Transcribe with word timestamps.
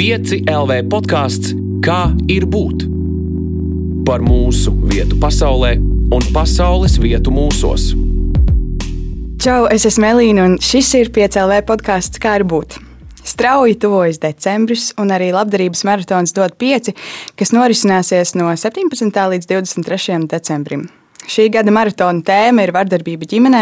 5 0.00 0.46
LV 0.48 0.76
podkāsts 0.88 1.50
Kā 1.84 2.14
ir 2.32 2.46
būt? 2.48 2.86
Par 4.08 4.22
mūsu 4.24 4.72
vietu 4.88 5.18
pasaulē 5.20 5.74
un 6.16 6.22
pasaules 6.32 6.94
vietu 7.02 7.28
mūsos. 7.28 7.90
Čau, 9.44 9.66
es 9.68 9.84
esmu 9.90 10.08
Elīna, 10.08 10.46
un 10.48 10.54
šis 10.56 10.94
ir 10.96 11.10
5 11.12 11.36
LV 11.42 11.58
podkāsts 11.68 12.22
Kā 12.22 12.38
ir 12.40 12.46
būt? 12.48 12.78
Strauji 13.28 13.76
tuvojas 13.82 14.22
decembris, 14.22 14.86
un 14.96 15.12
arī 15.12 15.34
labdarības 15.36 15.84
maratons 15.84 16.32
dod 16.32 16.56
pieci, 16.56 16.96
kas 17.36 17.52
norisināsies 17.52 18.32
no 18.40 18.48
17. 18.48 19.12
līdz 19.34 19.52
23. 19.52 20.16
decembrim. 20.32 20.88
Šī 21.30 21.46
gada 21.54 21.70
maratona 21.70 22.24
tēma 22.26 22.64
ir 22.64 22.72
vardarbība 22.74 23.28
ģimenē, 23.30 23.60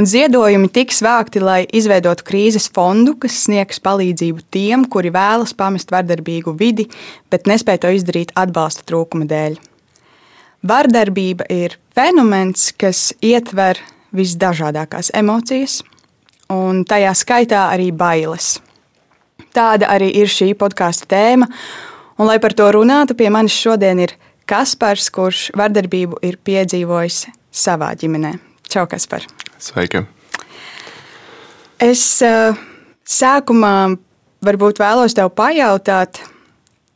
un 0.00 0.08
ziedojumi 0.08 0.70
tiks 0.72 1.02
vākti, 1.04 1.42
lai 1.44 1.60
izveidotu 1.68 2.24
krīzes 2.24 2.70
fondu, 2.72 3.18
kas 3.20 3.42
sniegs 3.44 3.82
palīdzību 3.84 4.46
tiem, 4.54 4.86
kuri 4.88 5.12
vēlas 5.12 5.52
pamest 5.58 5.92
vardarbīgu 5.92 6.56
vidi, 6.56 6.88
bet 7.28 7.50
nespēj 7.50 7.82
to 7.84 7.92
izdarīt 7.98 8.32
atbalsta 8.38 8.86
trūkuma 8.88 9.28
dēļ. 9.28 9.60
Vardarbība 10.72 11.50
ir 11.52 11.76
fenomens, 11.92 12.70
kas 12.78 13.10
ietver 13.20 13.80
visdažādākās 14.16 15.12
emocijas, 15.18 15.80
un 16.52 16.84
tajā 16.88 17.12
skaitā 17.18 17.66
arī 17.74 17.90
bailes. 17.92 18.54
Tāda 19.52 19.90
arī 19.92 20.08
ir 20.16 20.30
šī 20.32 20.54
podkāstu 20.56 21.10
tēma. 21.12 21.48
Un, 22.16 22.28
lai 22.28 22.38
par 22.40 22.54
to 22.56 22.68
runātu, 22.72 23.16
pie 23.18 23.28
manis 23.32 23.56
šodien 23.56 24.00
ir 24.04 24.14
Kaspars, 24.48 25.08
kurš 25.14 25.50
vardarbību 25.58 26.18
ir 26.26 26.38
piedzīvojis 26.44 27.24
savā 27.52 27.92
ģimenē. 27.98 28.34
Čau, 28.72 28.86
Kaspar! 28.90 29.26
Sveika! 29.62 30.04
Es 31.82 32.04
uh, 32.26 32.54
sākumā 33.08 33.74
varbūt 34.46 34.80
vēlos 34.82 35.16
tev 35.18 35.32
pajautāt, 35.36 36.22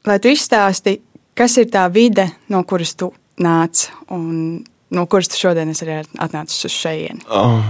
lai 0.06 0.18
tu 0.22 0.30
izstāsti, 0.30 1.00
kas 1.36 1.58
ir 1.60 1.70
tā 1.72 1.86
vide, 1.92 2.28
no 2.52 2.62
kuras 2.68 2.94
tu 2.98 3.10
nāc 3.42 3.88
un 4.14 4.62
no 4.94 5.06
kuras 5.10 5.30
tu 5.30 5.40
šodien 5.40 5.74
arī 5.74 6.00
atnācis 6.22 6.68
uz 6.68 6.74
šejieni. 6.74 7.26
Oh, 7.28 7.60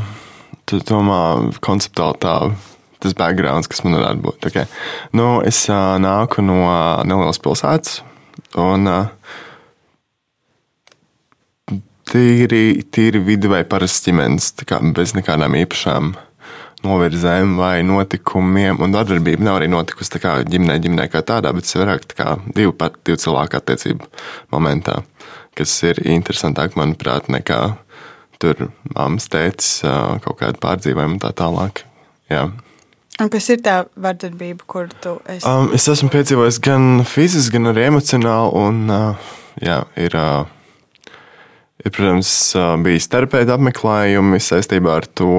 tu 0.69 0.81
domā 0.85 1.21
konceptuāli 1.65 2.23
tā 2.23 2.37
tas 3.03 3.17
backgrounds, 3.17 3.69
kas 3.71 3.83
man 3.85 3.99
varētu 3.99 4.23
būt. 4.25 4.47
Okay. 4.51 4.69
Nu, 5.17 5.41
es 5.45 5.67
uh, 5.71 5.97
nāku 6.03 6.45
no 6.45 6.63
uh, 6.65 7.03
nelielas 7.09 7.41
pilsētas. 7.43 8.01
Un, 8.61 8.89
uh, 8.89 9.43
tīri, 12.11 12.85
tīri 12.93 13.23
viduvē 13.25 13.65
parasts 13.69 14.05
ģimenes, 14.07 14.53
bez 14.97 15.15
nekādām 15.17 15.57
īpašām 15.63 16.15
novirzēm 16.87 17.57
vai 17.59 17.81
notikumiem. 17.87 18.81
Un 18.83 18.95
darbība 18.95 19.45
nav 19.47 19.61
arī 19.61 19.71
notikusi 19.73 20.21
kā 20.23 20.37
ģimenē, 20.47 20.79
ģimenē 20.85 21.09
kā 21.13 21.23
tādā, 21.27 21.53
bet 21.57 21.71
vairāk 21.73 22.07
kā 22.17 22.37
divu, 22.55 22.75
pat, 22.77 23.01
divu 23.07 23.19
cilvēku 23.23 23.59
attiecību 23.59 24.11
momentā, 24.55 25.01
kas 25.59 25.75
ir 25.89 26.03
interesantāk, 26.05 26.77
manuprāt, 26.79 27.31
nekā 27.33 27.61
tur 28.43 28.69
mammas, 28.93 29.31
tētis, 29.33 29.81
kaut 30.25 30.41
kāda 30.43 30.61
pārdzīvojuma 30.63 31.17
un 31.17 31.23
tā 31.23 31.33
tālāk. 31.37 31.87
Jā. 32.31 32.49
Un 33.23 33.31
kas 33.33 33.47
ir 33.49 33.63
tā 33.65 33.79
vardarbība, 33.97 34.67
kur 34.69 34.91
tu 35.01 35.15
esi? 35.25 35.47
Um, 35.49 35.71
es 35.73 35.87
esmu 35.89 36.11
piedzīvojis 36.13 36.59
gan 36.61 37.01
fiziski, 37.09 37.55
gan 37.57 37.71
arī 37.73 37.87
emocionāli. 37.89 38.51
Un, 38.61 38.83
uh, 38.93 39.31
jā, 39.65 39.79
ir, 39.97 40.19
uh, 40.21 40.45
ir, 41.87 41.95
protams, 41.95 42.31
uh, 42.59 42.75
bijis 42.83 43.09
terapeita 43.13 43.57
apmeklējumi 43.57 44.41
saistībā 44.43 44.99
ar 45.01 45.09
to. 45.19 45.39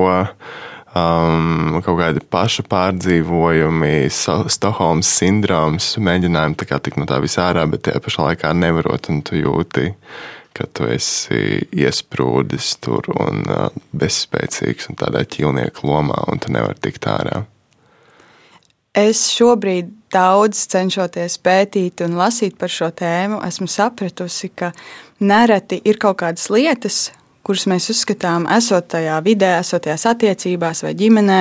Um, 0.97 1.77
kaut 1.85 1.99
kādi 1.99 2.23
paša 2.31 2.63
pārdzīvojumi, 2.71 4.07
Stokholmas 4.09 5.09
sindroms, 5.19 5.91
mēģinājumi 6.01 6.57
tikt 6.57 6.97
no 6.97 7.05
tā 7.09 7.19
visā 7.21 7.51
ārā, 7.51 7.67
bet 7.69 7.83
tajā 7.85 8.01
pašā 8.01 8.29
laikā 8.31 8.53
nevarot, 8.57 9.11
un 9.11 9.19
tu 9.27 9.37
jūti, 9.37 9.91
ka 10.57 10.65
tu 10.73 10.87
esi 10.89 11.67
iesprūdis 11.75 12.71
tur 12.81 13.11
un 13.13 13.43
uh, 13.45 13.67
bezspēcīgs 13.93 14.89
un 14.89 14.97
tādā 14.97 15.21
ķīlnieka 15.27 15.85
lomā, 15.85 16.23
un 16.31 16.41
tu 16.41 16.55
nevari 16.55 16.81
tikt 16.87 17.05
ārā. 17.11 17.43
Es 18.97 19.27
šobrīd 19.29 19.91
daudz 20.09 20.63
cenšoties 20.71 21.35
pētīt 21.43 22.01
un 22.01 22.15
lasīt 22.17 22.55
par 22.57 22.71
šo 22.73 22.89
tēmu, 22.95 23.43
esmu 23.45 23.67
sapratusi, 23.69 24.49
ka 24.49 24.71
nereti 25.19 25.79
ir 25.85 25.99
kaut 26.01 26.19
kādas 26.21 26.49
lietas, 26.53 27.07
kuras 27.47 27.63
mēs 27.69 27.87
uzskatām, 27.93 28.47
esot 28.57 28.89
tajā 28.91 29.17
vidē, 29.23 29.53
esot 29.61 29.85
tajās 29.85 30.03
attiecībās 30.09 30.83
vai 30.83 30.91
ģimenē, 30.99 31.39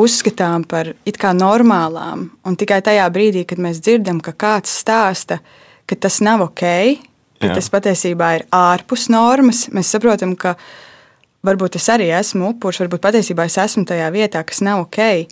uzskatām 0.00 0.64
par 0.68 0.94
it 1.08 1.18
kā 1.20 1.34
normālām. 1.36 2.30
Un 2.46 2.56
tikai 2.56 2.80
tajā 2.84 3.04
brīdī, 3.12 3.44
kad 3.48 3.60
mēs 3.60 3.82
dzirdam, 3.84 4.22
ka 4.24 4.32
kāds 4.32 4.72
stāsta, 4.80 5.40
ka 5.86 5.98
tas 6.00 6.22
nav 6.24 6.46
ok, 6.48 6.64
ka 7.40 7.50
Jā. 7.50 7.58
tas 7.58 7.68
patiesībā 7.72 8.32
ir 8.38 8.46
ārpus 8.54 9.10
normas, 9.12 9.66
mēs 9.76 9.92
saprotam, 9.92 10.32
ka 10.40 10.56
varbūt 11.46 11.76
es 11.78 11.90
arī 11.92 12.08
esmu 12.16 12.54
upuris, 12.54 12.80
varbūt 12.82 13.04
patiesībā 13.04 13.46
es 13.46 13.58
esmu 13.60 13.84
tajā 13.88 14.08
vietā, 14.14 14.42
kas 14.46 14.64
nav 14.64 14.86
ok. 14.86 15.28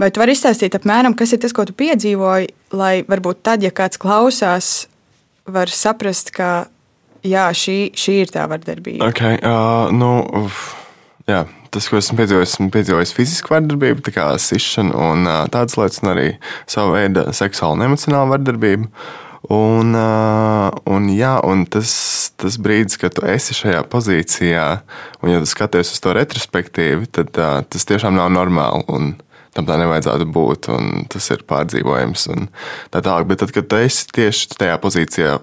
Vai 0.00 0.08
tu 0.10 0.18
vari 0.18 0.34
izstāstīt 0.34 0.74
apmēram, 0.74 1.14
kas 1.14 1.36
ir 1.36 1.44
tas, 1.44 1.52
ko 1.54 1.62
tu 1.68 1.76
piedzīvoji, 1.78 2.48
lai 2.74 2.94
varbūt 3.06 3.44
tad, 3.46 3.62
ja 3.62 3.70
kāds 3.70 4.00
klausās, 4.00 4.88
var 5.46 5.70
saprast, 5.70 6.32
ka 6.34 6.64
jā, 7.24 7.48
šī, 7.56 7.78
šī 7.98 8.16
ir 8.24 8.32
tā 8.34 8.46
vardarbība? 8.50 9.10
Okay, 9.10 9.40
uh, 9.40 9.90
nu, 9.94 10.46
jā, 11.30 11.44
tas, 11.74 11.88
ko 11.90 11.98
esmu 11.98 12.18
piedzīvojis, 12.20 12.54
esmu 12.54 12.70
piedzīvojis 12.74 13.14
fizisku 13.16 13.54
vardarbību, 13.54 14.06
kā 14.14 14.30
sišanu 14.40 14.94
un 15.10 15.28
uh, 15.28 15.42
tādas 15.52 15.78
lietas, 15.80 16.00
un 16.04 16.14
arī 16.14 16.30
savu 16.70 16.94
veidu 16.96 17.26
seksuālu 17.34 17.78
un 17.78 17.86
emocionālu 17.88 18.34
vardarbību. 18.36 18.90
Un, 19.52 19.92
uh, 19.92 20.70
un, 20.88 21.10
jā, 21.12 21.34
un 21.44 21.66
tas, 21.68 21.90
tas 22.40 22.56
brīdis, 22.56 22.96
kad 23.00 23.12
tu 23.12 23.26
esi 23.28 23.56
šajā 23.56 23.82
pozīcijā, 23.92 24.68
un 25.20 25.34
ja 25.34 25.42
tu 25.42 25.50
skaties 25.50 25.92
uz 25.92 26.00
to 26.00 26.14
retrospektīvi, 26.16 27.10
tad 27.12 27.36
uh, 27.36 27.58
tas 27.68 27.84
tiešām 27.90 28.16
nav 28.16 28.32
normāli. 28.32 28.86
Un, 28.88 29.12
tam 29.54 29.68
tā 29.68 29.76
nevajadzētu 29.78 30.26
būt, 30.34 30.68
un 30.74 31.04
tas 31.12 31.28
ir 31.30 31.44
pārdzīvojams. 31.46 32.24
Tā 32.90 33.04
tālāk, 33.04 33.28
bet 33.30 33.44
tad, 33.44 33.52
kad 33.54 33.68
tu 33.70 33.78
esi 33.78 34.08
tieši 34.16 34.56
tajā 34.58 34.80
pozīcijā, 34.82 35.36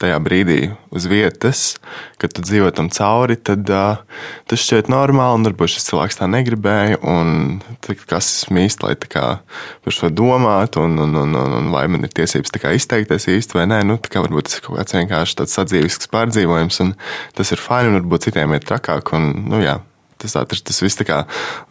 tajā 0.00 0.16
brīdī 0.24 0.58
uz 0.96 1.06
vietas, 1.10 1.74
kad 2.20 2.32
tu 2.34 2.44
dzīvo 2.44 2.70
tam 2.76 2.88
cauri, 2.92 3.36
tad 3.36 3.68
uh, 3.72 4.00
tas 4.48 4.62
šķiet 4.64 4.88
normāli, 4.92 5.44
varbūt 5.50 5.74
šis 5.74 5.90
cilvēks 5.90 6.20
tā 6.20 6.28
negribēja, 6.30 7.00
un 7.04 7.60
kas 8.08 8.30
esmu 8.40 8.64
īsti, 8.64 8.86
lai 8.86 8.96
par 9.00 9.96
šo 9.96 10.10
domātu, 10.12 10.86
un, 10.86 10.96
un, 11.04 11.20
un, 11.24 11.36
un, 11.42 11.58
un 11.60 11.70
vai 11.74 11.84
man 11.92 12.08
ir 12.08 12.14
tiesības 12.16 12.56
izteikties 12.80 13.28
īsti 13.36 13.58
vai 13.58 13.68
nē, 13.70 13.82
nu, 13.88 13.98
varbūt 14.00 14.48
tas 14.48 14.58
ir 14.58 14.66
kaut 14.66 14.80
kāds 14.80 14.96
vienkārši 14.96 15.38
tāds 15.42 15.58
sadzīvisks 15.58 16.10
pārdzīvojums, 16.14 16.82
un 16.86 16.96
tas 17.36 17.52
ir 17.52 17.62
fini, 17.62 17.92
un 17.92 18.00
varbūt 18.00 18.28
citiem 18.30 18.56
ir 18.56 18.66
trakāk, 18.66 19.12
un, 19.16 19.32
nu 19.52 19.62
jā, 19.64 19.78
tas, 20.20 20.36
tā, 20.36 20.44
tas 20.48 20.82
viss 20.84 20.98
tā 20.98 21.06
kā 21.08 21.22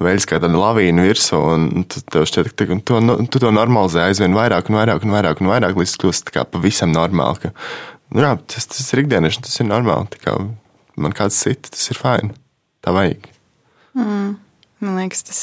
veļas 0.01 0.27
kā 0.29 0.39
tāda 0.41 0.59
lavīna 0.59 1.05
virsū, 1.07 1.39
un 1.55 1.85
tu, 1.89 2.01
tev 2.13 2.25
šķiet, 2.29 2.51
ka 2.57 2.79
tu, 2.85 2.99
nu, 3.03 3.19
tu 3.29 3.41
to 3.41 3.53
normalizē 3.53 4.07
aizvien 4.07 4.37
vairāk 4.37 4.71
un 4.71 4.79
vairāk 4.79 5.05
un 5.05 5.15
vairāk 5.15 5.43
un 5.43 5.51
vairāk, 5.51 5.77
līdz 5.79 5.95
tas 5.95 6.01
kļūst 6.03 6.35
pavisam 6.53 6.93
normāli. 6.95 7.45
Ka, 7.45 7.53
nu, 8.13 8.23
jā, 8.23 8.33
tas, 8.49 8.69
tas 8.69 8.87
ir 8.93 9.03
ikdienišķi, 9.03 9.45
tas 9.47 9.61
ir 9.61 9.69
normāli. 9.69 10.21
Kā 10.23 10.37
man 10.99 11.15
kāds 11.15 11.37
cits, 11.43 11.73
tas 11.75 11.91
ir 11.93 11.99
fini. 11.99 12.33
Tā 12.85 12.95
vajag. 12.95 13.29
Mm, 13.97 14.33
man 14.85 14.99
liekas, 15.01 15.23
tas 15.27 15.39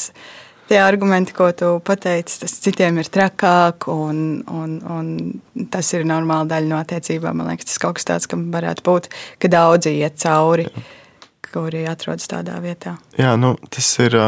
tie 0.70 0.80
argumenti, 0.82 1.34
ko 1.36 1.48
tu 1.54 1.70
pateici, 1.86 2.40
tas 2.42 2.54
citiem 2.64 3.00
ir 3.02 3.10
trakāk, 3.12 3.88
un, 3.92 4.42
un, 4.50 4.76
un 4.92 5.66
tas 5.72 5.92
ir 5.94 6.06
normāla 6.08 6.48
daļa 6.54 6.72
no 6.72 6.78
attiecībām. 6.82 7.42
Man 7.42 7.52
liekas, 7.52 7.72
tas 7.72 7.82
kaut 7.82 7.98
kas 7.98 8.08
tāds, 8.08 8.30
kam 8.30 8.48
varētu 8.54 8.86
būt, 8.86 9.10
ka 9.42 9.52
daudzi 9.52 9.98
iet 10.00 10.22
cauri. 10.22 10.70
Jā 10.70 10.86
kuri 11.56 11.86
atrodas 11.88 12.28
tādā 12.28 12.58
vietā. 12.60 12.96
Jā, 13.16 13.34
nu, 13.40 13.56
tas 13.72 13.88
ir. 14.04 14.18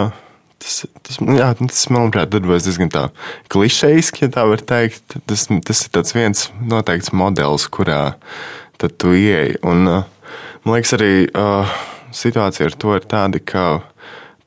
Tas, 0.59 0.81
tas, 1.07 1.19
jā, 1.23 1.49
tas, 1.61 1.83
manuprāt, 1.95 2.31
darbojas 2.33 2.67
diezgan 2.67 2.91
tā 2.91 3.05
klišejiski, 3.53 4.27
ja 4.27 4.33
tā 4.35 4.47
var 4.51 4.63
teikt. 4.67 5.19
Tas, 5.31 5.47
tas 5.95 6.15
ir 6.15 6.19
viens 6.19 6.49
noteikts 6.59 7.15
modelis, 7.15 7.69
kurā 7.71 8.01
tu 8.79 9.15
ieej. 9.15 9.59
Un, 9.67 9.87
man 10.65 10.75
liekas, 10.75 10.97
arī 10.99 11.13
uh, 11.31 11.79
situācija 12.15 12.71
ar 12.71 12.77
to 12.79 12.97
ir 12.99 13.07
tāda, 13.11 13.43
ka 13.43 13.65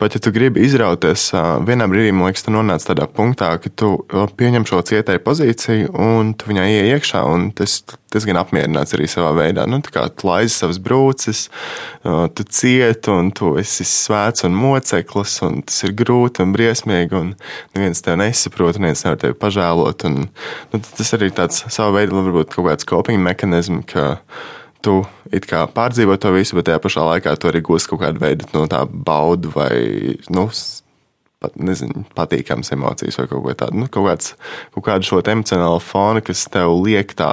Pat 0.02 0.16
ja 0.16 0.20
tu 0.26 0.32
gribi 0.34 0.64
izrauties, 0.66 1.28
vienā 1.62 1.86
brīdī, 1.86 2.10
man 2.10 2.32
liekas, 2.32 2.42
tu 2.42 2.50
nonāc 2.50 2.82
tādā 2.88 3.06
punktā, 3.06 3.52
ka 3.62 3.70
tu 3.78 3.92
pieņem 4.10 4.64
šo 4.66 4.80
cietēju 4.90 5.22
pozīciju 5.22 5.92
un 5.94 6.32
tu 6.34 6.48
viņai 6.50 6.64
ienāc 6.72 6.96
iekšā. 6.96 7.20
Tas 7.60 7.76
diezgan 8.10 8.40
apmierināts 8.42 8.96
arī 8.98 9.06
savā 9.06 9.30
veidā. 9.38 9.68
Nu, 9.70 9.78
tu 9.86 10.26
laizi 10.26 10.56
savas 10.56 10.80
brūces, 10.82 11.44
tu 12.02 12.46
cieti 12.50 13.14
un 13.14 13.30
tu 13.30 13.52
esi 13.62 13.86
svēts 13.86 14.48
un 14.48 14.58
moceklis, 14.58 15.36
un 15.46 15.62
tas 15.70 15.78
ir 15.86 15.94
grūti 16.02 16.42
un 16.42 16.56
briesmīgi. 16.56 17.22
Un 17.22 17.36
neviens 17.78 18.02
tev 18.02 18.18
nesaprot, 18.24 18.82
neviens 18.82 19.06
nevar 19.06 19.22
tevi 19.22 19.38
pažēlot. 19.38 20.08
Un, 20.10 20.18
nu, 20.74 20.82
tas 20.82 21.14
arī 21.20 21.30
tāds 21.30 21.62
savā 21.68 22.00
veidā, 22.00 22.18
varbūt 22.18 22.58
kaut 22.58 22.72
kāds 22.72 22.90
coping 22.90 23.22
mehānisms 23.22 23.86
tu 24.86 25.02
pārdzīvo 25.76 26.18
to 26.22 26.32
visu, 26.36 26.58
bet 26.58 26.70
tajā 26.70 26.82
pašā 26.84 27.08
laikā 27.08 27.36
tu 27.40 27.50
arī 27.50 27.64
gūsi 27.66 27.90
kaut 27.92 28.04
kādu 28.04 28.22
veidu 28.24 28.50
no 28.56 28.66
tā 28.72 28.84
baudu 28.86 29.52
vai 29.54 29.72
nu, 30.34 30.48
pat, 31.42 31.58
nezinu, 31.58 32.06
patīkamas 32.18 32.72
emocijas 32.76 33.18
vai 33.20 33.28
kaut 33.32 33.44
ko 33.46 33.56
tādu. 33.58 33.82
Nu, 33.82 33.90
kaut, 33.92 34.08
kāds, 34.10 34.34
kaut 34.76 34.86
kādu 34.88 35.08
šo 35.08 35.22
emocionālo 35.34 35.80
fonu, 35.84 36.24
kas 36.26 36.46
tev 36.52 36.74
liek 36.86 37.16
tā, 37.18 37.32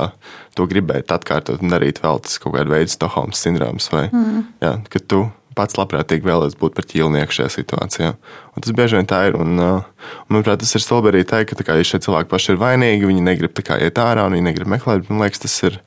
to 0.57 0.69
gribēt 0.71 1.13
atkārtot 1.15 1.63
un 1.63 1.75
darīt 1.75 2.01
vēl 2.05 2.23
tas 2.25 2.41
kaut 2.43 2.57
kāda 2.57 2.73
veida 2.73 2.93
Stokholmas 2.93 3.43
sindroms. 3.45 3.91
Vai, 3.93 4.09
mm. 4.09 4.47
jā, 4.65 4.75
ka 4.89 5.03
tu 5.05 5.27
pats 5.59 5.79
labprātīgi 5.79 6.27
vēlētos 6.27 6.59
būt 6.61 6.77
par 6.79 6.87
ķīlnieku 6.89 7.35
šajā 7.35 7.53
situācijā. 7.59 8.15
Un 8.55 8.65
tas 8.65 8.75
bieži 8.79 8.99
vien 8.99 9.11
tā 9.11 9.25
ir. 9.29 9.39
Un, 9.39 9.59
uh, 9.59 9.85
un, 10.25 10.39
manuprāt, 10.39 10.63
tas 10.63 10.75
ir 10.79 10.85
stulbi 10.85 11.13
arī 11.13 11.25
teikt, 11.29 11.57
ka 11.59 11.67
kā, 11.67 11.79
ja 11.79 11.87
šie 11.87 12.01
cilvēki 12.07 12.31
paši 12.31 12.55
ir 12.55 12.61
vainīgi, 12.63 13.09
viņi 13.11 13.25
negrib 13.27 13.59
kā, 13.67 13.81
iet 13.83 13.99
ārā 14.03 14.29
un 14.29 14.39
viņi 14.39 14.49
negrib 14.53 14.71
meklēt. 14.71 15.11
Man 15.11 15.27
liekas, 15.27 15.43
tas 15.45 15.57
ir 15.67 15.81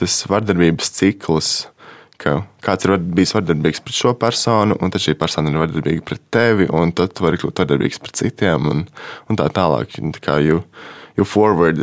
tas 0.00 0.22
vardarbības 0.32 0.96
cikls 0.98 1.56
ka 2.18 2.40
kāds 2.64 2.86
ir 2.86 2.96
bijis 2.98 3.32
vardarbīgs 3.36 3.82
pret 3.84 3.96
šo 3.96 4.12
personu, 4.18 4.76
un 4.82 4.92
tad 4.92 5.02
šī 5.04 5.14
persona 5.18 5.52
ir 5.52 5.60
vardarbīga 5.62 6.04
pret 6.06 6.24
tevi, 6.34 6.66
un 6.74 6.92
tad 6.96 7.14
tu 7.14 7.24
vari 7.24 7.38
kļūt 7.40 7.62
vardarbīgs 7.62 8.02
pret 8.02 8.18
citiem, 8.18 8.66
un, 8.72 8.84
un 9.30 9.38
tā 9.38 9.46
tālāk. 9.54 9.94
Tā 10.18 10.24
kā 10.24 10.38
you, 10.42 10.64
you 11.18 11.26
forward, 11.28 11.80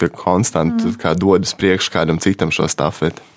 tu 0.00 0.10
konstanti 0.16 0.88
mm. 0.88 1.20
dod 1.20 1.44
uz 1.44 1.54
priekšu 1.60 1.92
kādam 1.98 2.20
citam 2.22 2.54
šo 2.54 2.68
stafeti. 2.72 3.33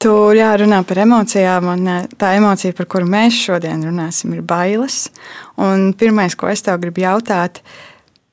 Tu 0.00 0.16
jārunā 0.38 0.80
par 0.88 1.02
emocijām, 1.02 1.70
un 1.74 1.86
eh, 1.92 2.10
tā 2.16 2.32
emocija, 2.38 2.72
par 2.76 2.88
kuru 2.88 3.08
mēs 3.10 3.36
šodien 3.44 3.84
runāsim, 3.84 4.32
ir 4.36 4.42
bailes. 4.42 5.10
Un 5.60 5.90
pirmais, 5.92 6.36
ko 6.36 6.48
es 6.48 6.64
tev 6.64 6.80
gribu 6.80 7.04
jautāt, 7.04 7.60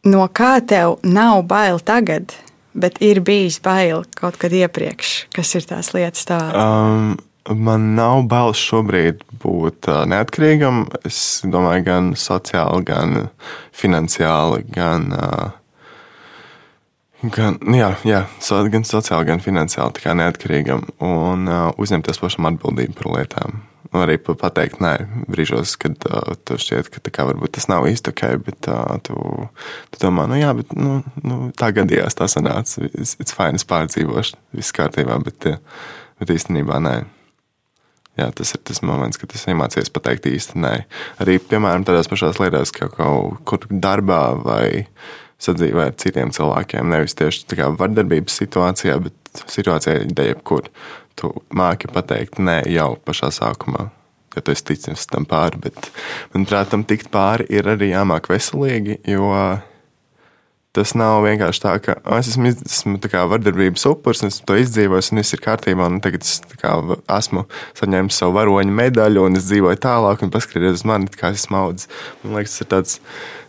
no 0.08 0.24
kā 0.32 0.58
tev 0.64 1.02
nav 1.04 1.44
bail 1.50 1.84
tagad? 1.84 2.38
bet 2.78 3.00
ir 3.04 3.22
bijis 3.26 3.60
bail 3.64 4.06
kaut 4.18 4.38
kad 4.42 4.54
iepriekš. 4.54 5.14
Kas 5.36 5.56
ir 5.58 5.66
tās 5.70 5.92
lietas 5.96 6.28
tādas? 6.30 6.58
Um, 6.58 7.18
man 7.66 7.94
nav 7.98 8.26
bailes 8.30 8.62
šobrīd 8.62 9.24
būt 9.42 9.90
uh, 9.92 10.04
neatkarīgam. 10.10 10.86
Es 11.08 11.42
domāju, 11.46 11.86
gan 11.88 12.12
sociāli, 12.20 12.86
gan 12.88 13.18
finansiāli, 13.76 14.66
gan. 14.74 15.10
Uh, 15.14 15.48
Gan, 17.18 17.56
jā, 17.74 17.96
jā, 18.06 18.20
so, 18.46 18.60
gan 18.70 18.84
sociāli, 18.86 19.26
gan 19.32 19.40
finansiāli 19.42 20.14
neatkarīgam 20.20 20.84
un 21.02 21.50
uh, 21.50 21.72
uzņemties 21.82 22.22
pašam 22.22 22.46
atbildību 22.52 22.94
par 23.00 23.10
lietām. 23.16 23.58
Un 23.90 24.04
arī 24.04 24.20
pateikt, 24.20 24.78
nē, 24.84 24.94
brīžos, 25.32 25.74
kad 25.82 25.98
uh, 26.06 26.36
tev 26.46 26.62
šķiet, 26.62 26.92
ka 26.94 27.02
kā, 27.10 27.26
varbūt 27.32 27.56
tas 27.58 27.66
nav 27.72 27.88
īsti 27.90 28.14
ok, 28.14 28.24
bet 28.46 28.70
uh, 28.70 29.00
tu, 29.02 29.18
tu 29.90 30.04
domā, 30.04 30.28
nu 30.30 30.38
jā, 30.38 30.54
bet 30.60 30.78
nu, 30.78 31.00
nu, 31.24 31.40
tā 31.58 31.72
gadījās, 31.74 32.20
tā 32.20 32.30
sanāca. 32.30 32.86
It's, 32.94 33.34
fine, 33.34 33.58
es 33.58 33.66
pārdzīvošu, 33.66 34.38
viss 34.60 34.76
kārtībā, 34.78 35.18
bet, 35.26 35.54
bet 36.22 36.38
īstenībā 36.38 36.78
nē. 36.86 36.98
Jā, 38.18 38.32
tas 38.34 38.54
ir 38.54 38.62
tas 38.66 38.84
moments, 38.86 39.18
kad 39.22 39.34
es 39.34 39.50
iemācījos 39.50 39.94
pateikt 39.94 40.30
īsti 40.30 40.62
nē. 40.62 40.74
Arī, 41.24 41.42
piemēram, 41.42 41.86
tādās 41.86 42.10
pašās 42.10 42.38
lietās, 42.42 42.74
kā 42.74 42.90
kaut 42.94 43.42
kur 43.46 43.66
darbā 43.70 44.24
vai 44.42 44.68
sadzīvē 45.44 45.90
ar 45.92 45.98
citiem 46.02 46.32
cilvēkiem. 46.36 46.90
Nevis 46.94 47.18
tieši 47.18 47.60
vardarbības 47.78 48.40
situācijā, 48.42 48.98
bet 49.08 49.44
situācijā, 49.54 50.00
ja 50.08 50.30
jebkur 50.32 50.70
tu 51.18 51.32
māki 51.54 51.90
pateikt 51.94 52.42
nē 52.42 52.64
jau 52.74 52.96
pašā 53.06 53.32
sākumā. 53.34 53.90
Ja 54.36 54.44
tu 54.46 54.54
esi 54.54 54.68
ticis 54.70 55.08
tam 55.10 55.26
pāri, 55.26 55.58
bet, 55.64 55.90
manuprāt, 56.34 56.70
tam 56.70 56.84
tikt 56.86 57.10
pāri 57.14 57.48
ir 57.50 57.66
arī 57.72 57.90
jāmāk 57.90 58.30
veselīgi, 58.30 59.00
jo 59.10 59.32
tas 60.76 60.94
nav 60.98 61.24
vienkārši 61.26 61.62
tā, 61.64 61.74
ka 61.84 61.96
es 62.18 62.32
esmu, 62.34 62.52
esmu 62.68 63.00
kā, 63.06 63.24
vardarbības 63.32 63.88
upuris, 63.90 64.24
esmu 64.28 64.48
to 64.50 64.58
izdzīvojis, 64.62 65.12
un 65.12 65.22
viss 65.22 65.36
ir 65.36 65.44
kārtībā, 65.44 65.90
tagad 66.04 66.26
es 66.28 66.40
kā, 66.62 66.74
esmu 67.18 67.46
saņēmis 67.80 68.20
savu 68.22 68.38
varoņu 68.38 68.76
medaļu, 68.82 69.28
un 69.30 69.40
es 69.40 69.48
dzīvoju 69.50 69.82
tālāk, 69.84 70.26
un 70.26 70.34
paskatieties 70.34 70.82
uz 70.82 70.88
mani, 70.88 71.10
kā 71.14 71.34
es 71.36 71.48
audzis. 71.50 71.90
Man 72.24 72.38
liekas, 72.38 72.58
tas 72.58 72.66
ir 72.66 72.72
tāds, 72.74 73.00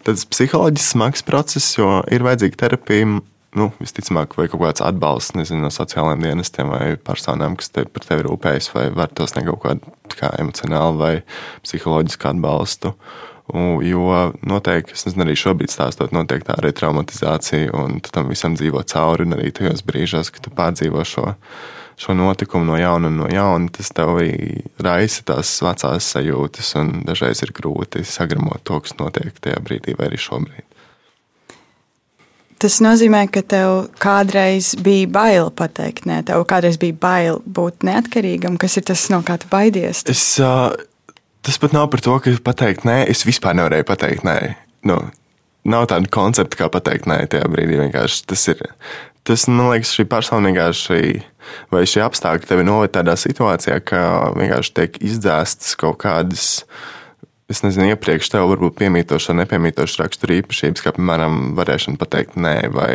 tāds 0.08 0.28
psiholoģisks 0.32 0.94
smags 0.94 1.26
process, 1.26 1.74
jo 1.76 1.98
ir 2.12 2.24
vajadzīga 2.26 2.62
terapija 2.64 3.18
nu, 3.56 3.70
visticamāk, 3.80 4.36
vai 4.38 4.48
kaut 4.50 4.62
kāds 4.62 4.84
atbalsts 4.84 5.36
nezinu, 5.36 5.62
no 5.64 5.70
sociālajiem 5.72 6.26
dienestiem 6.26 6.72
vai 6.72 6.96
personām, 7.00 7.56
kas 7.58 7.72
te 7.72 7.84
par 7.88 8.04
tevi 8.04 8.26
rūpējas, 8.26 8.70
vai 8.74 8.88
var 8.94 9.12
tos 9.14 9.32
sniegt 9.32 9.48
kaut 9.50 9.62
kādu 9.64 10.16
kā, 10.18 10.32
emocionālu 10.42 11.00
vai 11.00 11.14
psiholoģisku 11.64 12.28
atbalstu. 12.32 12.92
Un, 12.92 13.37
jo 13.82 14.32
noteikti, 14.46 14.94
es 14.96 15.06
nezinu, 15.06 15.24
arī 15.24 15.34
šobrīd 15.38 15.72
stāstot, 15.72 16.12
notiek 16.12 16.44
tā 16.44 16.58
retraumatizācija, 16.62 17.72
un 17.76 17.98
tam 18.04 18.28
visam 18.32 18.56
dzīvo 18.58 18.82
cauri, 18.88 19.24
un 19.28 19.36
arī 19.38 19.52
tajos 19.56 19.84
brīžos, 19.88 20.32
kad 20.34 20.44
tu 20.44 20.52
pārdzīvo 20.54 21.04
šo, 21.08 21.32
šo 21.98 22.16
notikumu 22.18 22.68
no 22.68 22.78
jauna 22.80 23.08
un 23.08 23.20
no 23.22 23.28
jauna, 23.32 23.72
tas 23.72 23.92
tev 23.96 24.18
arī 24.18 24.62
raisa 24.84 25.24
tās 25.32 25.54
vecās 25.64 26.12
sajūtas, 26.14 26.74
un 26.82 26.92
dažreiz 27.08 27.44
ir 27.46 27.54
grūti 27.56 28.04
sagramot 28.04 28.64
to, 28.68 28.80
kas 28.84 28.98
notiek 29.00 29.32
tajā 29.40 29.62
brīdī 29.64 29.96
vai 29.98 30.10
arī 30.12 30.20
šobrīd. 30.20 30.68
Tas 32.58 32.80
nozīmē, 32.82 33.28
ka 33.30 33.44
tev 33.46 33.84
kādreiz 34.02 34.72
bija 34.82 35.06
bail 35.14 35.52
pateikt, 35.54 36.08
nē, 36.10 36.24
tev 36.26 36.42
kādreiz 36.50 36.74
bija 36.82 36.96
bail 36.98 37.38
būt 37.46 37.86
neatkarīgam. 37.86 38.56
Kas 38.58 38.74
ir 38.80 38.86
tas, 38.90 39.04
no 39.14 39.20
kā 39.22 39.36
tu 39.38 39.46
baidies? 39.52 40.02
Es, 40.10 40.24
uh, 40.42 40.74
tas 41.48 41.60
pat 41.60 41.72
nav 41.76 41.88
par 41.92 42.04
to, 42.04 42.18
ka 42.20 42.34
pateikt 42.44 42.84
nē, 42.88 43.00
es 43.08 43.24
vispār 43.28 43.56
nevarēju 43.56 43.88
pateikt 43.88 44.26
nē. 44.28 44.38
Nu, 44.88 45.00
nav 45.68 45.88
tāda 45.90 46.10
koncepta, 46.12 46.60
kā 46.60 46.68
pateikt 46.72 47.08
nē, 47.08 47.22
tajā 47.32 47.48
brīdī 47.52 47.80
vienkārši 47.80 48.26
tas 48.28 48.44
ir. 48.52 48.60
Tas, 49.28 49.48
man 49.48 49.72
liekas, 49.72 49.94
šī 49.96 50.06
personīgā 50.08 50.68
šī, 50.76 51.00
vai 51.72 51.82
šie 51.88 52.04
apstākļi 52.04 52.48
tevi 52.48 52.68
noved 52.68 52.92
tādā 52.94 53.16
situācijā, 53.20 53.80
ka 53.84 54.00
vienkārši 54.36 54.76
tiek 54.76 55.00
izdzēstas 55.10 55.74
kaut 55.80 55.98
kādas 56.04 56.46
uh, 56.62 56.97
es 57.48 57.62
nezinu, 57.64 57.88
iepriekš 57.94 58.28
tev 58.34 58.46
varbūt 58.50 58.76
piemītoša, 58.78 59.36
nepiemītoša 59.40 60.02
rakstura 60.02 60.36
īpašības, 60.42 60.84
kā 60.84 60.92
piemēram, 60.96 61.38
varēšana 61.58 62.00
pateikt 62.00 62.36
nē, 62.36 62.56
vai 62.74 62.92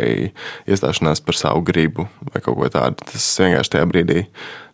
iestāšanās 0.70 1.22
par 1.26 1.38
savu 1.38 1.64
gribu, 1.66 2.06
vai 2.30 2.42
kaut 2.44 2.60
ko 2.60 2.70
tādu. 2.72 3.08
Tas 3.10 3.26
vienkārši 3.42 3.74
tajā 3.76 3.88
brīdī 3.90 4.26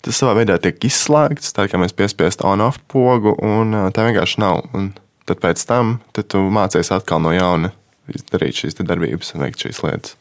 tas 0.04 0.20
savā 0.20 0.36
veidā 0.40 0.56
tiek 0.60 0.80
izslēgts, 0.88 1.54
tā 1.56 1.66
kā 1.68 1.80
mēs 1.80 1.96
piespiest 1.96 2.44
on-off 2.46 2.80
pogu, 2.92 3.34
un 3.40 3.76
tā 3.96 4.06
vienkārši 4.08 4.40
nav. 4.44 4.64
Un 4.76 4.92
tad 5.28 5.42
pēc 5.42 5.64
tam 5.68 5.98
tad 6.16 6.30
tu 6.32 6.44
mācies 6.52 6.92
atkal 6.94 7.22
no 7.24 7.34
jauna 7.36 7.72
darīt 8.32 8.62
šīs 8.62 8.80
darbības 8.80 9.34
un 9.34 9.46
veikt 9.46 9.66
šīs 9.66 9.84
lietas. 9.86 10.16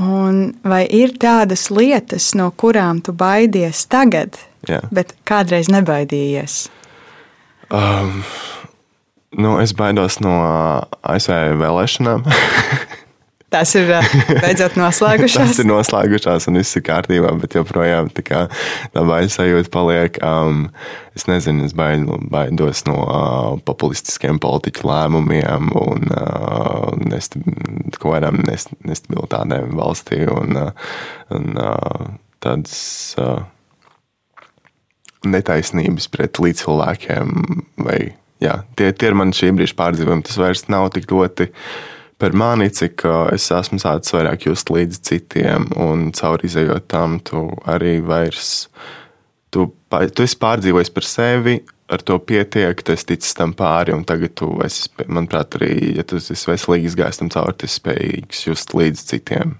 Un 0.00 0.52
vai 0.62 0.84
ir 0.86 1.16
tādas 1.18 1.66
lietas, 1.74 2.30
no 2.38 2.52
kurām 2.54 3.00
tu 3.02 3.12
baidies 3.12 3.82
tagad, 3.90 4.38
Jā. 4.68 4.84
bet 4.94 5.16
kādreiz 5.26 5.66
nebaidījies? 5.72 6.68
Um, 7.70 8.24
nu, 9.30 9.58
es 9.62 9.74
baidos 9.78 10.18
no 10.24 10.34
ASV 11.06 11.54
vēlēšanām. 11.60 12.26
Tas 13.50 13.72
ir 13.74 13.88
uh, 13.90 14.06
beidzot 14.44 14.76
noslēgušās. 14.78 15.48
Tas 15.50 15.58
ir 15.58 15.66
noslēgušās 15.66 16.46
un 16.50 16.60
viss 16.60 16.78
ir 16.78 16.84
kārtībā, 16.86 17.32
bet 17.42 17.56
joprojām 17.58 18.10
tā, 18.14 18.22
kā, 18.26 18.42
tā 18.94 19.02
baila 19.06 19.30
sajūta 19.30 19.72
paliek. 19.74 20.20
Um, 20.22 20.68
es 21.18 21.26
nezinu, 21.26 21.66
es 21.66 21.74
baidu, 21.74 22.20
baidos 22.30 22.84
no 22.86 22.98
uh, 23.02 23.56
populistiskiem 23.66 24.38
politiķu 24.42 24.86
lēmumiem 24.86 25.72
un 25.82 26.14
uh, 26.14 26.94
nest, 27.10 27.34
kaut 27.98 28.12
kādām 28.12 28.38
nest, 28.46 28.70
nestabilitātēm 28.86 29.74
valstī 29.78 30.22
un, 30.30 30.54
uh, 30.68 30.92
un 31.34 31.50
uh, 31.58 32.12
tādas. 32.46 32.84
Uh, 33.18 33.40
netaisnības 35.26 36.08
pret 36.12 36.40
līdzcilvēkiem. 36.40 37.32
Vai, 37.84 37.98
jā, 38.42 38.60
tie, 38.76 38.90
tie 38.92 39.10
ir 39.10 39.18
mani 39.18 39.36
šī 39.36 39.52
brīža 39.56 39.76
pārdzīvojumi. 39.78 40.26
Tas 40.28 40.40
vairs 40.40 40.66
nav 40.72 40.90
tik 40.94 41.10
ļoti 41.12 41.50
par 42.20 42.36
mani, 42.36 42.68
cik 42.68 43.06
es 43.34 43.48
esmu 43.56 43.80
sācis 43.80 44.14
vairāk 44.16 44.44
just 44.50 44.70
līdz 44.72 45.00
citiem, 45.08 45.70
un 45.80 46.10
caur 46.16 46.42
izējot 46.44 46.88
tam, 46.92 47.18
tu 47.24 47.46
arī 47.68 47.98
vairs. 48.04 48.68
Tu, 49.50 49.64
tu 49.90 50.26
esi 50.26 50.38
pārdzīvojis 50.38 50.92
par 50.94 51.08
sevi, 51.08 51.56
ar 51.90 52.04
to 52.06 52.18
pietiek, 52.22 52.84
tu 52.84 52.94
esi 52.94 53.08
ticis 53.14 53.34
tam 53.34 53.54
pāri, 53.56 53.94
un 53.96 54.04
tagad 54.06 54.36
tu 54.38 54.52
esi, 54.64 54.86
manuprāt, 55.08 55.56
arī, 55.58 55.72
ja 55.96 56.04
tu 56.06 56.20
esi 56.20 56.36
veselīgi 56.52 56.92
izgājis 56.92 57.22
tam 57.22 57.32
cauri, 57.32 57.56
tu 57.58 57.66
esi 57.66 57.80
spējīgs 57.80 58.46
just 58.46 58.76
līdz 58.76 59.04
citiem. 59.10 59.56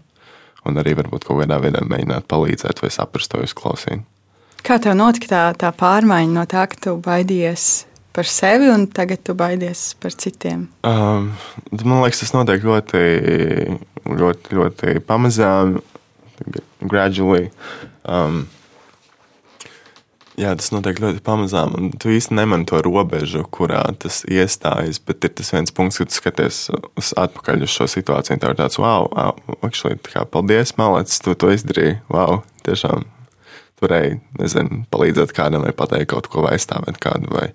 Un 0.69 0.77
arī 0.77 0.93
varbūt 0.99 1.25
kaut 1.25 1.41
kādā 1.41 1.57
veidā 1.63 1.81
mēģināt 1.89 2.29
palīdzēt 2.29 2.85
vai 2.85 2.93
saprast 2.93 3.33
to 3.33 3.41
uzklausīt. 3.41 4.05
Kā 4.67 4.77
tev 4.83 4.97
notika 4.99 5.31
tā, 5.31 5.45
tā 5.59 5.71
pārmaiņa 5.77 6.35
no 6.35 6.45
tā, 6.49 6.67
ka 6.71 6.79
tu 6.85 6.97
baidies 7.03 7.87
par 8.17 8.29
sevi 8.29 8.69
un 8.71 8.87
tagad 8.91 9.23
tu 9.25 9.35
baidies 9.39 9.95
par 10.03 10.15
citiem? 10.15 10.67
Um, 10.87 11.33
man 11.73 12.03
liekas, 12.05 12.25
tas 12.25 12.35
notiek 12.37 12.65
ļoti, 12.67 13.03
ļoti, 14.21 14.57
ļoti 14.59 14.97
pamazām, 15.09 15.79
gradually. 16.81 17.51
Um, 18.05 18.47
Jā, 20.41 20.55
tas 20.57 20.71
notiek 20.73 20.97
ļoti 21.03 21.21
pamazām, 21.21 21.75
un 21.77 21.89
tu 22.01 22.09
īsti 22.15 22.33
nemani 22.33 22.65
to 22.65 22.79
robežu, 22.81 23.43
kurā 23.53 23.83
tas 24.01 24.23
iestājas. 24.25 24.97
Bet 25.05 25.27
ir 25.27 25.35
tas 25.37 25.51
viens 25.53 25.75
punkts, 25.75 25.99
kad 26.01 26.09
tu 26.09 26.17
skaties 26.17 26.61
uz 26.97 27.11
atpakaļ 27.21 27.67
uz 27.67 27.75
šo 27.75 27.85
situāciju, 27.91 28.39
un 28.39 28.41
tev 28.41 28.55
ir 28.55 28.61
tāds, 28.63 28.81
wow, 28.81 29.11
wow 29.13 29.61
actually, 29.67 30.01
tā 30.01 30.15
kā, 30.15 30.25
paldies, 30.25 30.73
malācis, 30.81 31.21
tu 31.21 31.37
to 31.37 31.53
izdarīji. 31.53 31.99
Wow, 32.09 32.41
tiešām 32.65 33.05
varēji 33.83 34.19
nezinu, 34.41 34.85
palīdzēt 34.93 35.35
kādam, 35.37 35.67
vai 35.67 35.75
pateikt 35.77 36.13
kaut 36.15 36.31
ko, 36.31 36.45
vai 36.47 36.57
aizstāvēt 36.57 37.01
kādu, 37.03 37.31
vai 37.35 37.51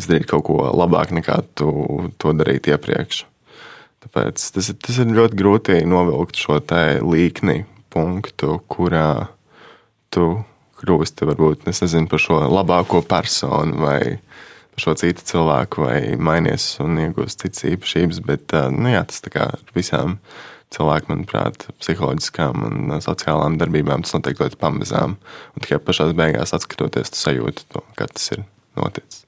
izdarīt 0.00 0.28
kaut 0.30 0.46
ko 0.48 0.58
labāk 0.72 1.12
nekā 1.14 1.40
tu 1.58 1.68
to 2.22 2.34
darīji 2.36 2.74
iepriekš. 2.74 3.24
Tāpēc 4.02 4.46
tas 4.56 4.70
ir, 4.72 4.78
tas 4.82 4.98
ir 4.98 5.12
ļoti 5.14 5.38
grūti 5.38 5.82
novilkt 5.86 6.40
šo 6.40 6.58
līkni 7.06 7.62
punktu, 7.92 8.56
kurā 8.72 9.28
tu 10.10 10.42
kļūsti 10.82 11.28
varbūt 11.28 11.68
nezinu, 11.68 12.08
par 12.10 12.22
šo 12.22 12.40
labāko 12.50 13.02
personu 13.06 13.78
vai 13.84 14.00
par 14.72 14.84
šo 14.86 14.94
citu 14.98 15.24
cilvēku, 15.28 15.84
vai 15.84 15.98
mainies 16.16 16.80
un 16.82 16.98
iegūst 17.04 17.44
citas 17.44 17.66
īpašības. 17.68 18.22
Bet 18.26 18.54
nu, 18.74 18.90
jā, 18.90 19.04
tas 19.06 19.22
kā 19.30 19.50
ar 19.52 19.76
visām 19.76 20.18
cilvēku, 20.72 21.10
manuprāt, 21.12 21.66
psiholoģiskām 21.82 22.64
un 22.68 22.96
sociālām 23.04 23.58
darbībām 23.60 24.04
tas 24.04 24.16
notiek 24.16 24.40
ļoti 24.42 24.58
pamazām. 24.60 25.18
Un 25.54 25.64
tikai 25.64 25.80
pašā 25.82 26.08
beigās, 26.16 26.54
skatoties, 26.64 27.12
tu 27.12 27.20
sajūti 27.20 27.68
to, 27.72 27.84
kā 27.98 28.08
tas 28.10 28.32
ir 28.34 28.44
noticis. 28.78 29.26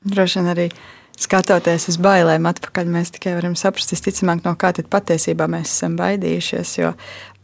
Droši 0.00 0.40
vien 0.40 0.50
arī 0.54 0.66
skatoties 1.20 1.88
uz 1.90 1.98
bailēm, 2.00 2.46
atpakaļ 2.48 2.88
mēs 2.90 3.12
tikai 3.14 3.34
varam 3.36 3.56
saprast, 3.58 3.92
visticamāk, 3.92 4.42
no 4.46 4.54
kā 4.58 4.72
patiesībā 4.72 5.46
mēs 5.50 5.72
esam 5.74 5.96
baidījušies. 5.98 6.72
Jo 6.80 6.92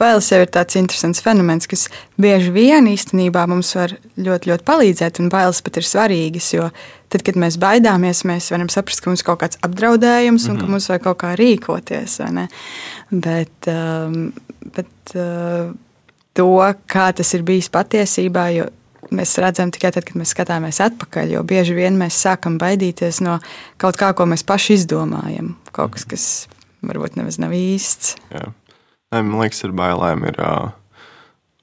bailes 0.00 0.30
jau 0.33 0.40
ir 0.42 0.52
tāds 0.52 0.78
interesants 0.80 1.23
fenomens, 1.25 1.68
kas 1.68 1.87
bieži 2.21 2.52
vien 2.54 2.88
īstenībā 2.88 3.47
mums 3.50 3.75
var 3.76 3.97
ļoti, 4.16 4.52
ļoti 4.52 4.66
palīdzēt, 4.68 5.21
un 5.21 5.33
bailes 5.33 5.62
pat 5.66 5.80
ir 5.80 5.88
svarīgas. 5.88 6.50
Jo 6.56 6.71
tad, 7.12 7.25
kad 7.26 7.38
mēs 7.40 7.59
baidāmies, 7.62 8.25
mēs 8.28 8.50
varam 8.54 8.71
saprast, 8.73 9.04
ka 9.04 9.12
mums 9.12 9.25
ir 9.25 9.28
kaut 9.28 9.42
kāds 9.45 9.61
apdraudējums 9.66 10.49
un 10.49 10.52
mm 10.52 10.56
-hmm. 10.56 10.61
ka 10.61 10.64
mhm. 10.64 10.73
mums 10.73 10.88
vajag 10.88 11.02
kaut 11.09 11.18
kā 11.23 11.35
rīkoties. 11.37 12.21
Bet, 13.11 13.68
um, 13.68 14.33
bet 14.76 15.14
uh, 15.14 15.73
to, 16.35 16.75
kā 16.88 17.12
tas 17.12 17.35
ir 17.35 17.42
bijis 17.42 17.68
patiesībā, 17.68 18.49
jo 18.56 18.66
mēs 19.14 19.36
redzam 19.42 19.72
tikai 19.75 19.92
tad, 19.94 20.06
kad 20.08 20.18
mēs 20.18 20.32
skatāmies 20.34 20.80
atpakaļ. 20.84 21.36
Jo 21.36 21.44
bieži 21.46 21.76
vien 21.76 21.98
mēs 22.00 22.18
sākam 22.25 22.58
baidīties 22.62 23.22
no 23.25 23.38
kaut 23.82 23.98
kā, 24.00 24.12
ko 24.16 24.28
mēs 24.30 24.46
paši 24.46 24.80
izdomājam. 24.80 25.54
Kaut 25.76 25.96
kas, 25.96 26.06
kas 26.08 26.26
varbūt 26.86 27.18
nemaz 27.18 27.40
nav 27.42 27.54
īsts. 27.56 28.16
Jā. 28.32 28.50
Nē, 29.14 29.22
man 29.22 29.40
liekas, 29.44 29.62
ar 29.66 29.76
bailēm 29.76 30.26
ir. 30.30 30.42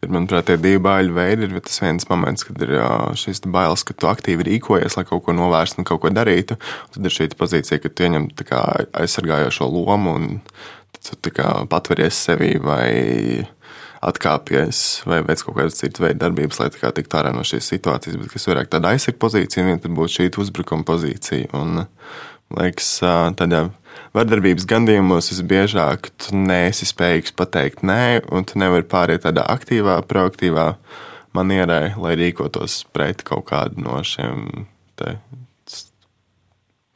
Ir, 0.03 0.09
manuprāt, 0.11 0.49
tie 0.49 0.57
divi 0.59 0.81
baiļu 0.83 1.15
veidi. 1.15 1.47
Ir 1.47 1.63
tas 1.63 1.79
viens 1.79 2.07
moments, 2.09 2.43
kad 2.47 2.59
ir 2.65 2.73
šis 3.19 3.43
bailes, 3.47 3.85
ka 3.87 3.95
tu 3.95 4.09
aktīvi 4.11 4.47
rīkojies, 4.49 4.97
lai 4.99 5.05
kaut 5.07 5.23
ko 5.23 5.35
novērstu 5.35 5.79
un 5.79 5.87
kaut 5.87 6.03
ko 6.03 6.11
darītu. 6.11 6.57
Tad 6.95 7.07
ir 7.07 7.15
šī 7.15 7.29
pozīcija, 7.39 7.79
ka 7.83 7.91
tu 7.91 8.07
ieņem 8.07 8.27
aizsargājošo 8.99 9.69
lomu 9.71 10.17
un 10.19 10.29
tu 11.03 11.31
patveries 11.71 12.19
sevi 12.27 12.57
vai 12.63 12.91
atkāpjas 14.09 14.81
vai 15.09 15.21
veic 15.25 15.43
kaut 15.45 15.57
kādas 15.57 15.79
citas 15.79 16.03
veidu 16.03 16.21
darbības, 16.23 16.59
lai 16.61 16.69
tiktu 16.73 17.19
ārā 17.19 17.33
no 17.35 17.45
šīs 17.47 17.69
situācijas, 17.73 18.19
bet 18.19 18.33
kas 18.33 18.49
vairāk 18.49 18.71
tāda 18.71 18.93
aizsaka 18.93 19.19
pozīcija, 19.21 19.65
un 19.67 19.81
tad 19.83 19.95
būtu 19.97 20.15
šī 20.17 20.27
uzbrukuma 20.43 20.85
pozīcija. 20.87 21.51
Un, 21.59 21.85
liekas, 22.57 22.89
tādā 23.39 23.65
vardarbības 24.15 24.67
gadījumos 24.69 25.31
visbiežāk 25.33 26.11
tu 26.21 26.37
neesi 26.37 26.87
spējīgs 26.89 27.35
pateikt 27.37 27.85
nē, 27.85 28.23
un 28.33 28.45
tu 28.49 28.61
nevari 28.61 28.85
pāriet 28.89 29.25
tādā 29.27 29.45
aktīvā, 29.55 29.99
proaktīvā 30.09 30.67
manierē, 31.33 31.95
lai 31.97 32.17
rīkotos 32.19 32.83
pret 32.93 33.25
kaut 33.27 33.47
kādu 33.49 33.83
no 33.85 34.01
šiem 34.05 34.67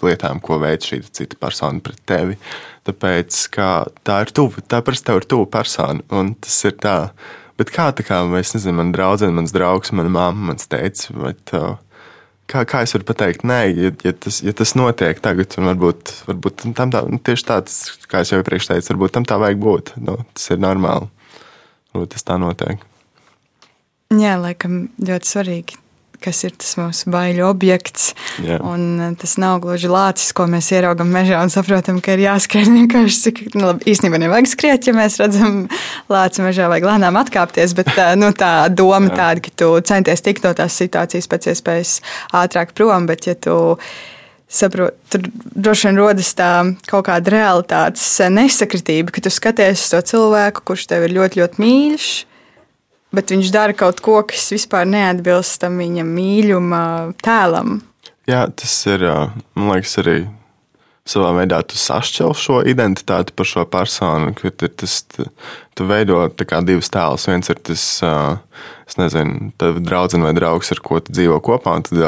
lietām, 0.06 0.42
ko 0.44 0.60
veic 0.62 0.86
šī 0.86 1.02
cita 1.10 1.40
persona 1.42 1.82
pret 1.84 2.00
tevi. 2.10 2.38
Tāpēc 2.88 3.40
tā 4.08 4.22
ir 4.24 4.32
tuva, 4.36 4.64
tā 4.70 4.82
parasti 4.86 5.10
tev 5.10 5.22
ir 5.22 5.28
tuva 5.30 5.50
persona. 5.58 6.04
Un 6.14 6.36
tas 6.42 6.58
ir 6.68 6.78
tā. 6.82 6.98
Bet 7.58 7.74
kā 7.74 7.90
tā 7.98 8.06
kā 8.06 8.22
mēs 8.30 8.54
nezinām, 8.54 8.84
man 8.84 8.94
draudzene, 8.94 9.34
mans 9.34 9.54
draugs, 9.56 9.94
mana 9.96 10.12
mamma, 10.14 10.52
mans 10.52 10.70
teica, 10.70 11.16
bet 11.24 11.54
kā, 12.52 12.62
kā 12.70 12.84
es 12.86 12.94
varu 12.94 13.08
pateikt, 13.10 13.48
nē, 13.50 13.60
ja, 13.74 13.92
ja, 14.06 14.14
tas, 14.14 14.44
ja 14.46 14.54
tas 14.54 14.76
notiek 14.78 15.18
tagad, 15.26 15.58
un 15.58 15.72
varbūt, 15.72 16.14
varbūt 16.30 16.68
tam 16.78 16.94
tā, 16.94 17.02
tieši 17.26 17.48
tāds, 17.50 17.80
kā 18.06 18.22
es 18.22 18.32
jau 18.32 18.44
iepriekš 18.44 18.70
teicu, 18.70 18.92
varbūt 18.94 19.18
tam 19.18 19.26
tā 19.26 19.40
vajag 19.42 19.66
būt. 19.66 19.96
Nu, 20.06 20.20
tas 20.38 20.54
ir 20.54 20.62
normāli. 20.62 21.10
Varbūt 21.96 22.14
tas 22.14 22.30
tā 22.30 22.38
notiek. 22.42 22.86
Jā, 24.14 24.38
laikam 24.40 24.86
ļoti 25.02 25.34
svarīgi 25.34 25.82
kas 26.24 26.42
ir 26.48 26.56
tas 26.58 26.74
mūsu 26.80 27.12
baiļu 27.14 27.46
objekts. 27.48 28.10
Yeah. 28.42 28.62
Un 28.66 29.00
eh, 29.04 29.14
tas 29.20 29.38
nav 29.42 29.62
gluži 29.64 29.90
lācis, 29.92 30.34
ko 30.36 30.48
mēs 30.50 30.70
ieraugam 30.74 31.12
mežā 31.14 31.40
un 31.44 31.54
saprotam, 31.54 32.02
ka 32.04 32.16
ir 32.16 32.26
jāskrien 32.26 32.74
vienkārši. 32.74 33.22
Cik, 33.28 33.42
nu, 33.56 33.70
labi, 33.70 33.88
īstenībā 33.94 34.20
nevajag 34.22 34.52
skriet, 34.52 34.90
ja 34.90 34.96
mēs 34.98 35.20
redzam 35.22 35.66
lāci 36.12 36.46
mežā, 36.46 36.70
vajag 36.72 36.90
lēnām 36.90 37.22
atkāpties. 37.22 37.76
Bet 37.78 37.94
eh, 37.96 38.14
nu, 38.20 38.32
tā 38.38 38.52
doma 38.74 39.10
yeah. 39.10 39.18
tāda, 39.22 39.46
ka 39.46 39.56
tu 39.64 39.72
centies 39.88 40.26
tikt 40.26 40.48
no 40.48 40.54
tās 40.58 40.78
situācijas 40.82 41.30
pēc 41.32 41.52
iespējas 41.54 41.98
ātrāk 42.38 42.74
prom, 42.78 43.10
bet 43.10 43.30
ja 43.30 43.38
tu 43.38 43.58
saprot, 44.48 44.96
tur 45.12 45.26
droši 45.36 45.90
vien 45.90 46.00
rodas 46.00 46.32
tā 46.38 46.52
kaut 46.88 47.10
kāda 47.10 47.34
realitātes 47.34 48.06
nesakritība, 48.32 49.12
ka 49.12 49.26
tu 49.26 49.32
skaties 49.34 49.84
uz 49.84 49.92
to 49.92 50.02
cilvēku, 50.14 50.64
kurš 50.72 50.88
tev 50.94 51.04
ir 51.08 51.18
ļoti, 51.20 51.44
ļoti 51.44 51.64
mīļš 51.64 52.10
bet 53.16 53.34
viņš 53.34 53.52
dara 53.54 53.76
kaut 53.78 54.02
ko, 54.04 54.20
kas 54.28 54.50
vispār 54.54 54.88
neatbilst 54.90 55.62
tam 55.64 55.80
viņa 55.82 56.06
mīļuma 56.08 56.82
tēlam. 57.24 57.80
Jā, 58.28 58.48
tas 58.52 58.74
ir, 58.92 59.06
man 59.56 59.78
liekas, 59.78 59.96
arī 60.02 60.18
savā 61.08 61.32
veidā 61.38 61.62
tu 61.64 61.80
sašķel 61.80 62.34
šo 62.36 62.60
identitāti 62.68 63.32
par 63.36 63.48
šo 63.48 63.64
personu. 63.72 64.34
Tas, 64.60 65.00
tu 65.08 65.88
veido 65.88 66.26
divus 66.68 66.92
tēlus. 66.92 67.30
Viens 67.32 67.52
ir 67.54 67.62
tas, 67.70 67.86
es 68.88 69.00
nezinu, 69.00 69.54
draugs 69.80 70.18
vai 70.20 70.36
draugs, 70.36 70.74
ar 70.76 70.84
ko 70.84 71.00
tu 71.00 71.16
dzīvo 71.16 71.40
kopā, 71.48 71.78
un 71.80 71.88
tad 71.88 72.04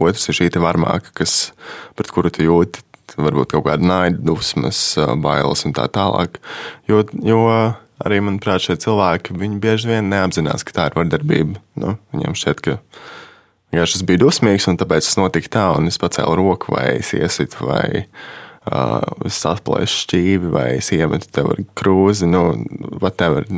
otrs 0.00 0.28
ir 0.30 0.40
šī 0.40 0.50
varmāka, 0.60 1.12
kas, 1.20 1.52
pret 1.96 2.12
kuru 2.12 2.32
tu 2.32 2.46
jūti 2.46 2.84
varbūt 3.16 3.54
kaut 3.54 3.64
kāda 3.68 3.86
naida, 3.86 4.18
dusmas, 4.20 4.80
bailes 5.22 5.62
un 5.64 5.72
tā 5.76 5.86
tālāk. 5.92 6.40
Jo, 6.90 7.04
jo 7.24 7.44
arī, 8.04 8.20
manuprāt, 8.24 8.64
šie 8.66 8.78
cilvēki 8.82 9.36
bieži 9.62 9.90
vien 9.90 10.10
neapzinās, 10.12 10.64
ka 10.66 10.74
tā 10.76 10.88
ir 10.90 10.98
vardarbība. 10.98 11.60
Nu, 11.80 11.96
viņiem 12.14 12.36
šķiet, 12.38 12.62
ka 12.64 12.76
vienkārši 13.72 14.00
es 14.00 14.06
biju 14.08 14.24
dusmīgs, 14.26 14.68
un 14.70 14.80
tāpēc 14.80 15.08
tas 15.08 15.18
notika 15.20 15.52
tā, 15.58 15.66
un 15.78 15.90
es 15.90 16.00
pacēlu 16.02 16.36
roku, 16.40 16.74
vai 16.76 16.98
es 16.98 17.12
iesitu, 17.16 17.68
vai 17.68 17.86
uh, 18.04 19.00
es 19.28 19.40
atplēšu 19.48 20.02
šķīvi, 20.04 20.52
vai 20.54 20.68
es 20.80 20.92
iemetu 20.96 21.30
tev 21.32 21.54
ar 21.54 21.62
krūzi. 21.78 22.28
Nu, 22.30 22.48
whatever. 23.00 23.48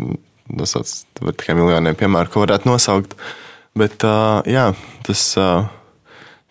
Nosauc, 0.48 0.88
var 1.20 1.34
tikai 1.36 1.58
miljoniem 1.58 1.96
piemēru, 1.98 2.32
ko 2.32 2.46
varētu 2.46 2.70
nosaukt. 2.70 3.18
Bet 3.76 4.00
uh, 4.08 4.40
jā, 4.48 4.70
tas. 5.04 5.32
Uh, 5.36 5.66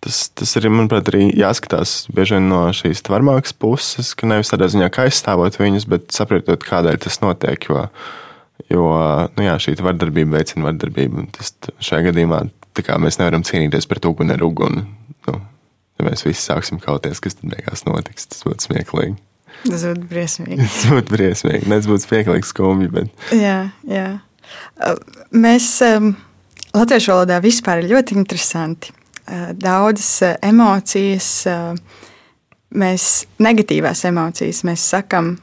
Tas, 0.07 0.21
tas 0.39 0.53
arī, 0.55 0.69
manuprāt, 0.71 1.09
arī 1.11 1.25
jāskatās 1.35 2.05
bieži 2.15 2.37
vien 2.37 2.45
no 2.47 2.61
šīs 2.71 3.01
varmākas 3.11 3.51
puses, 3.59 4.13
ka 4.15 4.29
nevis 4.29 4.53
tādā 4.53 4.69
ziņā 4.71 4.87
kā 4.95 5.03
aizstāvot 5.09 5.57
viņus, 5.59 5.87
bet 5.91 6.05
saprotot, 6.15 6.63
kādēļ 6.63 7.01
tas 7.03 7.19
notiek. 7.19 7.67
Jo, 7.67 7.81
jo 8.71 8.85
nu 9.35 9.43
jā, 9.43 9.57
šī 9.59 9.75
vardarbība 9.83 10.37
veicina 10.37 10.69
vardarbību. 10.69 11.25
Tas, 11.35 11.51
šajā 11.83 12.05
gadījumā 12.07 12.39
mēs 13.03 13.19
nevaram 13.19 13.43
cīnīties 13.43 13.89
pret 13.91 14.07
uguni 14.07 14.37
ar 14.37 14.45
uguni. 14.47 14.85
Nu, 15.27 15.41
ja 15.99 16.07
mēs 16.07 16.23
visi 16.23 16.45
sāksim 16.45 16.79
kauties, 16.79 17.19
kas 17.23 17.35
tad 17.35 17.51
beigās 17.51 17.83
notiks, 17.89 18.29
tas 18.31 18.47
būtu 18.47 18.69
smieklīgi. 18.69 19.17
Tas 19.65 19.83
būtu 19.89 20.07
briesmīgi. 20.07 20.69
tas 20.71 20.85
būtu 20.93 21.17
briesmīgi. 21.17 21.65
Ne, 21.67 21.81
tas 21.81 21.89
būtu 21.91 22.05
smieklīgi, 22.05 22.47
skumji. 22.47 22.93
Bet... 22.95 23.27
Jā, 23.35 23.57
jā. 23.91 24.07
Mēs 25.35 25.73
um, 25.83 26.13
latviešu 26.77 27.11
valodā 27.11 27.41
vispār 27.43 27.83
ir 27.83 27.91
ļoti 27.91 28.15
interesanti 28.21 28.95
daudzas 29.53 30.21
eh, 30.21 30.37
emocijas, 30.47 31.29
eh, 31.47 31.75
mēs 32.77 33.25
negatīvās 33.43 34.05
emocijas, 34.07 34.63
mēs 34.67 34.87
sakam 34.93 35.35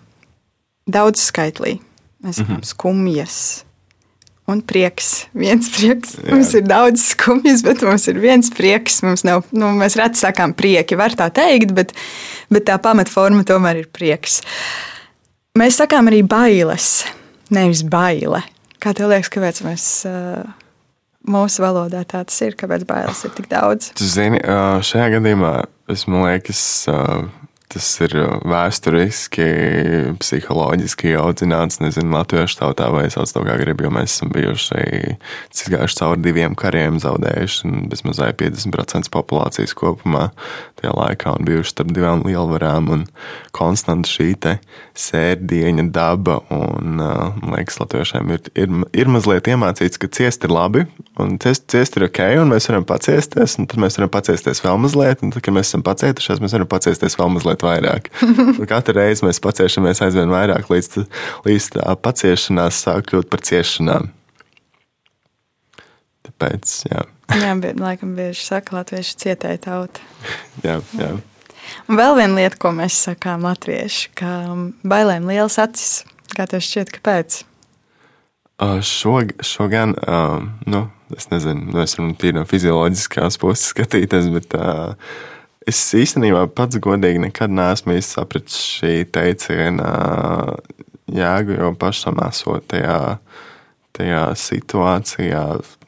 daudz 0.87 1.29
skaitlī. 1.31 1.79
Mēs 2.25 2.41
sakām 2.41 2.57
mm 2.57 2.61
-hmm. 2.61 2.73
skumjas. 2.73 3.64
Un 4.47 4.61
prieks. 4.62 5.26
Viens 5.33 5.69
prieks. 5.73 6.17
Jā. 6.21 6.31
Mums 6.31 6.55
ir 6.55 6.62
daudz 6.69 7.00
skumjas, 7.00 7.62
bet 7.62 7.83
mums 7.83 8.09
ir 8.09 8.21
viens 8.21 8.50
prieks. 8.50 9.03
Nav, 9.25 9.45
nu, 9.53 9.67
mēs 9.67 9.97
reti 9.97 10.21
sakām 10.21 10.53
prieki, 10.53 10.97
var 10.97 11.11
tā 11.17 11.31
teikt, 11.33 11.73
bet, 11.73 11.93
bet 12.50 12.64
tā 12.69 12.79
pamatforma 12.79 13.45
tomēr 13.45 13.76
ir 13.76 13.88
prieks. 13.88 14.43
Mēs 15.59 15.76
sakām 15.81 16.09
arī 16.09 16.23
bailes, 16.23 17.05
nevis 17.50 17.83
baile. 17.83 18.43
Kā 18.79 18.93
tev 18.93 19.09
liekas, 19.09 19.31
kāpēc 19.33 19.62
mēs 19.64 20.05
uh, 20.05 20.45
mūsu 21.28 21.64
valodā 21.64 22.02
tā 22.09 22.25
tas 22.26 22.40
ir, 22.47 22.57
kāpēc 22.59 22.85
bailes 22.88 23.25
ir 23.26 23.33
tik 23.37 23.49
daudz. 23.52 23.93
Tu 23.99 24.09
zini, 24.09 24.43
šajā 24.45 25.11
gadījumā 25.16 25.54
es 25.93 26.07
man 26.11 26.26
liekas, 26.26 26.62
tas 27.75 27.88
ir 28.04 28.14
vēsturiski, 28.47 29.47
psiholoģiski 30.23 31.14
audzināts. 31.19 31.81
Nezinu, 31.83 32.14
latviešu 32.14 32.61
tautā 32.61 32.88
vai 32.95 33.09
sauc 33.12 33.33
to 33.35 33.43
kā 33.47 33.57
grib, 33.61 33.83
jo 33.83 33.90
mēs 33.95 34.14
esam 34.14 34.31
bijuši 34.35 35.16
gājuši 35.75 35.99
cauri 36.00 36.23
diviem 36.25 36.54
kariem, 36.59 37.00
zaudējuši 37.02 37.73
bezmazai 37.90 38.31
50% 38.38 39.11
populācijas 39.14 39.75
kopumā 39.78 40.28
tajā 40.81 40.95
laikā 40.95 41.35
un 41.38 41.49
bijuši 41.49 41.75
starp 41.75 41.93
divām 41.97 42.25
lielvarām. 42.26 42.90
Un 42.95 43.07
konstanta 43.54 44.11
šī 44.11 44.35
sērdieņa 44.99 45.88
daba, 45.95 46.40
un 46.54 46.99
man 46.99 47.54
liekas, 47.54 47.78
latviešiem 47.81 48.33
ir, 48.35 48.49
ir, 48.59 48.75
ir 48.95 49.11
mazliet 49.11 49.49
iemācīts, 49.50 49.99
ka 50.00 50.11
ciest 50.12 50.47
ir 50.47 50.54
labi, 50.54 50.85
un 51.21 51.37
ciest, 51.43 51.66
ciest 51.73 51.99
ir 51.99 52.07
ok, 52.09 52.21
un 52.43 52.52
mēs 52.52 52.69
varam 52.71 52.87
paciesties, 52.88 53.57
un 53.61 53.69
tad 53.71 53.83
mēs 53.83 53.99
varam 53.99 54.12
paciesties 54.14 54.62
vēl 54.64 54.81
mazliet, 54.83 55.23
un 55.25 55.35
tad, 55.35 55.45
kad 55.47 55.57
mēs 55.57 55.71
esam 55.71 55.85
pacietušies, 55.87 56.43
mēs 56.43 56.57
varam 56.57 56.71
paciesties 56.71 57.19
vēl 57.21 57.33
mazliet 57.37 57.63
vairāk. 57.64 58.11
Un 58.25 58.66
katru 58.73 58.99
reizi 58.99 59.26
mēs 59.26 59.40
paciešamies 59.44 60.02
aizvien 60.06 60.33
vairāk, 60.33 60.71
līdz, 60.71 61.04
līdz 61.49 61.71
tā 61.76 61.97
paciešanās 62.04 62.85
sāk 62.87 63.11
kļūt 63.11 63.30
par 63.33 63.44
ciešanām. 63.49 64.11
Tāpēc, 66.25 66.75
jā. 66.88 67.04
jā, 67.37 67.52
bet 67.61 67.80
laikam 67.80 68.14
bieži 68.16 68.44
saka, 68.47 68.78
latvieši 68.80 69.16
cietēja 69.25 69.61
tauta. 69.68 70.04
jā, 70.66 70.80
jā. 70.99 71.14
Un 71.88 71.99
vēl 72.00 72.18
viena 72.18 72.38
lieta, 72.38 72.61
ko 72.61 72.73
mēs 72.76 72.97
sakām 73.06 73.44
latvieši, 73.49 74.12
ka 74.18 74.30
bailēm 74.87 75.28
liels 75.30 75.59
acis. 75.61 76.02
Kā 76.35 76.49
tev 76.50 76.64
šķiet, 76.64 76.90
kāpēc? 76.97 77.42
Uh, 78.62 78.80
šo, 78.87 79.21
šo 79.42 79.66
gan, 79.71 79.94
uh, 79.99 80.42
nu, 80.71 80.85
es 81.16 81.28
nezinu, 81.30 81.68
nu, 81.73 81.80
es 81.83 81.97
varu 81.99 82.14
tīri 82.18 82.38
no 82.38 82.44
fizioloģiskās 82.49 83.38
puses 83.42 83.71
skatīties, 83.73 84.28
bet 84.35 84.54
uh, 84.59 84.94
Es 85.71 85.80
īstenībā 85.97 86.44
pats 86.52 86.76
godīgi 86.83 87.23
nekad 87.23 87.52
neesmu 87.54 87.97
sapratis 88.04 88.59
šī 88.76 89.06
teiciena 89.14 89.88
jēgu, 91.09 91.56
jo 91.56 91.71
pašam 91.80 92.21
esot 92.26 92.66
tajā, 92.73 92.99
tajā 93.97 94.23
situācijā. 94.37 95.44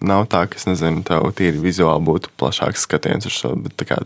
Nav 0.06 0.26
tā, 0.32 0.46
ka 0.48 0.60
es 0.60 0.64
nezinu, 0.68 1.04
tev 1.06 1.28
tīri 1.36 1.60
vizuāli 1.60 2.04
būtu 2.08 2.32
plašāks 2.40 2.86
skatiens 2.88 3.28
uz 3.28 3.36
šo, 3.36 3.52
bet 3.66 3.76
tā, 3.80 3.88
kā, 3.90 4.00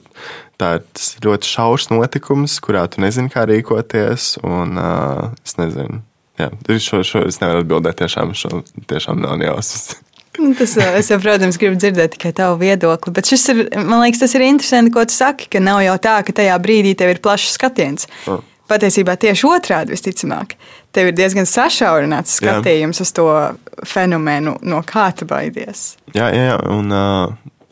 tā 0.59 0.75
ir 0.81 1.27
ļoti 1.27 1.51
šaurs 1.55 1.91
notikums, 1.95 2.59
kurā 2.65 2.87
tu 2.91 3.05
nezini, 3.05 3.31
kā 3.31 3.47
rīkoties, 3.51 4.37
un 4.47 4.79
uh, 4.81 5.31
es 5.47 5.59
nezinu. 5.61 6.03
Jā, 6.41 6.49
šo, 6.81 7.03
šo 7.05 7.27
es 7.29 7.37
nevaru 7.43 7.67
atbildēt, 7.67 8.01
tiešām, 8.01 8.33
šo, 8.39 8.63
tiešām 8.89 9.21
nav 9.23 9.43
jausmas. 9.45 10.01
Nu, 10.41 10.55
tas, 10.57 10.73
es, 10.77 11.11
jau, 11.13 11.19
protams, 11.21 11.59
gribu 11.61 11.77
dzirdēt 11.77 12.15
tikai 12.17 12.33
tavu 12.37 12.57
viedokli, 12.63 13.13
bet 13.17 13.29
šis 13.29 13.43
ir, 13.53 13.59
man 13.77 14.01
liekas, 14.01 14.23
tas 14.23 14.35
ir 14.39 14.47
interesanti, 14.47 14.93
ko 14.95 15.05
tu 15.05 15.13
saki, 15.13 15.51
ka 15.53 15.61
nav 15.61 15.83
jau 15.85 15.97
tā, 16.01 16.17
ka 16.25 16.35
tajā 16.41 16.57
brīdī 16.65 16.95
tev 16.97 17.13
ir 17.13 17.21
plašs 17.25 17.59
skatiens. 17.59 18.09
Oh. 18.31 18.41
Patiesībā 18.71 19.17
tieši 19.21 19.49
otrādi 19.51 19.93
visticamāk. 19.97 20.55
Tev 20.95 21.11
ir 21.11 21.17
diezgan 21.19 21.49
sašaurināts 21.49 22.37
skatījums 22.39 23.01
jā. 23.01 23.07
uz 23.07 23.13
to 23.17 23.27
fenomenu, 23.87 24.55
no 24.63 24.81
kā 24.87 25.09
tu 25.17 25.27
baidies. 25.29 25.97
Jā, 26.15 26.31
jā, 26.31 26.45
jā. 26.53 26.59
Un, 26.71 26.95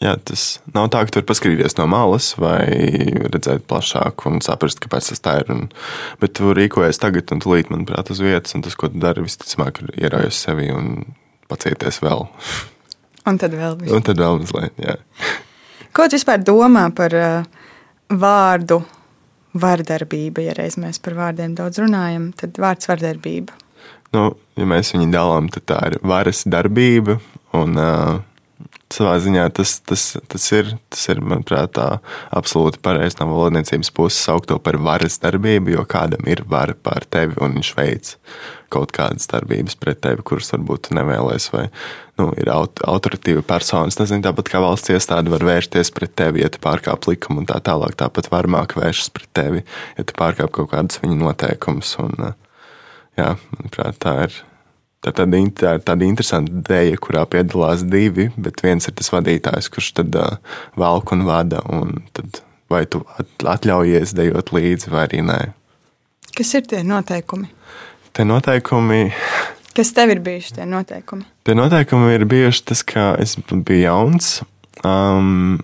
jā, 0.02 0.16
tas 0.28 0.48
nav 0.74 0.90
tā, 0.92 1.04
ka 1.06 1.14
tu 1.14 1.20
vari 1.20 1.28
paskatīties 1.30 1.78
no 1.78 1.86
malas 1.90 2.32
vai 2.42 2.66
redzēt 3.30 3.64
plašāk 3.70 4.26
un 4.28 4.42
saprast, 4.44 4.82
kāpēc 4.82 5.12
tas 5.12 5.24
tā 5.24 5.38
ir. 5.44 5.54
Un, 5.54 5.64
bet 6.20 6.34
tu 6.38 6.50
rīkojies 6.58 7.00
tagad 7.00 7.30
un 7.34 7.46
tūlīt, 7.46 7.70
manuprāt, 7.72 8.10
uz 8.12 8.20
vietas, 8.24 8.58
un 8.58 8.66
tas, 8.66 8.76
ko 8.78 8.90
tu 8.90 9.00
dari, 9.02 9.24
visticamāk, 9.24 9.80
ir 9.86 9.94
ieraujies 10.08 10.42
sevi 10.48 10.68
un 10.74 10.92
pacieties 11.50 12.00
vēl. 12.04 12.26
Un 13.28 13.40
tad 13.40 13.54
vēl 13.56 13.76
mazliet. 13.76 13.94
Un 13.96 14.04
tad 14.06 14.20
vēl 14.22 14.40
mazliet, 14.42 14.82
jā. 14.82 14.96
Ko 15.96 16.06
tu 16.06 16.18
vispār 16.18 16.40
domā 16.44 16.86
par 16.96 17.16
uh, 17.16 17.66
vārdu 18.08 18.82
vardarbība? 19.58 20.44
Ja 20.46 20.54
reiz 20.58 20.78
mēs 20.80 21.00
par 21.02 21.16
vārdiem 21.18 21.56
daudz 21.58 21.80
runājam, 21.82 22.30
tad 22.38 22.60
vārds 22.60 22.88
vardarbība. 22.90 23.56
Nu, 24.16 24.30
ja 24.56 24.68
mēs 24.68 24.94
viņu 24.94 25.10
dalām, 25.12 25.50
tad 25.52 25.66
tā 25.68 25.82
ir 25.90 25.98
varas 26.06 26.44
darbība. 26.48 27.18
Un, 27.56 27.76
uh, 27.76 28.20
savā 28.92 29.16
ziņā 29.20 29.44
tas, 29.56 29.78
tas, 29.84 30.04
tas, 30.30 30.46
ir, 30.56 30.70
tas 30.92 31.02
ir, 31.12 31.20
manuprāt, 31.20 31.80
absolūti 32.34 32.80
pareizi 32.84 33.20
no 33.20 33.28
valodniecības 33.32 33.90
puses 33.94 34.20
saukt 34.24 34.48
to 34.52 34.58
par 34.62 34.78
varas 34.80 35.20
darbību, 35.22 35.74
jo 35.76 35.84
kādam 35.88 36.24
ir 36.30 36.44
vara 36.48 36.76
pār 36.76 37.06
tevi 37.10 37.36
un 37.44 37.58
viņš 37.58 37.74
veids 37.76 38.16
kaut 38.72 38.92
kādas 38.96 39.28
darbības 39.30 39.76
pret 39.80 40.00
tevi, 40.04 40.24
kuras 40.26 40.52
varbūt 40.54 40.90
nevēlies, 40.96 41.48
vai 41.54 41.66
nu, 42.20 42.30
ir 42.40 42.50
aut 42.52 42.82
autoritīva 42.84 43.44
persona. 43.46 43.92
Nezinu, 44.00 44.24
tāpat 44.26 44.50
kā 44.52 44.62
valsts 44.64 44.92
iestāde 44.94 45.32
var 45.32 45.46
vērsties 45.48 45.92
pret 45.94 46.14
tevi, 46.18 46.42
ja 46.44 46.50
tu 46.52 46.60
pārkāp 46.64 47.08
likumu 47.10 47.42
un 47.42 47.48
tā 47.48 47.60
tālāk. 47.64 47.96
Tāpat 48.00 48.30
varmāk 48.32 48.76
vēršas 48.78 49.14
pret 49.14 49.32
tevi, 49.36 49.64
ja 49.98 50.04
tu 50.04 50.18
pārkāp 50.18 50.52
kaut 50.54 50.72
kādus 50.74 51.00
viņa 51.04 51.18
noteikumus. 51.22 51.94
Un, 52.02 52.32
jā, 53.18 53.34
manuprāt, 53.56 54.00
tā 54.04 54.20
ir 54.28 54.44
Tā 54.98 55.12
ir 55.12 55.14
tāda, 55.14 55.38
tā, 55.54 55.72
tāda 55.86 56.06
interesanta 56.08 56.60
dēļa, 56.66 56.96
kurā 56.98 57.20
piedalās 57.30 57.84
divi, 57.86 58.32
bet 58.34 58.64
viens 58.66 58.88
ir 58.90 58.96
tas 58.98 59.12
vadītājs, 59.14 59.68
kurš 59.70 59.92
tad 60.00 60.16
uh, 60.18 60.56
velk 60.74 61.12
un 61.14 61.22
vada. 61.28 61.60
Un 61.70 62.00
tad 62.18 62.40
vai 62.70 62.84
tu 62.90 63.02
atļaujies 63.46 64.14
dejot 64.18 64.52
līdzi, 64.54 64.90
vai 64.92 65.06
arī 65.06 65.22
nē. 65.24 65.38
Kas 66.36 66.52
ir 66.58 66.66
tie 66.70 66.82
noteikumi? 66.86 67.48
Tie 68.18 68.26
noteikumi. 68.26 69.12
Kas 69.78 69.92
tev 69.94 70.10
ir 70.10 70.18
bijuši 70.24 70.56
tie 70.56 70.64
noteikumi? 70.66 71.22
Tie 71.46 71.54
noteikumi 71.54 72.16
ir 72.16 72.26
bijuši 72.26 72.64
tas, 72.66 72.82
ka 72.82 73.12
es 73.22 73.36
biju 73.38 73.78
jauns. 73.84 74.40
Um, 74.82 75.60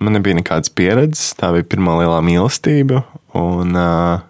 man 0.00 0.16
nebija 0.16 0.40
nekādas 0.40 0.72
pieredzes, 0.72 1.34
tā 1.36 1.52
bija 1.52 1.68
pirmā 1.74 1.98
lielā 2.00 2.22
mīlestība. 2.24 3.04
Un, 3.36 3.76
uh, 3.76 4.24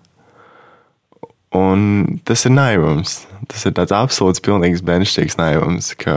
Un 1.54 2.18
tas 2.26 2.42
ir 2.48 2.54
naivums. 2.54 3.20
Tas 3.46 3.62
ir 3.68 3.74
tāds 3.76 3.94
absolūts, 3.94 4.42
pilnīgs 4.42 4.82
bērnišķīgs 4.86 5.36
naivums, 5.38 5.92
ka, 6.00 6.16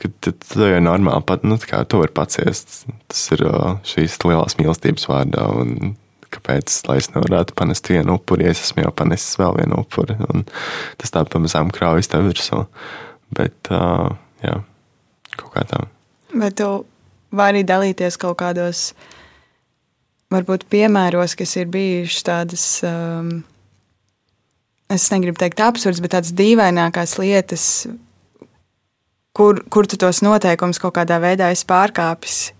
ka 0.00 0.10
tu 0.24 0.68
jau 0.70 0.80
normāli 0.80 1.26
pat, 1.28 1.44
nu, 1.44 1.58
to 1.60 2.00
var 2.00 2.12
paciest. 2.16 2.84
Tas 3.10 3.26
ir 3.36 3.44
šīs 3.90 4.16
lielās 4.24 4.56
mīlestības 4.60 5.08
vārdā. 5.10 5.44
Un 5.60 5.92
kāpēc 6.34 6.74
es 6.96 7.10
nevarētu 7.14 7.56
panest 7.58 7.88
vienu 7.90 8.18
upuri, 8.18 8.46
ja 8.46 8.54
es 8.54 8.62
esmu 8.66 8.84
jau 8.84 8.92
panesis 8.96 9.38
vēl 9.40 9.58
vienu 9.60 9.80
upuri. 9.84 10.16
Tas 11.00 11.14
tā 11.14 11.24
pamazām 11.28 11.72
kraujas 11.74 12.10
tev 12.10 12.28
virsū. 12.28 12.64
Bet, 13.34 13.56
uh, 13.72 14.12
jā, 14.44 14.58
kaut 15.38 15.50
kā 15.54 15.64
tā. 15.68 15.84
Vai 16.34 16.50
tu 16.54 16.68
vari 17.34 17.64
dalīties 17.66 18.18
kaut 18.20 18.38
kādos, 18.42 18.92
varbūt, 20.34 20.66
piemēros, 20.70 21.36
kas 21.38 21.56
ir 21.60 21.70
bijuši 21.72 22.24
tādas. 22.26 22.66
Um, 22.86 23.42
es 24.92 25.06
negribu 25.10 25.40
teikt 25.40 25.62
absurds, 25.64 26.02
bet 26.04 26.14
tādas 26.14 26.34
dīvainākās 26.36 27.16
lietas, 27.18 27.64
kur, 29.34 29.62
kur 29.72 29.88
tu 29.90 29.98
tos 30.00 30.22
noteikumus 30.24 30.80
kaut 30.82 30.96
kādā 30.98 31.18
veidā 31.22 31.50
esi 31.54 31.66
pārkāpis. 31.70 32.52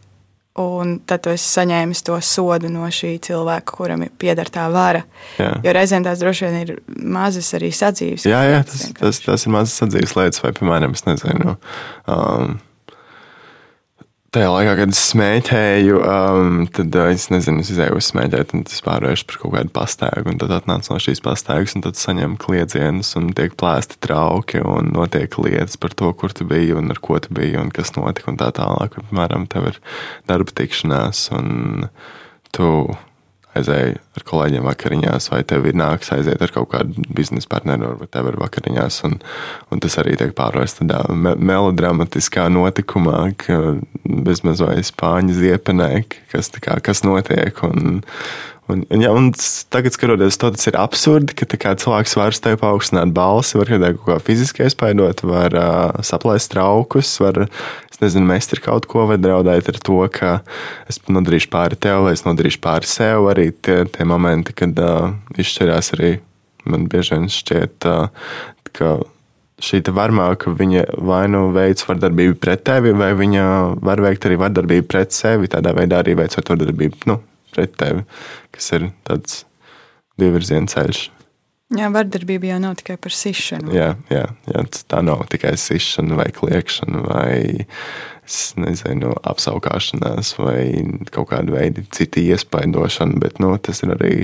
Un 0.55 1.01
tad 1.03 1.25
tu 1.25 1.33
esi 1.35 1.49
saņēmis 1.51 2.05
to 2.07 2.15
sodu 2.23 2.69
no 2.71 2.87
šī 2.87 3.17
cilvēka, 3.27 3.75
kuram 3.75 4.05
ir 4.07 4.13
pieder 4.23 4.47
tā 4.55 4.69
vara. 4.71 5.01
Jā. 5.41 5.49
Jo 5.65 5.73
reizēm 5.75 6.05
tās 6.07 6.21
droši 6.23 6.47
vien 6.47 6.59
ir 6.61 6.71
mazas 6.95 7.49
arī 7.59 7.73
sadzīves. 7.75 8.29
Jā, 8.31 8.45
jā 8.53 8.61
tas, 8.69 8.85
tas, 9.01 9.19
tas 9.25 9.47
ir 9.49 9.55
mazas 9.57 9.75
sadzīves 9.83 10.15
lietas, 10.15 10.45
vai, 10.45 10.53
piemēram, 10.55 10.95
es 10.95 11.03
nezinu. 11.09 11.57
Um, 12.07 12.55
Tajā 14.35 14.49
laikā, 14.51 14.71
kad 14.81 14.91
es 14.91 15.01
smēķēju, 15.13 15.99
um, 16.03 16.57
tad 16.75 16.97
uh, 16.99 17.13
es 17.15 17.29
nezinu, 17.31 17.63
es 17.63 17.69
izēju 17.71 18.01
uz 18.01 18.09
smēķēt, 18.11 18.55
un 18.57 18.65
tas 18.67 18.83
pārvērš 18.83 19.23
par 19.29 19.37
kaut 19.39 19.53
kādu 19.55 19.71
pastaigu. 19.77 20.33
Tad 20.41 20.55
atnāc 20.57 20.89
no 20.91 20.99
šīs 20.99 21.23
pastaigas, 21.23 21.77
un 21.79 21.85
tad 21.85 22.01
saņem 22.01 22.35
kliedzienus, 22.43 23.13
un 23.21 23.29
tiek 23.39 23.55
plēsti 23.61 24.01
trauki, 24.03 24.59
un 24.59 24.91
notiek 24.97 25.39
lietas 25.39 25.79
par 25.79 25.95
to, 25.95 26.11
kur 26.19 26.35
tu 26.35 26.49
biji, 26.51 26.75
un 26.75 26.91
ar 26.91 26.99
ko 26.99 27.21
tu 27.23 27.31
biji, 27.39 27.61
un 27.63 27.71
kas 27.71 27.95
notika, 27.95 28.33
un 28.33 28.41
tā 28.43 28.51
tālāk. 28.59 28.99
Piemēram, 28.99 29.47
tev 29.55 29.71
ir 29.71 29.79
darba 30.27 30.59
tikšanās, 30.59 31.29
un 31.39 31.87
tu 32.59 32.73
aizēji 33.59 33.99
ar 34.19 34.25
kolēģiem 34.29 34.67
vakariņās, 34.69 35.29
vai 35.33 35.41
tev 35.49 35.69
ir 35.69 35.77
nāks 35.79 36.13
aiziet 36.15 36.43
ar 36.43 36.53
kaut 36.55 36.71
kādu 36.75 37.05
biznesa 37.15 37.51
partneri, 37.51 37.91
vai 38.01 38.09
tev 38.11 38.31
ir 38.31 38.39
vakariņās. 38.41 39.01
Un, 39.09 39.19
un 39.75 39.85
tas 39.85 39.99
arī 40.03 40.17
tiek 40.21 40.35
pārvērsts 40.37 40.83
tādā 40.83 41.03
me 41.15 41.35
melodramatiskā 41.39 42.49
notikumā, 42.53 43.21
bezmaz 44.05 44.65
vai 44.65 44.79
spāņu 44.87 45.39
ziepenē, 45.39 45.93
kas, 46.33 46.53
kā, 46.59 46.81
kas 46.85 47.05
notiek. 47.07 47.63
Un, 47.67 48.03
Un, 48.73 48.81
un, 48.89 49.01
ja, 49.05 49.11
un 49.13 49.27
tagad, 49.69 49.93
skatoties 49.93 50.39
to, 50.41 50.49
tas 50.55 50.71
ir 50.71 50.79
absurdi, 50.81 51.35
ka 51.37 51.75
cilvēks 51.77 52.15
var 52.17 52.37
tevi 52.47 52.57
paaugstināt 52.63 53.13
balsi, 53.13 53.59
var 53.61 53.69
kaut 53.69 54.07
kā 54.07 54.17
fiziski 54.25 54.65
iespaidot, 54.65 55.21
var 55.29 55.57
uh, 55.61 55.99
saplēst 56.01 56.55
traukus, 56.55 57.11
var 57.21 57.45
nezinu, 58.05 58.27
mest 58.29 58.55
ar 58.57 58.63
kaut 58.65 58.89
ko, 58.91 59.07
vai 59.11 59.19
draudēt 59.21 59.71
ar 59.73 59.81
to, 59.85 59.99
ka 60.13 60.37
es 60.91 61.01
nodarīšu 61.09 61.51
pāri 61.53 61.79
tev, 61.81 62.05
vai 62.07 62.15
es 62.17 62.25
nodarīšu 62.27 62.61
pāri 62.65 62.89
sev. 62.89 63.29
Arī 63.33 63.51
tie, 63.53 63.83
tie 63.91 64.07
momenti, 64.09 64.57
kad 64.57 64.79
uh, 64.81 65.13
izšķirās 65.37 65.95
arī 65.99 66.15
man 66.69 66.89
bieži 66.91 67.17
vien 67.19 67.29
šķiet, 67.33 67.89
uh, 67.91 68.09
ka 68.75 68.97
šī 69.65 69.81
varmāka 69.95 70.53
viņa 70.57 70.89
vai 71.07 71.25
nu 71.31 71.47
veids 71.55 71.87
vardarbību 71.89 72.41
pret 72.43 72.65
tevi, 72.67 72.93
vai 72.97 73.13
viņa 73.17 73.45
var 73.85 74.03
veikt 74.03 74.27
arī 74.29 74.41
vardarbību 74.41 74.89
pret 74.91 75.15
sevi, 75.15 75.53
tādā 75.53 75.73
veidā 75.77 76.03
arī 76.03 76.17
veicot 76.19 76.51
vardarbību 76.51 77.13
nu, 77.13 77.21
pret 77.55 77.75
tevi, 77.81 78.05
kas 78.55 78.73
ir 78.77 78.91
tāds 79.09 79.45
divvirziena 80.21 80.71
ceļš. 80.71 81.09
Jā, 81.75 81.89
vardarbība 81.91 82.53
jau 82.53 82.61
nav 82.63 82.77
tikai 82.79 82.99
par 83.01 83.15
sišanu. 83.17 83.73
Jā, 83.75 83.95
jā, 84.13 84.27
jā, 84.51 84.65
tā 84.91 85.01
nav 85.03 85.25
tikai 85.33 85.55
sišana 85.59 86.19
vai 86.19 86.29
kliēkšana 86.37 87.01
vai 87.09 87.39
nezinu, 88.57 89.13
apskaukšanās 89.27 90.35
vai 90.39 90.63
kaut 91.13 91.29
kāda 91.33 91.53
veida 91.55 91.85
cita 91.95 92.23
iespaidošana, 92.23 93.19
bet 93.21 93.41
nu, 93.43 93.53
tas 93.61 93.83
ir 93.85 93.93
arī 93.95 94.15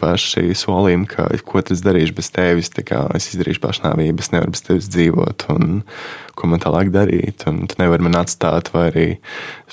paši 0.00 0.54
solījumi, 0.56 1.08
ka 1.10 1.28
ko 1.46 1.60
tas 1.64 1.84
darīšu 1.84 2.16
bez 2.16 2.30
tevis, 2.34 2.72
es 2.72 3.28
izdarīšu 3.32 3.62
pašnāvību, 3.64 4.24
es 4.24 4.32
nevaru 4.32 4.54
bez 4.54 4.64
tevis 4.64 4.88
dzīvot, 4.94 5.46
un 5.52 5.82
ko 6.36 6.50
man 6.52 6.62
tālāk 6.64 6.92
darīt, 6.94 7.44
tu 7.44 7.80
nevari 7.80 8.08
man 8.08 8.18
atstāt, 8.22 8.72
vai 8.74 8.86
arī 8.90 9.06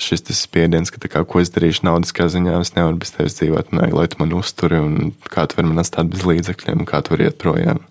šis 0.00 0.24
spiediens, 0.36 0.92
ka 0.92 1.00
kā, 1.08 1.24
ko 1.24 1.40
es 1.40 1.52
darīšu 1.54 1.86
naudas 1.88 2.12
ziņā, 2.12 2.60
es 2.60 2.74
nevaru 2.76 3.00
bez 3.00 3.14
tevis 3.16 3.40
dzīvot, 3.40 3.72
un, 3.72 3.84
lai 3.96 4.06
tu 4.12 4.20
man 4.20 4.36
uzturi, 4.36 4.80
un 4.80 5.16
kā 5.28 5.48
tu 5.48 5.60
vari 5.60 5.72
man 5.72 5.84
atstāt 5.84 6.12
bez 6.12 6.24
līdzekļiem, 6.28 6.86
kā 6.88 7.00
tu 7.04 7.16
vari 7.16 7.28
iet 7.28 7.40
projām. 7.40 7.84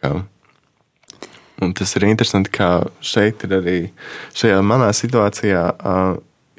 Kā. 0.00 0.20
Un 1.60 1.74
tas 1.76 1.92
ir 1.96 2.06
interesanti, 2.08 2.52
ka 2.56 2.86
šeit 3.04 3.44
ir 3.44 3.56
arī 3.58 3.78
šajā 4.36 4.60
manā 4.64 4.90
situācijā 4.96 5.64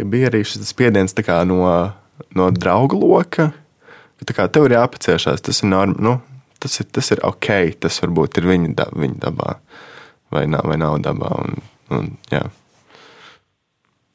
bija 0.01 0.29
arī 0.29 0.43
šis 0.45 0.69
spiediens 0.69 1.15
no, 1.49 1.63
no 2.37 2.49
drauga 2.51 2.97
loka. 2.97 3.51
Ka, 4.21 4.33
kā, 4.37 4.47
tev 4.53 4.67
ir 4.67 4.77
jāpaciešās, 4.77 5.41
tas 5.41 5.63
ir, 5.63 5.69
norm, 5.73 5.95
nu, 5.97 6.19
tas 6.61 6.79
ir, 6.79 6.85
tas 6.93 7.09
ir 7.11 7.23
ok, 7.25 7.49
tas 7.81 7.97
varbūt 8.03 8.37
ir 8.37 8.49
viņa, 8.51 8.73
dab, 8.77 8.93
viņa 8.93 9.17
dabā 9.23 9.55
vai 10.31 10.47
nav, 10.47 10.65
vai 10.69 10.77
nav 10.77 10.99
dabā. 11.03 11.31
Un, 11.43 11.63
un, 11.91 12.11
jā. 12.31 12.43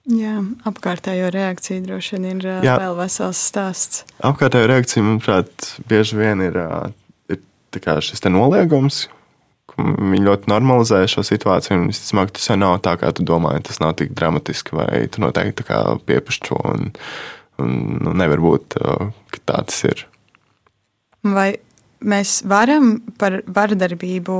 Jā, 0.07 0.37
apkārtējo 0.70 1.33
reakciju 1.35 1.83
droši 1.83 2.14
vien 2.14 2.38
ir 2.38 2.46
jā. 2.62 2.77
vēl 2.79 2.94
vesels 3.01 3.40
stāsts. 3.51 4.05
Apkārtējo 4.25 4.70
reakciju, 4.70 5.03
manuprāt, 5.03 5.72
bieži 5.90 6.20
vien 6.20 6.44
ir, 6.46 6.61
ir 7.33 7.42
šis 8.07 8.22
noliegums, 8.31 9.09
Viņi 9.76 10.22
ļoti 10.24 10.48
normalizē 10.48 11.02
šo 11.11 11.24
situāciju. 11.26 11.76
Un, 11.76 11.88
visticamāk, 11.90 12.33
tas 12.37 12.48
jau 12.48 12.57
nav 12.61 12.79
tā, 12.85 12.94
kā 13.00 13.11
tu 13.16 13.26
domāji. 13.26 13.66
Tas 13.68 13.81
nav 13.83 13.96
tik 13.98 14.14
dramatiski, 14.16 14.76
vai 14.79 15.05
tu 15.12 15.20
noteikti 15.24 15.66
piepušķo. 16.07 16.61
Un, 16.72 16.92
un, 17.61 17.76
nu, 18.07 18.14
nevar 18.16 18.42
būt, 18.42 18.79
ka 19.35 19.42
tā 19.44 19.62
tas 19.68 19.83
ir. 19.90 20.07
Vai 21.26 21.50
mēs 22.07 22.38
varam 22.48 22.98
par 23.18 23.40
vardarbību 23.46 24.38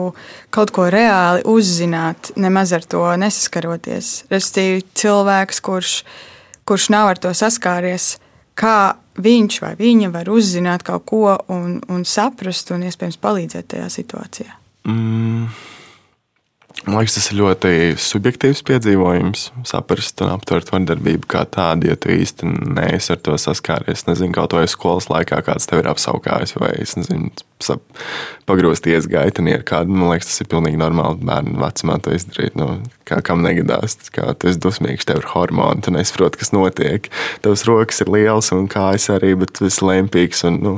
kaut 0.55 0.73
ko 0.77 0.87
reāli 0.93 1.43
uzzināt, 1.49 2.33
nemaz 2.39 2.73
ar 2.77 2.87
to 2.87 3.03
nesaskaroties? 3.21 4.13
Respektīvi, 4.33 4.85
cilvēks, 5.03 5.61
kurš, 5.65 5.97
kurš 6.69 6.91
nav 6.95 7.13
ar 7.15 7.21
to 7.21 7.35
saskāries, 7.37 8.15
kā 8.57 8.97
viņš 9.21 9.59
vai 9.65 9.73
viņa 9.79 10.13
var 10.15 10.31
uzzināt 10.33 10.85
kaut 10.87 11.09
ko 11.09 11.25
un, 11.53 11.81
un 11.93 12.07
saprast 12.09 12.73
un 12.73 12.87
iespējams 12.87 13.21
palīdzēt 13.21 13.73
tajā 13.75 13.91
situācijā. 13.93 14.55
Mm. 14.87 15.49
Man 16.87 17.01
liekas, 17.01 17.17
tas 17.17 17.31
ir 17.33 17.39
ļoti 17.41 17.71
subjektīvs 17.99 18.61
piedzīvojums. 18.69 19.49
Saprast 19.67 20.21
un 20.23 20.31
aptvert 20.37 20.69
vardarbību 20.71 21.27
kā 21.33 21.43
tādu, 21.51 21.89
ja 21.91 21.97
tu 21.99 22.13
īsti 22.15 22.47
neesi 22.77 23.11
ar 23.15 23.19
to 23.27 23.35
saskāries. 23.41 24.05
Es 24.05 24.07
nezinu, 24.07 24.31
kaut 24.37 24.55
vai 24.55 24.69
skolas 24.71 25.09
laikā 25.11 25.41
kāds 25.49 25.67
tev 25.67 25.83
ir 25.83 25.89
apsaukājis, 25.91 26.55
vai 26.61 26.71
es 26.85 26.95
nezinu, 26.95 27.33
pagrozties 28.47 29.09
gaitani 29.11 29.57
ar 29.57 29.65
kādu. 29.67 29.97
Man 29.97 30.13
liekas, 30.13 30.31
tas 30.31 30.45
ir 30.45 30.51
pilnīgi 30.53 30.79
normāli 30.79 31.27
bērnu 31.27 31.59
vecumā 31.65 31.99
to 32.05 32.15
izdarīt. 32.15 32.55
Nu, 32.61 32.77
kā, 33.07 33.21
kam 33.25 33.43
negadās, 33.45 33.97
kā 34.15 34.29
tu 34.39 34.51
esi 34.51 34.61
dusmīgs, 34.63 35.07
tev 35.09 35.23
ir 35.23 35.29
hormoni, 35.31 35.85
tu 35.85 35.93
nesaproti, 35.95 36.41
kas 36.41 36.53
notiek. 36.55 37.09
Tavs 37.45 37.65
rokas 37.69 38.03
ir 38.03 38.11
liels 38.13 38.51
un 38.57 38.69
kājas 38.73 39.09
arī, 39.15 39.35
bet 39.39 39.63
esi 39.65 39.85
lempīgs. 39.87 40.43
Un, 40.49 40.59
nu, 40.65 40.75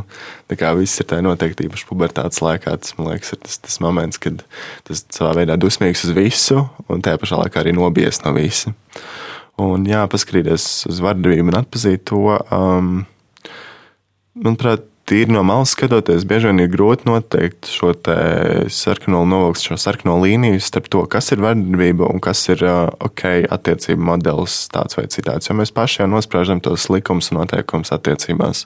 kā 0.58 0.72
viss 0.78 1.00
ir 1.00 1.08
tā 1.10 1.20
noteikti 1.24 1.68
īpaši 1.68 1.88
pubertātes 1.88 2.42
laikā. 2.44 2.76
Tas, 2.82 2.96
man 2.98 3.12
liekas, 3.12 3.34
ir 3.34 3.42
tas, 3.44 3.60
tas 3.64 3.78
moments, 3.84 4.20
kad 4.22 4.44
tas 4.88 5.04
savā 5.14 5.34
veidā 5.40 5.58
dusmīgs 5.60 6.06
uz 6.08 6.16
visu 6.16 6.64
un 6.88 7.04
tajā 7.04 7.20
pašā 7.22 7.40
laikā 7.44 7.62
arī 7.62 7.76
nobijies 7.76 8.22
no 8.26 8.34
visa. 8.36 8.74
Un 9.58 9.86
jā, 9.88 10.04
paskatīties 10.10 10.86
uz 10.90 11.00
vardarbību 11.02 11.50
un 11.50 11.62
atpazīt 11.62 12.04
to. 12.12 12.36
Um, 12.54 13.00
manuprāt, 14.38 14.87
tīri 15.08 15.32
no 15.32 15.42
malas 15.46 15.72
skatoties, 15.72 16.26
bieži 16.28 16.50
vien 16.50 16.60
ir 16.62 16.70
grūti 16.72 17.08
noteikt 17.08 17.68
šo 17.72 17.92
sarkano 18.72 19.22
novilkt, 19.28 19.62
šo 19.64 19.78
sarkano 19.80 20.18
līniju 20.20 20.60
starp 20.62 20.90
to, 20.92 21.04
kas 21.10 21.32
ir 21.32 21.42
vardarbība 21.42 22.08
un 22.12 22.20
kas 22.24 22.42
ir 22.52 22.64
ok, 22.66 23.24
attiecību 23.48 24.08
modelis 24.10 24.58
tāds 24.72 24.98
vai 24.98 25.06
citāds. 25.12 25.48
Jo 25.48 25.56
mēs 25.58 25.72
paši 25.74 26.02
jau 26.02 26.08
nosprāžam 26.12 26.62
tos 26.64 26.88
likumus 26.92 27.32
un 27.32 27.40
noteikumus 27.40 27.92
attiecībās, 27.96 28.64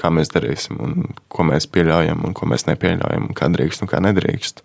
kā 0.00 0.12
mēs 0.14 0.32
darīsim 0.32 0.80
un 0.82 1.10
ko 1.32 1.46
mēs 1.48 1.68
pieļaujam 1.72 2.24
un 2.28 2.36
ko 2.36 2.48
mēs 2.50 2.68
nepieļaujam 2.70 3.28
un 3.28 3.36
kā 3.38 3.50
drīkst 3.52 3.84
un 3.84 3.92
kā 3.92 4.00
nedrīkst. 4.04 4.64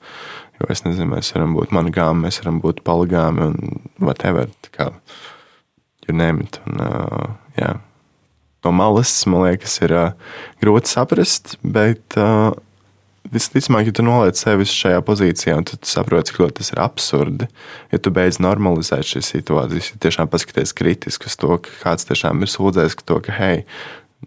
Jo 0.58 0.72
es 0.74 0.86
nezinu, 0.88 1.12
mēs 1.18 1.34
varam 1.36 1.58
būt 1.58 1.76
monogāmi, 1.76 2.26
mēs 2.28 2.40
varam 2.42 2.62
būt 2.64 2.82
poligāmi 2.88 3.52
un 3.52 3.84
whatever. 4.00 4.50
Kā 4.74 4.94
you 6.08 6.16
name 6.16 6.48
it. 6.48 6.62
Un, 6.66 6.80
uh, 6.82 7.36
jā 7.60 7.76
no 8.68 8.76
malas, 8.76 9.16
man 9.30 9.48
liekas, 9.48 9.80
ir 9.86 9.96
uh, 9.96 10.40
grūti 10.62 10.92
saprast. 10.92 11.56
Bet 11.64 12.20
uh, 12.20 12.52
visticamāk, 13.34 13.90
ja 13.90 13.96
tu 13.96 14.06
noliec 14.06 14.40
sevi 14.40 14.68
šajā 14.68 15.02
pozīcijā, 15.06 15.58
tad 15.68 15.88
saproti, 15.88 16.32
cik 16.32 16.42
ļoti 16.44 16.58
tas 16.60 16.72
ir 16.74 16.82
absurdi. 16.84 17.48
Ja 17.94 18.00
tu 18.02 18.12
beidz 18.16 18.40
normalizēt 18.44 19.08
šīs 19.08 19.32
situācijas, 19.36 19.94
ja 19.94 20.02
tiešām 20.08 20.32
paskaties 20.32 20.76
kritiski 20.78 21.30
uz 21.30 21.38
to, 21.40 21.58
ka 21.64 21.74
kāds 21.84 22.08
tiešām 22.10 22.44
ir 22.44 22.52
sūdzējis 22.52 23.00
to, 23.04 23.20
ka 23.26 23.36
hei, 23.38 23.64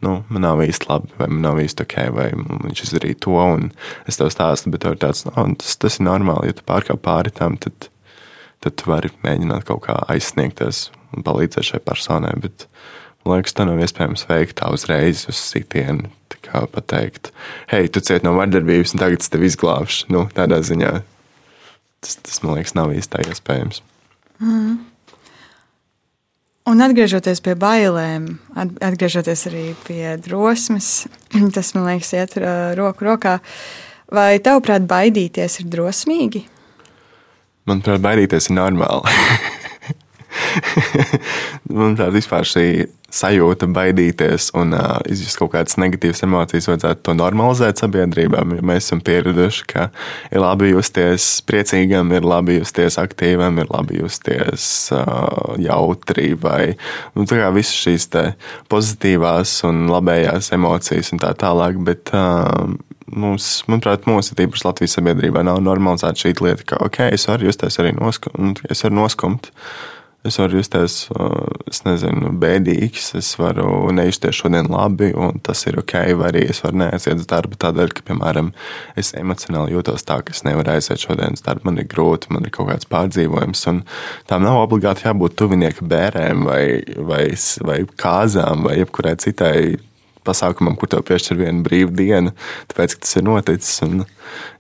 nu, 0.05 0.21
man 0.29 0.45
nav 0.47 0.63
īsti 0.65 0.91
labi, 0.91 1.13
vai 1.19 1.31
man 1.33 1.43
nav 1.49 1.63
īsti 1.63 1.87
ok, 1.87 1.99
vai 2.17 2.29
viņš 2.37 2.85
izdarīja 2.87 3.21
to, 3.27 3.37
un 3.41 3.71
es 4.11 4.21
tev 4.21 4.33
stāstu, 4.33 4.73
bet 4.73 4.85
tev 4.85 4.97
ir 4.97 5.03
tāds, 5.03 5.25
no, 5.29 5.49
tas, 5.61 5.77
tas 5.81 5.99
ir 6.01 6.07
normāli, 6.07 6.53
ja 6.53 6.59
tu 6.59 6.67
pārkāp 6.69 7.03
pāri 7.07 7.35
tam, 7.35 7.59
tad, 7.61 7.91
tad 8.65 8.79
tu 8.79 8.91
vari 8.91 9.13
mēģināt 9.25 9.67
kaut 9.69 9.87
kā 9.89 9.99
aizsniegties 10.13 10.89
un 11.17 11.27
palīdzēt 11.27 11.73
šai 11.73 11.83
personai. 11.83 12.37
Bet, 12.43 12.69
Man 13.27 13.41
liekas, 13.41 13.55
tā 13.57 13.67
nav 13.69 13.81
iespējams 13.85 14.25
veikt 14.31 14.59
tā 14.61 14.71
uzreiz 14.73 15.27
uz 15.31 15.41
sitienu. 15.41 16.11
Kā 16.41 16.63
pateikt, 16.73 17.29
hei, 17.71 17.91
tu 17.93 18.01
cieti 18.01 18.25
no 18.25 18.33
vardarbības, 18.39 18.95
un 18.95 19.03
tagad 19.03 19.21
es 19.21 19.31
tevi 19.31 19.47
izglābšu. 19.51 20.09
Nu, 20.11 20.25
tādā 20.35 20.63
ziņā 20.65 20.95
tas, 22.01 22.17
tas, 22.17 22.41
man 22.43 22.57
liekas, 22.57 22.73
nav 22.79 22.95
īsti 22.97 23.27
iespējams. 23.29 23.83
Mm. 24.41 24.79
Un 26.71 26.85
atgriežoties 26.85 27.43
pie 27.45 27.57
bailēm, 27.59 28.27
atgriežoties 28.57 29.47
arī 29.51 29.65
pie 29.87 30.17
drosmes, 30.23 30.91
tas 31.57 31.75
man 31.77 31.89
liekas, 31.91 32.15
iet 32.17 32.37
roku 32.79 33.09
rokā. 33.09 33.39
Vai 34.11 34.41
tavuprāt, 34.43 34.89
baidīties 34.91 35.61
ir 35.63 35.71
drosmīgi? 35.71 36.45
Manuprāt, 37.71 38.03
baidīties 38.03 38.51
ir 38.51 38.59
normāli. 38.59 39.15
Manuprāt, 41.81 42.11
vispār 42.15 42.47
šī 42.49 42.67
sajūta, 43.11 43.69
baidīties 43.75 44.51
un 44.59 44.75
uh, 44.77 44.99
izjust 45.11 45.39
kaut 45.41 45.53
kādas 45.55 45.77
negatīvas 45.81 46.23
emocijas, 46.27 46.69
vajadzētu 46.71 47.05
to 47.07 47.15
normalizēt 47.19 47.83
sabiedrībā. 47.83 48.43
Mēs 48.47 48.87
esam 48.87 49.03
pieraduši, 49.07 49.67
ka 49.71 49.89
ir 50.31 50.43
labi 50.43 50.71
justies 50.73 51.27
priecīgam, 51.47 52.13
ir 52.15 52.27
labi 52.27 52.61
justies 52.61 53.01
aktīvam, 53.03 53.59
ir 53.63 53.71
labi 53.73 54.01
justies 54.01 54.65
uh, 54.95 55.57
jautri 55.61 56.33
vai 56.41 56.77
nu, 57.17 57.27
visas 57.27 57.75
šīs 57.75 58.09
pozitīvās 58.71 59.59
un 59.69 59.89
labējās 59.91 60.53
emocijas 60.57 61.13
un 61.15 61.23
tā 61.23 61.35
tālāk. 61.39 61.83
Bet, 61.91 62.15
uh, 62.15 62.79
Mums, 63.11 63.65
manuprāt, 63.67 64.05
mūsu 64.07 64.37
tīpaši 64.39 64.63
Latvijas 64.69 64.93
sabiedrībā 64.95 65.41
nav 65.43 65.57
normalizēta 65.67 66.15
šī 66.15 66.31
lieta, 66.47 66.63
ka, 66.63 66.77
ok, 66.87 67.01
es 67.17 67.25
varu 67.27 67.49
justies 67.49 67.81
arī 67.83 67.91
noskumt, 67.97 68.61
es 68.71 68.85
varu 68.87 69.01
noskumt. 69.01 69.49
Uh, 69.51 70.00
Es 70.21 70.37
varu 70.37 70.59
justies, 70.59 71.07
es 71.71 71.79
nezinu, 71.87 72.35
bēdīgs, 72.43 73.07
es 73.17 73.31
varu 73.41 73.89
nejusties 73.97 74.37
šodien 74.37 74.67
labi, 74.69 75.15
un 75.17 75.39
tas 75.41 75.65
ir 75.65 75.79
ok, 75.81 75.95
vai 76.21 76.29
arī 76.29 76.43
es 76.53 76.61
varu 76.61 76.83
neaiziet 76.83 77.23
uz 77.23 77.29
darbu 77.31 77.57
tādēļ, 77.63 77.95
ka, 77.97 78.05
piemēram, 78.11 78.51
es 79.01 79.15
emocionāli 79.17 79.73
jūtos 79.79 80.05
tā, 80.05 80.19
ka 80.21 80.37
es 80.37 80.45
nevaru 80.45 80.75
aiziet 80.75 81.01
šodien 81.01 81.39
uz 81.39 81.45
darbu, 81.47 81.71
man 81.71 81.81
ir 81.81 81.89
grūti, 81.89 82.35
man 82.37 82.45
ir 82.45 82.53
kaut 82.53 82.69
kāds 82.69 82.91
pārdzīvojums, 82.93 83.65
un 83.73 83.81
tām 84.29 84.45
nav 84.45 84.61
obligāti 84.67 85.09
jābūt 85.09 85.39
tuvinieka 85.41 85.89
bērēm 85.89 86.45
vai, 86.51 86.65
vai, 87.01 87.25
vai 87.65 87.79
kāzām 88.05 88.69
vai 88.69 88.77
jebkurai 88.83 89.17
citai 89.25 89.57
pasākumam, 90.31 90.79
kur 90.79 90.93
tev 90.93 91.05
piešķir 91.11 91.41
vienu 91.43 91.65
brīvu 91.67 91.95
dienu, 91.99 92.35
tāpēc, 92.71 92.97
ka 92.97 93.05
tas 93.07 93.19
ir 93.19 93.27
noticis. 93.27 93.81
Un, 93.87 94.05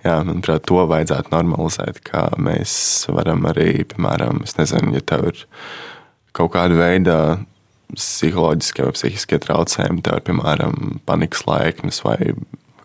jā, 0.04 0.16
manuprāt, 0.26 0.66
to 0.68 0.82
vajadzētu 0.90 1.34
normalizēt, 1.34 2.02
kā 2.06 2.26
mēs 2.42 2.72
varam 3.14 3.46
arī, 3.50 3.86
piemēram, 3.94 4.44
nezinu, 4.58 4.96
ja 4.98 5.06
tev 5.12 5.30
ir 5.32 5.44
kaut 6.36 6.52
kāda 6.56 6.78
veida 6.78 7.16
psiholoģiskie 7.96 8.86
vai 8.86 8.94
psihiskie 8.94 9.38
traucējumi, 9.42 10.02
tev 10.06 10.20
ir, 10.20 10.26
piemēram, 10.28 10.98
panikas 11.08 11.46
laikmes 11.48 12.02
vai 12.06 12.18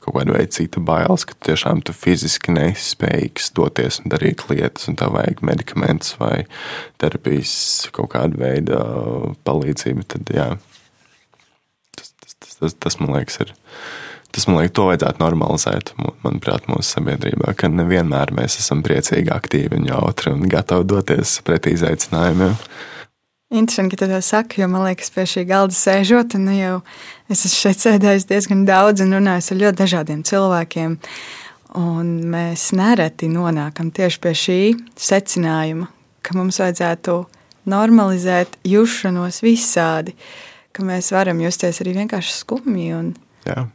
kaut 0.06 0.20
kāda 0.20 0.36
veida 0.36 0.54
cita 0.54 0.82
bailes, 0.86 1.26
ka 1.26 1.38
tiešām 1.48 1.82
tu 1.86 1.94
fiziski 1.96 2.54
neesi 2.54 2.92
spējīgs 2.94 3.52
doties 3.58 4.00
un 4.04 4.14
darīt 4.14 4.46
lietas, 4.52 4.86
un 4.90 4.98
tev 5.00 5.16
vajag 5.18 5.42
medikamentus 5.46 6.14
vai 6.22 6.46
terapijas 7.02 7.56
kaut 7.96 8.12
kāda 8.14 8.38
veida 8.40 8.82
palīdzību, 9.48 10.06
tad 10.14 10.34
jā, 10.34 10.50
tas, 12.60 12.76
tas 12.80 13.00
man 13.02 13.14
liekas, 13.18 13.40
ir. 13.44 13.54
Tas 14.36 14.50
man 14.50 14.60
liekas, 14.60 14.76
to 14.76 14.88
vajadzētu 14.90 15.24
normalizēt, 15.24 15.94
manuprāt, 16.26 16.68
mūsu 16.72 16.98
sabiedrībā, 16.98 17.54
ka 17.56 17.70
nevienmēr 17.72 18.34
mēs 18.36 18.60
esam 18.60 18.82
priecīgi, 18.84 19.32
aktīvi 19.32 19.80
un 19.80 19.88
jautri 19.88 20.34
un 20.34 20.44
gatavi 20.52 20.88
doties 20.92 21.38
pretī 21.48 21.76
izaicinājumiem. 21.78 22.58
Interesanti, 23.56 23.96
ka 23.96 24.06
tu 24.06 24.12
to 24.12 24.22
saki, 24.26 24.62
jo 24.62 24.68
man 24.68 24.88
liekas, 24.88 25.12
pie 25.14 25.24
šī 25.30 25.46
galda 25.48 25.76
sēžot, 25.78 26.34
un 26.36 26.48
nu 26.50 26.56
jau 26.58 26.78
es 27.30 27.46
esmu 27.46 27.60
šeit 27.62 27.84
sēdējis 27.84 28.28
diezgan 28.32 28.66
daudz 28.68 29.04
un 29.06 29.14
runājis 29.16 29.52
ar 29.54 29.62
ļoti 29.62 29.80
dažādiem 29.84 30.24
cilvēkiem. 30.26 30.98
Un 31.78 32.10
mēs 32.32 32.72
nereti 32.76 33.30
nonākam 33.30 33.92
tieši 33.94 34.20
pie 34.24 34.34
šī 34.42 34.60
secinājuma, 34.98 35.88
ka 36.26 36.36
mums 36.36 36.60
vajadzētu 36.64 37.20
normalizēt 37.70 38.58
jušanos 38.66 39.42
visādi, 39.46 40.16
ka 40.76 40.86
mēs 40.86 41.14
varam 41.16 41.42
justies 41.44 41.82
arī 41.84 41.96
vienkārši 42.02 42.38
skumji. 42.42 42.92
Un, 42.98 43.16
jā. 43.48 43.66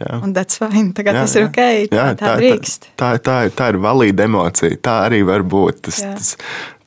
Jā. 0.00 0.16
Un 0.24 0.30
tas 0.32 0.56
fine. 0.56 0.94
Tagad 0.96 1.18
jā, 1.18 1.22
tas 1.26 1.34
ir 1.36 1.44
ok. 1.44 1.58
Tā, 1.60 1.96
jā, 1.98 2.04
tā, 2.16 2.22
tā 2.22 2.36
drīkst. 2.40 2.86
Tā, 2.94 3.10
tā, 3.18 3.18
tā, 3.26 3.34
tā 3.58 3.66
ir 3.74 3.78
valīda 3.84 4.24
emocija. 4.24 4.78
Tā 4.80 4.94
arī 5.10 5.20
var 5.28 5.44
būt. 5.44 5.82
Tas, 5.84 5.98
jā. 6.00 6.14
tas, 6.16 6.30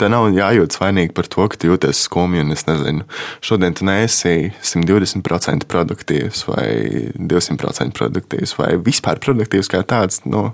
tā 0.01 0.09
nav 0.09 0.31
jājūtas 0.33 0.81
vainīgi 0.81 1.13
par 1.13 1.29
to, 1.29 1.45
ka 1.45 1.59
tu 1.61 1.69
jūties 1.69 2.01
skumji. 2.07 2.45
Es 2.55 2.65
nezinu, 2.65 3.05
šodien 3.45 3.77
tu 3.77 3.85
neesi 3.85 4.49
120% 4.65 5.69
produktīvs 5.69 6.45
vai 6.49 6.67
200% 7.13 7.97
produktīvs 7.99 8.57
vai 8.57 8.73
vispār 8.81 9.21
produktīvs 9.21 9.69
kā 9.69 9.83
tāds. 9.85 10.23
Nu, 10.25 10.49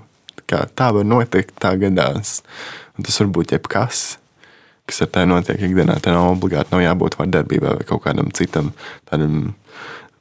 kā 0.50 0.66
tā 0.76 0.92
var 0.98 1.08
notikt, 1.08 1.56
tā 1.64 1.72
gadās. 1.80 2.42
Un 2.98 3.08
tas 3.08 3.22
var 3.22 3.32
būt 3.38 3.56
jebkas 3.56 4.04
kas 4.90 5.04
ar 5.06 5.12
tevi 5.14 5.30
notiek 5.30 5.62
ikdienā. 5.70 5.96
Tev 6.02 6.16
nav 6.16 6.32
obligāti 6.34 6.74
nav 6.74 6.84
jābūt 6.84 7.18
vardarbībai 7.20 7.78
vai 7.78 7.88
kaut 7.88 8.04
kādam 8.04 8.30
citam 8.36 8.72
tādam 9.10 9.54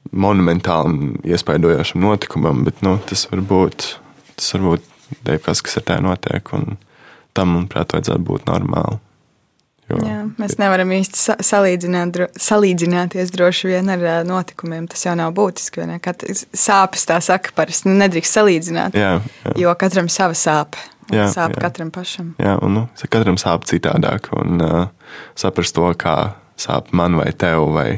monumentālam, 0.09 1.19
iespaidojošam 1.27 2.01
notikumam, 2.01 2.63
bet 2.65 2.81
nu, 2.85 2.95
tas 3.09 3.27
var 3.29 3.43
būt, 3.45 3.91
tas 4.39 4.53
var 4.55 4.65
būt 4.69 4.87
kas, 5.45 5.61
kas 5.65 5.81
ar 5.81 5.85
tevi 5.91 6.07
notiek. 6.07 6.55
Tam, 7.37 7.53
manuprāt, 7.53 7.93
vajadzētu 7.93 8.25
būt 8.25 8.49
normāli. 8.49 8.97
Jo, 9.89 9.97
Jā, 10.05 10.17
mēs 10.37 10.53
nevaram 10.61 10.91
īsti 10.93 11.39
salīdzināt, 11.45 12.11
dro, 12.13 12.27
salīdzināties 12.37 13.31
droši 13.33 13.71
vien 13.71 13.89
ar 13.89 14.03
notikumiem. 14.27 14.85
Tas 14.89 15.07
jau 15.07 15.15
nav 15.17 15.33
būtiski. 15.37 15.81
Sāpes 16.53 17.07
tā 17.09 17.17
saka, 17.25 17.53
parasti 17.57 17.89
nu, 17.89 17.95
nedrīkst 17.97 18.37
salīdzināt. 18.37 18.97
Jā, 18.97 19.15
jā. 19.45 19.55
Jo 19.63 19.73
katram 19.81 20.09
sava 20.13 20.37
sāpe. 20.37 20.81
Jā, 21.13 21.29
sāp 21.33 21.55
jā. 21.55 21.63
katram 21.63 21.89
pašam. 21.93 22.33
Jā, 22.41 22.57
un 22.65 22.75
nu, 22.75 22.83
katram 23.09 23.39
sāp 23.41 23.65
citādāk. 23.69 24.29
Un 24.37 24.61
uh, 24.61 25.15
saprast 25.39 25.75
to, 25.77 25.87
kā 25.99 26.15
sāp 26.59 26.93
man 26.95 27.17
vai 27.19 27.31
tev 27.33 27.69
vai 27.73 27.89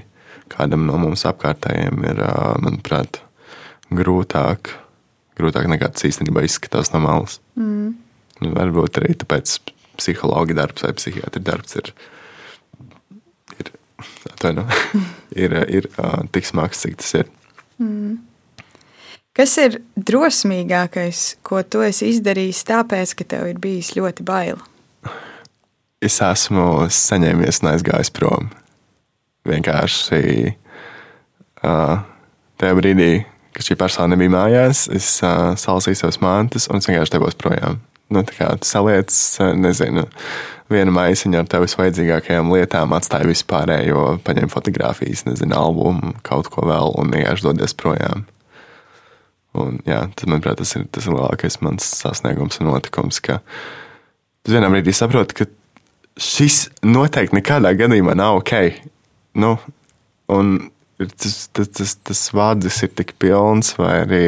kādam 0.52 0.86
no 0.88 0.98
mums 1.02 1.26
apkārtējiem, 1.28 2.06
ir, 2.12 2.24
uh, 2.24 2.56
manuprāt, 2.64 3.22
grūtāk, 3.92 4.74
grūtāk 5.40 5.68
nekā 5.72 5.92
tas 5.96 6.08
īstenībā 6.08 6.46
izskatās 6.48 6.94
no 6.96 7.04
malas. 7.04 7.40
Mm. 7.60 7.94
Varbūt 8.42 9.02
arī 9.02 9.16
tāpēc 9.22 9.60
psihologa 10.00 10.56
darbs 10.58 10.86
vai 10.86 10.96
psihiatra 10.98 11.44
darbs 11.52 11.78
ir, 11.78 11.94
ir, 13.60 13.72
atvaino, 14.32 14.66
ir, 15.44 15.56
ir 15.68 15.92
uh, 15.98 16.24
tik 16.34 16.48
smags, 16.48 16.84
cik 16.84 17.00
tas 17.04 17.16
ir. 17.22 17.32
Mm. 17.82 18.20
Kas 19.38 19.56
ir 19.62 19.80
drosmīgākais, 19.96 21.24
ko 21.48 21.62
tu 21.64 21.84
esi 21.86 22.10
izdarījis, 22.12 22.66
tāpēc, 22.68 23.14
ka 23.16 23.28
tev 23.36 23.48
ir 23.52 23.62
bijis 23.64 23.94
ļoti 23.96 24.26
bail? 24.28 24.60
Es 26.04 26.18
esmu 26.26 26.90
saņēmies 26.92 27.62
un 27.62 27.72
aizgājis 27.72 28.12
prom. 28.12 28.50
Vienkārši 29.48 30.24
uh, 30.52 32.02
tajā 32.60 32.74
brīdī, 32.78 33.12
kad 33.56 33.70
šī 33.70 33.78
persona 33.80 34.16
nebija 34.16 34.34
mājās, 34.34 34.88
es 34.92 35.14
uh, 35.24 35.54
salasīju 35.58 36.02
savas 36.02 36.20
mantas 36.24 36.68
un 36.68 36.84
vienkārši 36.84 37.16
devos 37.16 37.40
projām 37.40 37.80
nu, 38.12 38.24
saliec, 38.62 39.14
nezinu, 39.56 40.06
vienu 40.72 40.94
maisiņu 40.96 41.40
ar 41.42 41.48
tevis 41.50 41.78
vajadzīgākajām 41.80 42.52
lietām, 42.52 42.94
atstāja 42.96 43.30
vispārējo, 43.30 44.20
paņem 44.26 44.52
fotografijas, 44.52 45.26
nezinu, 45.28 45.56
albumu, 45.58 46.14
kaut 46.28 46.52
ko 46.52 46.68
vēl 46.68 46.96
un 47.00 47.16
vienkārši 47.16 47.48
dodies 47.48 47.76
projām. 47.78 48.26
Un, 49.58 49.82
jā, 49.84 50.06
tas, 50.16 50.28
manuprāt, 50.30 50.62
tas 50.62 50.76
ir 50.78 50.86
tas 50.96 51.08
lielākais 51.12 51.60
mans 51.66 51.88
sasniegums 52.00 52.62
un 52.62 52.70
notikums, 52.72 53.20
ka 53.24 53.42
tu 54.46 54.54
vienā 54.54 54.70
brīdī 54.72 54.94
saproti, 54.96 55.42
ka 55.42 55.48
šis 56.22 56.70
noteikti 56.88 57.36
nekādā 57.40 57.74
gadījumā 57.76 58.16
nav 58.16 58.40
ok. 58.40 58.54
Nu, 59.42 59.58
un 60.32 60.54
tas, 61.00 61.50
tas, 61.52 61.68
tas, 61.68 61.98
tas 62.08 62.24
vārds 62.36 62.80
ir 62.86 62.94
tik 62.96 63.16
pilns, 63.20 63.74
vai 63.80 63.94
arī 64.06 64.24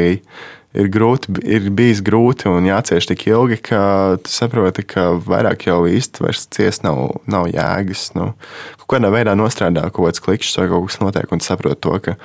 ir, 0.74 0.90
grūti, 0.92 1.34
ir 1.46 1.70
bijis 1.76 2.02
grūti 2.06 2.50
un 2.52 2.68
jācieš 2.68 3.08
tik 3.12 3.28
ilgi, 3.30 3.60
ka 3.70 3.82
tu 4.24 4.34
saproti, 4.34 4.86
ka 4.88 5.12
vairāk 5.24 5.68
jau 5.70 5.84
īsti 5.90 6.26
vairs 6.26 6.48
ciest 6.54 6.86
nav, 6.88 7.22
nav 7.30 7.48
jēgas. 7.52 8.10
Nu, 8.18 8.34
kaut 8.82 8.98
kādā 8.98 9.14
veidā 9.14 9.38
nostrādā 9.40 9.86
kaut 9.92 10.10
kāds 10.10 10.24
klikšķis 10.26 10.60
vai 10.62 10.70
kaut 10.74 10.90
kas 10.90 11.00
notiek, 11.04 11.32
un 11.32 11.44
saproti 11.46 11.84
to, 11.86 12.00
ka 12.08 12.18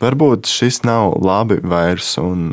varbūt 0.00 0.50
šis 0.50 0.82
nav 0.88 1.16
labi 1.24 1.60
vairs, 1.62 2.12
un 2.22 2.50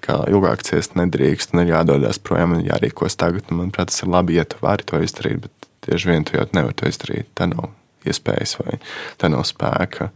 kā, 0.00 0.20
ilgāk 0.32 0.64
ciest 0.66 0.96
nedrīkst, 0.98 1.54
un 1.54 1.64
ir 1.64 1.74
jādodas 1.74 2.20
projām 2.22 2.56
un 2.58 2.66
jārīkos 2.66 3.18
tagad. 3.20 3.50
Manuprāt, 3.52 3.92
tas 3.92 4.04
ir 4.04 4.12
labi, 4.12 4.38
ja 4.40 4.46
tu 4.48 4.60
vari 4.64 4.86
to 4.86 5.00
izdarīt, 5.04 5.44
bet 5.46 5.70
tieši 5.86 6.12
vien 6.12 6.26
tu 6.26 6.36
jau 6.38 6.46
nevari 6.56 6.76
to 6.76 6.90
izdarīt. 6.90 7.30
Tā 7.38 7.50
nav 7.50 7.70
iespējas 8.08 8.56
vai 8.60 8.78
tā 9.20 9.30
nav 9.32 9.44
spēka 9.48 10.10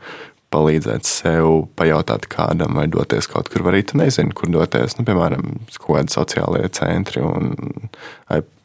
palīdzēt 0.55 1.09
sev, 1.09 1.65
pajautāt 1.79 2.29
kādam, 2.31 2.77
vai 2.79 2.87
doties 2.91 3.27
kaut 3.31 3.51
kur. 3.51 3.67
Arī 3.71 3.83
tu 3.87 3.99
nezini, 3.99 4.35
kur 4.37 4.53
doties. 4.55 4.95
Nu, 4.99 5.07
piemēram, 5.09 5.57
kaut 5.75 5.99
kādi 5.99 6.15
sociālie 6.15 6.69
centri 6.77 7.25
un 7.25 7.55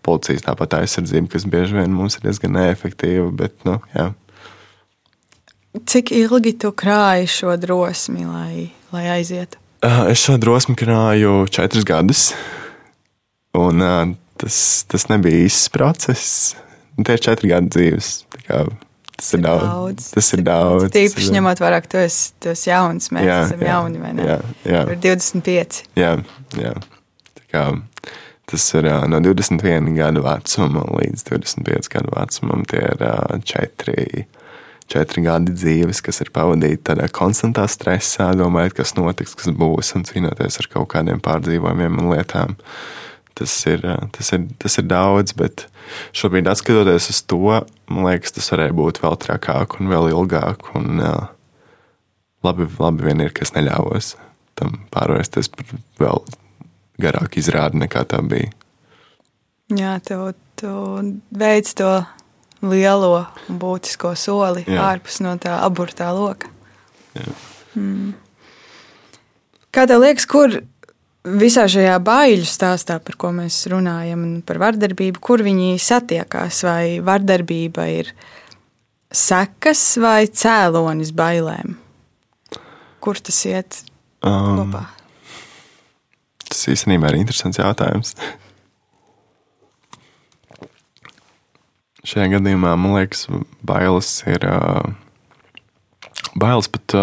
policijas 0.05 0.45
tāpat 0.45 0.77
aizsardzība, 0.79 1.31
kas 1.33 1.47
bieži 1.49 1.79
vien 1.79 1.95
mums 1.95 2.19
ir 2.19 2.27
diezgan 2.27 2.55
neefektīva. 2.57 3.29
Bet, 3.41 3.57
nu, 3.67 3.79
jā. 3.95 4.11
Cik 5.69 6.09
ilgi 6.17 6.55
tu 6.57 6.71
krāji 6.73 7.27
šo 7.29 7.53
drosmi, 7.61 8.25
lai, 8.25 8.69
lai 8.93 9.03
aizietu? 9.19 9.59
Es 10.09 10.23
šo 10.23 10.39
drosmi 10.41 10.73
krāju 10.75 11.43
četrus 11.53 11.85
gadus. 11.85 12.23
Un, 13.53 13.83
tas, 14.41 14.57
tas 14.89 15.05
nebija 15.11 15.45
īsts 15.45 15.69
process. 15.73 16.55
Tie 16.97 17.15
ir 17.15 17.21
četri 17.21 17.51
gadi 17.51 17.69
dzīves. 17.75 18.09
Tas 19.19 19.29
ir 19.35 19.43
daudz. 19.43 19.67
daudz. 19.67 20.07
Tas 20.15 20.31
ir 20.33 20.41
daudz. 20.47 20.87
Tīpaši 20.95 21.35
ņemot 21.37 21.61
vērā, 21.61 21.83
ka 21.83 21.91
tu 21.93 22.01
esi, 22.01 22.31
tu 22.41 22.51
esi 22.53 22.71
jauns, 22.71 23.11
mēs 23.15 23.27
jā, 23.27 23.37
esam 23.45 23.63
jā, 23.63 23.69
jauni? 23.75 24.01
Jā, 24.25 24.39
jā. 24.63 24.83
Ir 24.95 25.01
25. 25.05 25.79
Jā, 25.99 26.11
jā. 26.57 26.73
Tā 27.37 27.45
kā, 27.53 27.63
tas 28.49 28.67
ir 28.79 28.89
no 29.11 29.21
21 29.21 29.93
gadu 29.97 30.25
vecuma 30.25 30.85
līdz 30.97 31.25
25 31.29 31.93
gadu 31.93 32.15
vecumam. 32.15 32.65
Tie 32.69 32.81
ir 32.81 33.05
četri, 33.47 34.25
četri 34.89 35.23
gadi 35.25 35.53
dzīves, 35.53 36.01
kas 36.05 36.21
ir 36.23 36.31
pavadīti 36.35 36.81
tādā 36.89 37.07
konstantā 37.13 37.65
stresā, 37.69 38.31
domājot, 38.37 38.77
kas 38.79 38.95
notiks, 38.97 39.35
kas 39.37 39.53
būs, 39.55 39.93
un 39.97 40.05
cīnoties 40.09 40.59
ar 40.61 40.69
kaut 40.73 40.89
kādiem 40.95 41.21
pārdzīvojumiem 41.25 42.01
un 42.01 42.11
lietām. 42.13 42.57
Tas 43.39 43.53
ir, 43.71 43.85
tas 44.15 44.33
ir, 44.35 44.47
tas 44.59 44.75
ir 44.81 44.87
daudz, 44.89 45.35
bet 45.39 45.67
šobrīd, 46.17 46.49
skatoties 46.59 47.11
uz 47.13 47.21
to, 47.23 47.61
man 47.87 48.09
liekas, 48.09 48.35
tas 48.35 48.49
varēja 48.51 48.75
būt 48.75 48.99
vēl 49.03 49.15
trakāk 49.21 49.77
un 49.79 49.91
vēl 49.93 50.09
ilgāk. 50.11 50.73
Un, 50.75 50.99
jā, 50.99 51.13
labi, 52.43 52.67
labi 52.79 53.07
vien 53.07 53.23
ir, 53.23 53.31
ka 53.35 53.47
es 53.47 53.55
neļāvos 53.55 54.17
tam 54.59 54.81
pārvērsties 54.91 55.51
par 55.53 55.71
vēl 56.01 56.23
garāku 56.99 57.39
izrādi 57.39 57.79
nekā 57.79 58.03
tā 58.11 58.19
bija. 58.25 58.51
Jā, 59.69 59.99
tev, 60.03 60.33
tu 60.59 60.71
veids 61.37 61.77
to 61.77 61.93
lielo 62.65 63.25
un 63.49 63.59
būtisko 63.61 64.13
soli 64.19 64.65
Jā. 64.67 64.81
ārpus 64.93 65.19
no 65.23 65.35
tā 65.41 65.59
aburtā 65.63 66.09
loka. 66.15 66.49
Mm. 67.77 68.13
Kā 69.73 69.85
tev 69.89 70.01
liekas, 70.03 70.25
kur 70.29 70.59
visā 71.39 71.65
šajā 71.69 71.97
baiļu 72.03 72.47
stāstā, 72.47 72.99
par 73.03 73.17
ko 73.19 73.31
mēs 73.35 73.61
runājam, 73.71 74.23
un 74.25 74.41
par 74.45 74.59
vardarbību, 74.61 75.21
kur 75.23 75.43
viņi 75.45 75.77
satiekās, 75.83 76.63
vai 76.67 76.83
vardarbība 77.05 77.87
ir 77.99 78.13
sekas 79.13 79.83
vai 80.01 80.23
cēlonis 80.27 81.13
bailēm? 81.15 81.77
Kur 82.99 83.19
tas 83.23 83.39
iet 83.47 83.81
um, 84.25 84.63
kopā? 84.63 84.83
Tas 86.49 86.65
īstenībā 86.73 87.11
ir 87.11 87.21
interesants 87.21 87.61
jautājums. 87.61 88.15
Šajā 92.09 92.31
gadījumā 92.33 92.73
man 92.79 92.97
liekas, 92.97 93.27
bailes 93.65 94.09
ir. 94.29 94.45
Bailes 96.39 96.69
pat, 96.71 96.95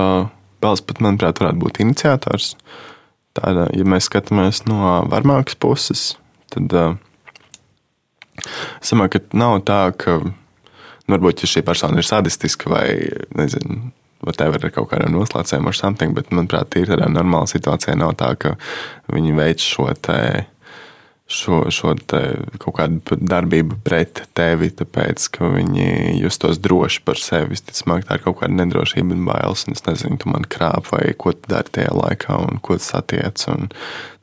bailes 0.62 0.82
pat 0.86 1.02
manuprāt, 1.04 1.38
varētu 1.42 1.62
būt 1.62 1.80
iniciators. 1.84 2.54
Uh, 2.56 2.92
Tāda, 3.36 3.66
ja 3.76 3.84
mēs 3.84 4.08
skatāmies 4.08 4.62
no 4.68 5.02
varmākas 5.10 5.58
puses, 5.60 6.06
tad 6.52 6.72
uh, 6.72 6.94
es 8.80 8.92
domāju, 8.92 9.16
ka 9.16 9.36
nav 9.36 9.58
tā, 9.68 9.80
ka 9.98 10.18
nu, 10.24 10.32
varbūt 11.12 11.44
ja 11.44 11.50
šī 11.50 11.62
persona 11.66 12.00
ir 12.00 12.08
sadistiska 12.08 12.70
vai 12.72 12.86
nezinu, 13.36 13.90
whatever, 14.24 14.62
ar 14.64 14.72
kaut 14.72 14.88
kādiem 14.92 15.12
noslēdzējiem, 15.12 15.68
or 15.68 15.76
something, 15.76 16.16
bet, 16.16 16.32
manuprāt, 16.32 16.70
tīri 16.72 16.94
tādā 16.94 17.10
normālā 17.12 17.50
situācijā 17.50 17.96
nav 18.00 18.16
tā, 18.20 18.32
ka 18.40 18.54
viņi 19.12 19.36
veic 19.36 19.64
šo 19.64 19.90
te 20.00 20.18
šo, 21.26 21.64
šo 21.74 21.94
kaut 22.62 22.76
kādu 22.78 23.18
darbību 23.18 23.80
pret 23.84 24.22
tevi, 24.38 24.70
tāpēc 24.78 25.26
ka 25.34 25.50
viņi 25.50 26.18
justos 26.20 26.60
droši 26.62 27.02
par 27.06 27.20
sevi. 27.20 27.54
Visticamāk, 27.54 28.06
tā 28.06 28.18
ir 28.18 28.24
kaut 28.24 28.38
kāda 28.40 28.54
nedrošība 28.60 29.16
un 29.16 29.24
bailes. 29.28 29.66
Un 29.66 29.76
es 29.76 29.84
nezinu, 29.88 30.20
tu 30.22 30.30
man 30.30 30.46
krāp 30.46 30.90
vai 30.92 31.10
ko 31.18 31.34
tu 31.34 31.50
dari 31.50 31.72
tajā 31.78 31.94
laikā, 31.96 32.38
un 32.46 32.60
ko 32.62 32.78
tu 32.78 32.86
satiec, 32.86 33.46
un 33.52 33.70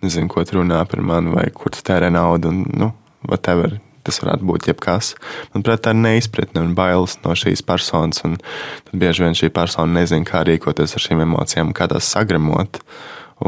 nezinu, 0.04 0.32
ko 0.32 0.46
tu 0.48 0.62
runā 0.62 0.84
par 0.90 1.04
mani, 1.04 1.34
vai 1.36 1.50
kur 1.56 1.76
tu 1.76 1.84
tērē 1.84 2.12
naudu, 2.14 2.54
un 2.54 2.64
nu, 2.72 2.94
whatever. 3.28 3.80
Tas 4.04 4.20
varētu 4.20 4.44
būt 4.44 4.66
jebkas. 4.68 5.14
Manuprāt, 5.54 5.86
tā 5.86 5.94
ir 5.96 6.02
neizpratne 6.04 6.60
un 6.60 6.74
bailes 6.76 7.16
no 7.24 7.36
šīs 7.40 7.64
personas. 7.64 8.20
Tad 8.24 8.96
bieži 9.00 9.24
vien 9.24 9.38
šī 9.40 9.48
persona 9.56 10.02
nezina, 10.02 10.28
kā 10.28 10.44
rīkoties 10.44 10.98
ar 10.98 11.06
šīm 11.06 11.24
emocijām, 11.24 11.72
kā 11.76 11.88
tās 11.92 12.12
sagremot. 12.12 12.82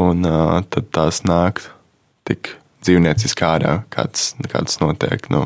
Un 0.00 0.24
uh, 0.24 0.62
tad 0.72 0.88
tās 0.96 1.20
nāk 1.28 1.60
tik 2.24 2.54
dzīvnieciski 2.86 3.46
ārā, 3.46 3.74
kāds, 3.92 4.30
kāds 4.52 4.78
notiek, 4.82 5.28
nu, 5.34 5.44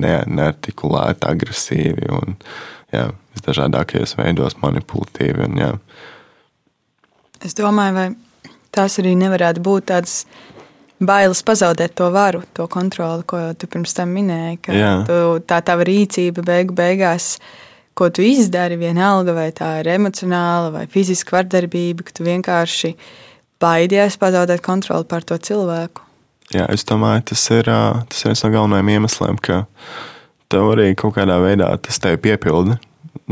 ne, 0.00 0.16
neartikulēti, 0.26 1.28
agresīvi 1.28 2.10
un 2.14 2.38
jā, 2.94 3.08
visdažādākajos 3.36 4.16
veidos 4.18 4.58
manipulatīvi. 4.62 5.48
Un, 5.48 5.60
jā. 5.60 5.70
es 7.44 7.56
domāju, 7.58 7.96
vai 7.98 8.08
tās 8.74 8.98
arī 9.02 9.14
nevarētu 9.18 9.62
būt 9.64 9.90
tādas 9.92 10.22
bailes 11.04 11.42
pazaudēt 11.46 11.96
to 11.98 12.08
varu, 12.14 12.42
to 12.56 12.66
kontroli, 12.70 13.26
ko 13.28 13.40
tu 13.58 13.68
pirms 13.70 13.96
tam 13.96 14.14
minēji. 14.16 14.60
Tu, 15.08 15.20
tā 15.48 15.60
tava 15.66 15.86
rīcība 15.86 16.44
beigu 16.46 16.76
beigās. 16.76 17.36
Ko 17.94 18.08
tu 18.10 18.24
izdari, 18.26 18.74
vienalga, 18.74 19.30
vai 19.36 19.50
tā 19.54 19.68
ir 19.78 19.92
emocionāla 19.92 20.72
vai 20.74 20.88
fiziska 20.90 21.36
vardarbība, 21.36 22.02
ka 22.02 22.16
tu 22.16 22.24
vienkārši 22.26 22.90
baidies 23.62 24.18
pazaudēt 24.18 24.64
kontroli 24.66 25.06
pār 25.06 25.22
to 25.22 25.38
cilvēku. 25.38 26.03
Jā, 26.54 26.68
es 26.70 26.86
domāju, 26.86 27.24
tas 27.32 27.42
ir, 27.50 27.66
tas 27.66 28.22
ir 28.22 28.30
viens 28.30 28.44
no 28.44 28.50
galvenajiem 28.54 28.90
iemesliem, 28.94 29.38
ka 29.42 29.64
tev 30.52 30.70
arī 30.74 30.92
kaut 30.98 31.16
kādā 31.16 31.40
veidā 31.42 31.72
tas 31.82 31.98
tevi 32.02 32.20
piepilda. 32.28 32.76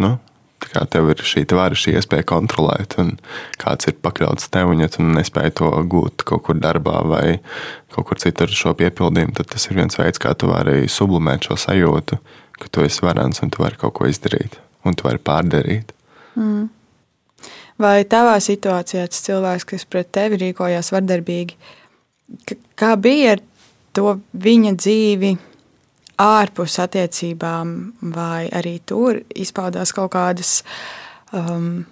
Nu, 0.02 0.16
kā 0.62 0.82
tev 0.90 1.10
ir 1.12 1.22
šī 1.26 1.44
vara, 1.54 1.76
šī 1.78 1.96
iespēja 1.98 2.26
kontrolēt, 2.28 2.96
un 3.02 3.14
kāds 3.62 3.90
ir 3.90 3.98
pakļauts 4.02 4.50
tev, 4.52 4.72
un 4.72 4.82
ja 4.82 4.90
tu 4.90 5.04
nespēji 5.06 5.54
to 5.60 5.70
gūt 5.92 6.24
kaut 6.28 6.44
kur 6.48 6.58
darbā 6.58 7.02
vai 7.08 7.24
kaut 7.94 8.08
kur 8.08 8.20
citur 8.22 8.50
šo 8.50 8.74
piepildījumu, 8.78 9.36
tad 9.38 9.52
tas 9.52 9.68
ir 9.68 9.78
viens 9.78 9.98
veids, 9.98 10.22
kā 10.22 10.34
tu 10.38 10.50
vari 10.50 10.88
sublimēt 10.90 11.48
šo 11.48 11.58
sajūtu, 11.66 12.18
ka 12.58 12.70
tu 12.70 12.86
esi 12.86 13.04
varants 13.04 13.42
un 13.44 13.52
tu 13.52 13.62
vari 13.62 13.78
kaut 13.80 13.94
ko 13.98 14.10
izdarīt, 14.10 14.58
un 14.86 14.96
tu 14.98 15.06
vari 15.06 15.22
pārdarīt. 15.22 15.92
Mm. 16.38 16.70
Vai 17.82 18.02
tavā 18.06 18.36
situācijā 18.42 19.06
tas 19.10 19.24
cilvēks, 19.26 19.66
kas 19.68 19.86
pret 19.90 20.10
tevi 20.14 20.38
rīkojās 20.42 20.92
vardarbīgi, 20.94 21.56
Kā 22.82 22.96
bija 22.98 23.36
ar 23.36 23.42
to 23.94 24.16
viņa 24.42 24.74
dzīvi 24.74 25.32
ārpus 26.22 26.80
attiecībām, 26.82 27.74
vai 28.14 28.48
arī 28.50 28.76
tur 28.86 29.20
izpaudās 29.38 29.92
kaut 29.94 30.10
kādas 30.16 30.62
um, 31.30 31.84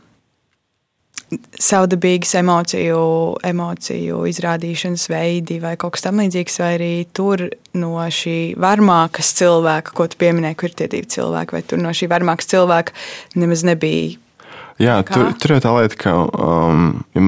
savdabīgas 1.63 2.35
emociju, 2.41 3.03
emociju 3.47 4.25
izrādīšanas 4.33 5.07
veidi 5.13 5.61
vai 5.63 5.77
kaut 5.79 5.95
kas 5.95 6.09
tamlīdzīgs, 6.09 6.59
vai 6.63 6.73
arī 6.75 6.95
tur 7.15 7.45
no 7.79 7.93
šī 8.03 8.57
varmākas 8.59 9.31
cilvēka, 9.39 9.95
ko 9.95 10.09
tu 10.11 10.19
pieminēji, 10.25 10.59
kur 10.59 10.73
ir 10.73 10.77
tie 10.83 10.91
divi 10.91 11.07
cilvēki, 11.15 11.55
vai 11.55 11.63
tur 11.63 11.83
no 11.85 11.95
šī 11.95 12.11
varmākas 12.11 12.51
cilvēka 12.51 12.99
nemaz 13.39 13.63
nebija 13.69 14.19
Jā, 14.81 15.03
Kā? 15.05 15.13
tur, 15.13 15.27
tur 15.37 15.53
ir 15.53 15.61
tā 15.61 15.73
lieta, 15.77 15.97
ka, 16.01 16.13
um, 16.25 16.85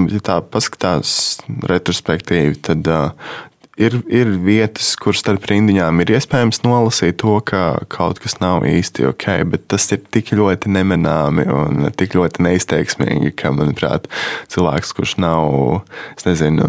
ja 0.09 0.21
tā 0.25 0.39
paskatās 0.41 1.43
retrospektīvi, 1.69 2.57
tad 2.65 2.89
uh, 2.89 3.35
ir, 3.81 3.97
ir 4.13 4.31
vietas, 4.45 4.93
kur 5.01 5.17
starp 5.17 5.47
rindiņām 5.51 6.03
ir 6.03 6.15
iespējams 6.17 6.63
nolasīt 6.67 7.19
to, 7.23 7.39
ka 7.47 7.83
kaut 7.93 8.21
kas 8.23 8.39
nav 8.43 8.67
īsti 8.69 9.09
ok, 9.11 9.27
bet 9.53 9.67
tas 9.73 9.89
ir 9.95 10.03
tik 10.13 10.35
ļoti 10.37 10.73
nemanāmi 10.73 11.47
un 11.49 11.89
tik 11.97 12.17
ļoti 12.19 12.45
neizteiksmīgi, 12.49 13.35
ka, 13.39 13.55
manuprāt, 13.57 14.09
cilvēks, 14.53 14.95
kurš 14.97 15.17
nav, 15.23 15.83
es 16.17 16.29
nezinu, 16.29 16.69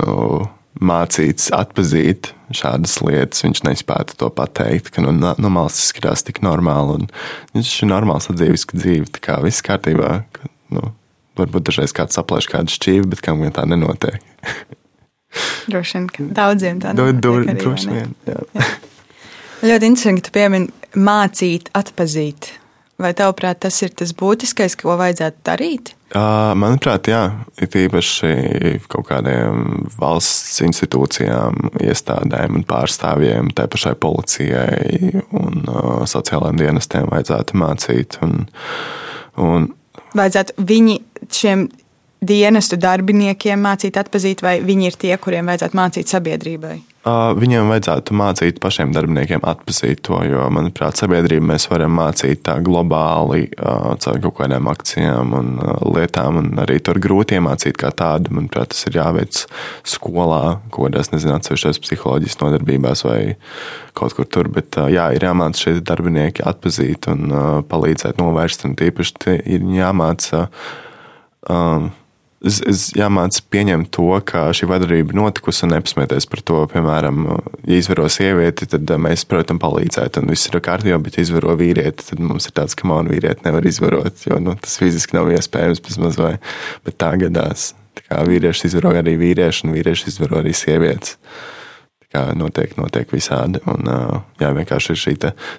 mācīts 0.83 1.51
atpazīt 1.53 2.31
šādas 2.53 2.97
lietas, 3.05 3.43
viņš 3.45 3.63
nespētu 3.67 4.17
to 4.19 4.29
pateikt, 4.33 4.91
ka 4.93 5.03
no, 5.05 5.13
no 5.13 5.53
malas 5.53 5.77
tas 5.77 5.87
izskatās 5.87 6.25
tik 6.25 6.43
normāli. 6.45 7.07
Viņš 7.55 7.73
ir 7.81 7.91
normāls 7.91 8.29
dzīves, 8.29 8.67
ka 8.69 8.77
dzīve, 8.79 9.09
tā 9.15 9.23
kā 9.23 9.39
viss 9.45 9.65
kārtībā. 9.65 10.21
Ka, 10.35 10.51
nu, 10.73 10.93
varbūt 11.39 11.69
dažreiz 11.69 11.95
kāds 11.95 12.17
saplēš 12.17 12.49
kādu 12.51 12.73
šķīvi, 12.73 13.09
bet 13.13 13.25
kam 13.25 13.41
vien 13.41 13.53
tā 13.55 13.65
nenotiek. 13.69 14.21
droši 15.71 15.97
vien, 15.97 16.09
ka 16.09 16.27
daudziem 16.41 16.81
tā 16.83 16.95
notiek. 16.95 17.21
Do, 17.23 17.37
do, 17.43 17.55
droši 17.63 17.93
vien, 17.93 18.13
jā. 18.29 18.41
jā. 18.57 18.67
Ļoti 19.63 19.87
interesanti, 19.87 20.19
ka 20.19 20.27
tu 20.27 20.35
piemini 20.35 20.99
mācīt, 20.99 21.71
atpazīt. 21.77 22.51
Vai 23.01 23.13
tavuprāt, 23.17 23.63
tas 23.63 23.79
ir 23.81 23.93
tas 23.97 24.11
būtiskais, 24.15 24.75
ko 24.79 24.93
vajadzētu 24.99 25.41
darīt? 25.47 25.93
Manuprāt, 26.13 27.07
jā, 27.09 27.23
ir 27.57 27.77
īpaši 27.87 28.33
kaut 28.91 29.07
kādiem 29.07 29.87
valsts 29.97 30.61
institūcijām, 30.61 31.71
iestādēm 31.81 32.59
un 32.59 32.65
pārstāvjiem, 32.69 33.49
tā 33.57 33.65
pašai 33.71 33.95
policijai 33.97 35.23
un 35.39 35.65
sociālajiem 36.11 36.59
dienestiem 36.61 37.09
vajadzētu 37.09 37.57
mācīt. 37.57 38.19
Un, 38.27 38.45
un 39.41 39.71
vajadzētu 40.13 40.67
viņi 40.69 40.99
šiem 41.33 41.65
dienestu 42.27 42.79
darbiniekiem 42.81 43.61
mācīt 43.63 43.99
atpazīt, 43.99 44.41
vai 44.45 44.57
viņi 44.63 44.89
ir 44.89 44.97
tie, 45.05 45.13
kuriem 45.21 45.51
vajadzētu 45.51 45.79
mācīt 45.79 46.11
sabiedrībai? 46.11 46.79
Viņiem 47.03 47.67
vajadzētu 47.67 48.15
mācīt 48.15 48.59
pašiem 48.63 48.93
darbiniekiem 48.95 49.41
atpazīt 49.43 49.99
to, 50.07 50.21
jo, 50.23 50.45
manuprāt, 50.55 50.95
sabiedrību 51.01 51.43
mēs 51.49 51.65
varam 51.67 51.97
mācīt 51.99 52.45
tā 52.47 52.53
globāli 52.63 53.49
caur 53.59 54.21
kaut 54.23 54.37
kādām 54.37 54.69
akcijām 54.71 55.33
un 55.35 55.49
lietām, 55.83 56.37
un 56.39 56.61
arī 56.63 56.77
tur 56.79 57.01
grūti 57.03 57.35
iemācīt 57.35 57.75
kā 57.81 57.91
tādu. 57.91 58.31
Manuprāt, 58.37 58.71
tas 58.71 58.87
ir 58.87 58.95
jāveic 59.01 59.41
skolā, 59.83 60.61
ko 60.71 60.87
es 60.87 61.11
nezinu, 61.11 61.33
atsevišķās 61.35 61.81
psiholoģijas 61.83 62.39
nodarbībās 62.39 63.03
vai 63.03 63.17
kaut 63.91 64.15
kur 64.15 64.29
tur, 64.31 64.47
bet 64.55 64.79
jā, 64.79 65.09
ir 65.11 65.27
jāmāca 65.27 65.59
šie 65.59 65.73
darbinieki 65.83 66.45
atpazīt 66.47 67.09
un 67.11 67.35
palīdzēt 67.67 68.23
novērst, 68.23 68.63
un 68.69 68.77
tīpaši 68.79 69.35
ir 69.43 69.67
jāmāca. 69.75 70.45
Um, 71.51 71.91
es, 72.47 72.59
es 72.67 72.83
jāmācās 72.97 73.43
pieņemt 73.53 73.89
to, 73.95 74.09
ka 74.27 74.45
šī 74.55 74.67
vardarbība 74.71 75.15
notikusi 75.17 75.65
un 75.67 75.73
nepasmieties 75.75 76.27
par 76.29 76.43
to. 76.45 76.59
Piemēram, 76.73 77.23
ja 77.69 77.79
izvaro 77.79 78.09
sievieti, 78.11 78.67
tad 78.73 78.89
uh, 78.89 78.99
mēs, 79.01 79.25
protams, 79.29 79.61
palīdzētu, 79.63 80.23
un 80.23 80.33
viss 80.33 80.49
ir 80.49 80.59
kārtībā, 80.63 80.99
bet, 81.03 81.19
izvaro 81.23 81.55
vīrieti, 81.59 82.09
tad 82.11 82.23
mums 82.23 82.49
ir 82.49 82.55
tāds, 82.59 82.77
ka 82.79 82.89
man 82.89 83.11
vīrieti 83.11 83.47
nevar 83.47 83.67
izvarot, 83.69 84.27
jo 84.27 84.39
nu, 84.43 84.57
tas 84.59 84.77
fiziski 84.81 85.17
nav 85.17 85.31
iespējams 85.33 85.83
bezmaz 85.87 86.19
vai. 86.19 86.35
Bet 86.87 86.99
tā 87.01 87.13
gadās. 87.21 87.71
Tā 87.93 88.07
kā 88.09 88.23
vīrieši 88.27 88.71
izvaro 88.71 88.95
arī 88.97 89.17
vīrieši, 89.21 89.67
un 89.67 89.75
vīrieši 89.77 90.09
izvaro 90.13 90.41
arī 90.41 90.55
sievietes 90.57 91.19
notiek, 92.37 92.75
notiek 92.77 93.11
visādi. 93.13 93.61
Un, 93.69 93.89
jā, 94.41 94.51
vienkārši 94.55 94.93
ir 94.93 95.01
šī 95.03 95.13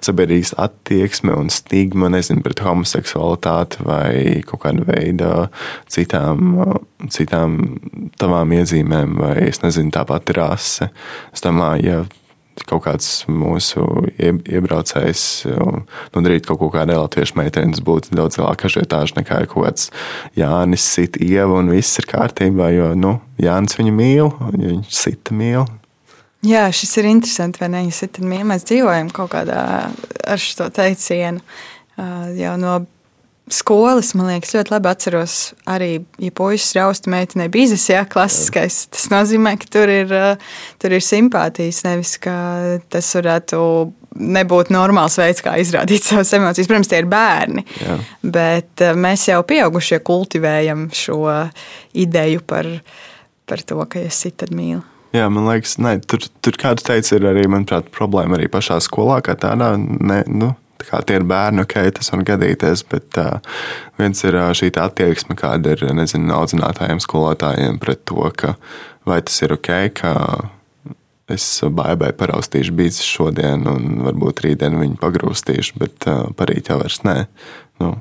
sabiedrības 0.05 0.55
attieksme 0.61 1.35
un 1.35 1.51
stigma 1.53 2.09
nezinu, 2.13 2.43
pret 2.45 2.63
homoseksualitāti 2.65 3.85
vai 3.85 4.41
kaut 4.47 4.65
kāda 4.65 4.85
veida 4.87 5.31
citām, 5.91 6.59
citām 7.13 7.57
tavām 8.21 8.53
iezīmēm, 8.55 9.17
vai 9.19 9.33
es 9.49 9.63
nezinu, 9.63 9.93
tā 9.95 10.05
pati 10.07 10.37
rase. 10.37 10.91
Es 11.33 11.43
domāju, 11.45 11.89
ja 11.89 12.03
kaut 12.63 12.85
kāds 12.85 13.09
mūsu 13.27 13.83
iebraucējs 14.15 15.23
nodarītu 16.15 16.49
kaut 16.49 16.61
ko 16.61 16.69
kādai 16.73 16.97
latviešu 16.97 17.37
meitenei, 17.39 17.75
tas 17.75 17.83
būtu 17.85 18.15
daudz 18.15 18.39
lielāka 18.39 18.69
ažiotāža 18.69 19.19
nekā 19.19 19.41
kaut 19.51 19.67
kāds 19.67 19.89
Jānis 20.39 20.85
sit 20.95 21.19
ievu 21.21 21.59
un 21.59 21.73
viss 21.75 21.99
ir 21.99 22.07
kārtībā, 22.09 22.71
jo, 22.75 22.93
nu, 22.99 23.17
Jānis 23.41 23.77
viņu 23.79 23.95
mīl, 23.95 24.31
viņš 24.55 25.01
sita 25.03 25.35
mīl. 25.35 25.67
Jā, 26.45 26.65
šis 26.75 26.97
ir 27.01 27.09
interesanti, 27.09 27.61
vai 27.63 27.71
ne? 27.73 27.85
Ja 27.87 28.47
mēs 28.47 28.67
dzīvojam 28.69 29.09
kaut 29.15 29.31
kādā 29.33 29.61
ar 30.25 30.41
šo 30.41 30.69
teicienu 30.73 31.41
jau 32.35 32.57
no 32.59 32.75
skolas, 33.51 34.13
man 34.17 34.31
liekas, 34.31 34.55
ļoti 34.55 34.73
labi 34.73 34.89
atceros 34.89 35.35
arī, 35.69 35.89
ja 36.21 36.33
puisis 36.35 36.73
rausta 36.77 37.11
meitenei 37.13 37.49
bizes, 37.53 37.83
jā, 37.91 38.01
klasiskais. 38.09 38.85
Tas 38.93 39.05
nozīmē, 39.13 39.53
ka 39.61 39.69
tur 39.77 39.91
ir, 39.91 40.15
tur 40.81 40.95
ir 40.97 41.05
simpātijas, 41.05 41.83
nevis 41.85 42.15
ka 42.21 42.35
tas 42.93 43.11
varētu 43.19 43.59
nebūt 44.15 44.71
normāls 44.73 45.19
veids, 45.19 45.43
kā 45.45 45.57
izrādīt 45.61 46.05
savas 46.07 46.33
emocijas. 46.37 46.71
Protams, 46.71 46.89
tie 46.89 47.03
ir 47.03 47.11
bērni, 47.11 47.65
jā. 47.83 47.99
bet 48.23 48.85
mēs 48.97 49.27
jau 49.29 49.43
pieaugušie 49.47 50.01
kultivējam 50.05 50.87
šo 50.95 51.21
ideju 51.93 52.41
par, 52.49 52.71
par 53.45 53.61
to, 53.61 53.81
ka 53.89 54.07
sit, 54.09 54.39
tad 54.41 54.55
mīli. 54.55 54.81
Jā, 55.15 55.29
man 55.31 55.47
liekas, 55.47 55.77
ne, 55.79 55.95
tur, 56.03 56.25
tur 56.43 56.57
kāds 56.59 56.83
teica, 56.83 57.15
ir 57.15 57.27
arī 57.29 57.45
manuprāt, 57.51 57.87
problēma 57.95 58.35
arī 58.39 58.49
pašā 58.51 58.81
skolā, 58.83 59.21
kā 59.23 59.37
tādā. 59.39 59.75
Ne, 59.79 60.23
nu, 60.27 60.55
Kā, 60.85 60.99
tie 61.07 61.15
ir 61.17 61.23
bērni, 61.25 61.63
ok, 61.63 61.73
tas 61.97 62.11
var 62.11 62.21
gadīties, 62.27 62.83
bet 62.91 63.17
uh, 63.17 63.39
viens 63.97 64.19
ir 64.27 64.35
uh, 64.37 64.51
šī 64.53 64.67
attieksme, 64.83 65.33
kāda 65.39 65.71
ir 65.73 65.85
nezinu, 65.95 66.27
audzinātājiem, 66.35 66.99
skolotājiem 67.01 67.79
pret 67.81 68.03
to, 68.05 68.27
ka 68.35 68.53
vai 69.07 69.21
tas 69.25 69.39
ir 69.41 69.55
ok, 69.55 69.71
ka 69.95 70.11
es 71.31 71.47
baigai 71.79 72.11
paraustīšu 72.19 72.75
bīzes 72.75 73.07
šodien, 73.07 73.63
un 73.71 74.03
varbūt 74.05 74.43
rītdien 74.45 74.77
viņu 74.81 74.99
pagrūstīšu, 75.01 75.79
bet 75.81 76.09
uh, 76.11 76.27
parīt 76.37 76.69
jau 76.69 76.77
vairs 76.83 77.01
nē. 77.07 77.17
Nu, 77.81 77.95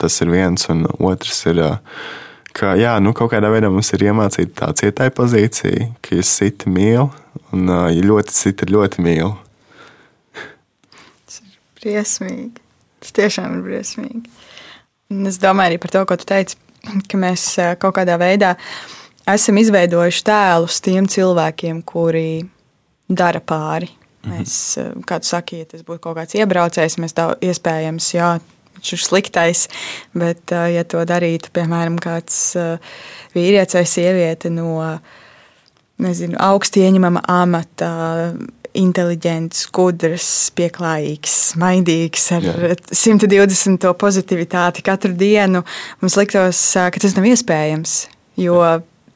tas 0.00 0.18
ir 0.24 0.32
viens, 0.32 0.66
un 0.72 0.88
otrs 0.98 1.44
ir. 1.52 1.62
Uh, 1.68 2.26
ka 2.56 2.74
jā, 2.78 2.94
nu, 3.02 3.12
kaut 3.16 3.32
kādā 3.34 3.50
veidā 3.52 3.70
mums 3.72 3.92
ir 3.96 4.06
iemācīta 4.10 4.52
tā 4.62 4.70
cietai 4.80 5.10
pozīcija, 5.14 5.90
ka, 6.04 6.16
ja 6.18 6.26
siti 6.26 6.72
mīl, 6.72 7.10
un 7.54 7.70
ja 7.70 8.06
ļoti 8.06 8.34
siti, 8.34 8.66
ir 8.66 8.74
ļoti 8.76 9.04
mīl. 9.06 9.34
Tas 11.26 11.40
ir 11.42 11.58
briesmīgi. 11.80 12.64
Tas 13.00 13.14
tiešām 13.16 13.58
ir 13.58 13.66
briesmīgi. 13.68 14.24
Un 15.10 15.26
es 15.30 15.40
domāju 15.42 15.72
arī 15.72 15.80
par 15.82 15.94
to, 15.94 16.04
ko 16.06 16.18
tu 16.20 16.28
teici, 16.28 16.58
ka 17.10 17.20
mēs 17.20 17.46
kaut 17.82 17.96
kādā 17.98 18.18
veidā 18.20 18.54
esam 19.30 19.58
izveidojuši 19.60 20.26
tēlus 20.26 20.80
tiem 20.84 21.08
cilvēkiem, 21.10 21.82
kuri 21.86 22.42
dara 23.08 23.40
pāri. 23.42 23.90
Mhm. 24.20 24.32
Mēs, 24.36 24.54
kā 25.08 25.20
tu 25.22 25.30
saki, 25.30 25.62
ja 25.62 25.68
tas 25.70 25.84
būtu 25.86 26.02
kaut 26.04 26.18
kāds 26.18 26.36
iebraucējs, 26.36 26.98
mēs 27.00 27.16
tā 27.16 27.30
iespējams, 27.40 28.10
jā, 28.14 28.34
viņš 28.76 28.92
ir 28.96 29.02
sliktais. 29.04 29.66
Bet, 30.16 30.52
ja 30.52 30.84
to 30.88 31.02
darītu, 31.08 31.52
piemēram, 31.56 31.98
kāds 32.02 32.54
vīrietis 33.34 33.78
vai 33.78 33.86
sieviete 33.88 34.52
no 34.52 34.70
nezinu, 36.00 36.38
augstu 36.40 36.80
ieņemama 36.84 37.22
amata, 37.28 37.90
inteliģents, 38.76 39.64
gudrs, 39.74 40.28
pieklājīgs, 40.58 41.32
smaidīgs, 41.54 42.26
ar 42.36 42.46
Jā. 42.46 42.76
120 42.94 43.88
pozitivitāti 43.98 44.84
katru 44.86 45.12
dienu, 45.18 45.64
mums 46.02 46.18
liktos, 46.18 46.60
ka 46.76 47.02
tas 47.02 47.16
nav 47.18 47.26
iespējams, 47.32 47.96
jo 48.40 48.60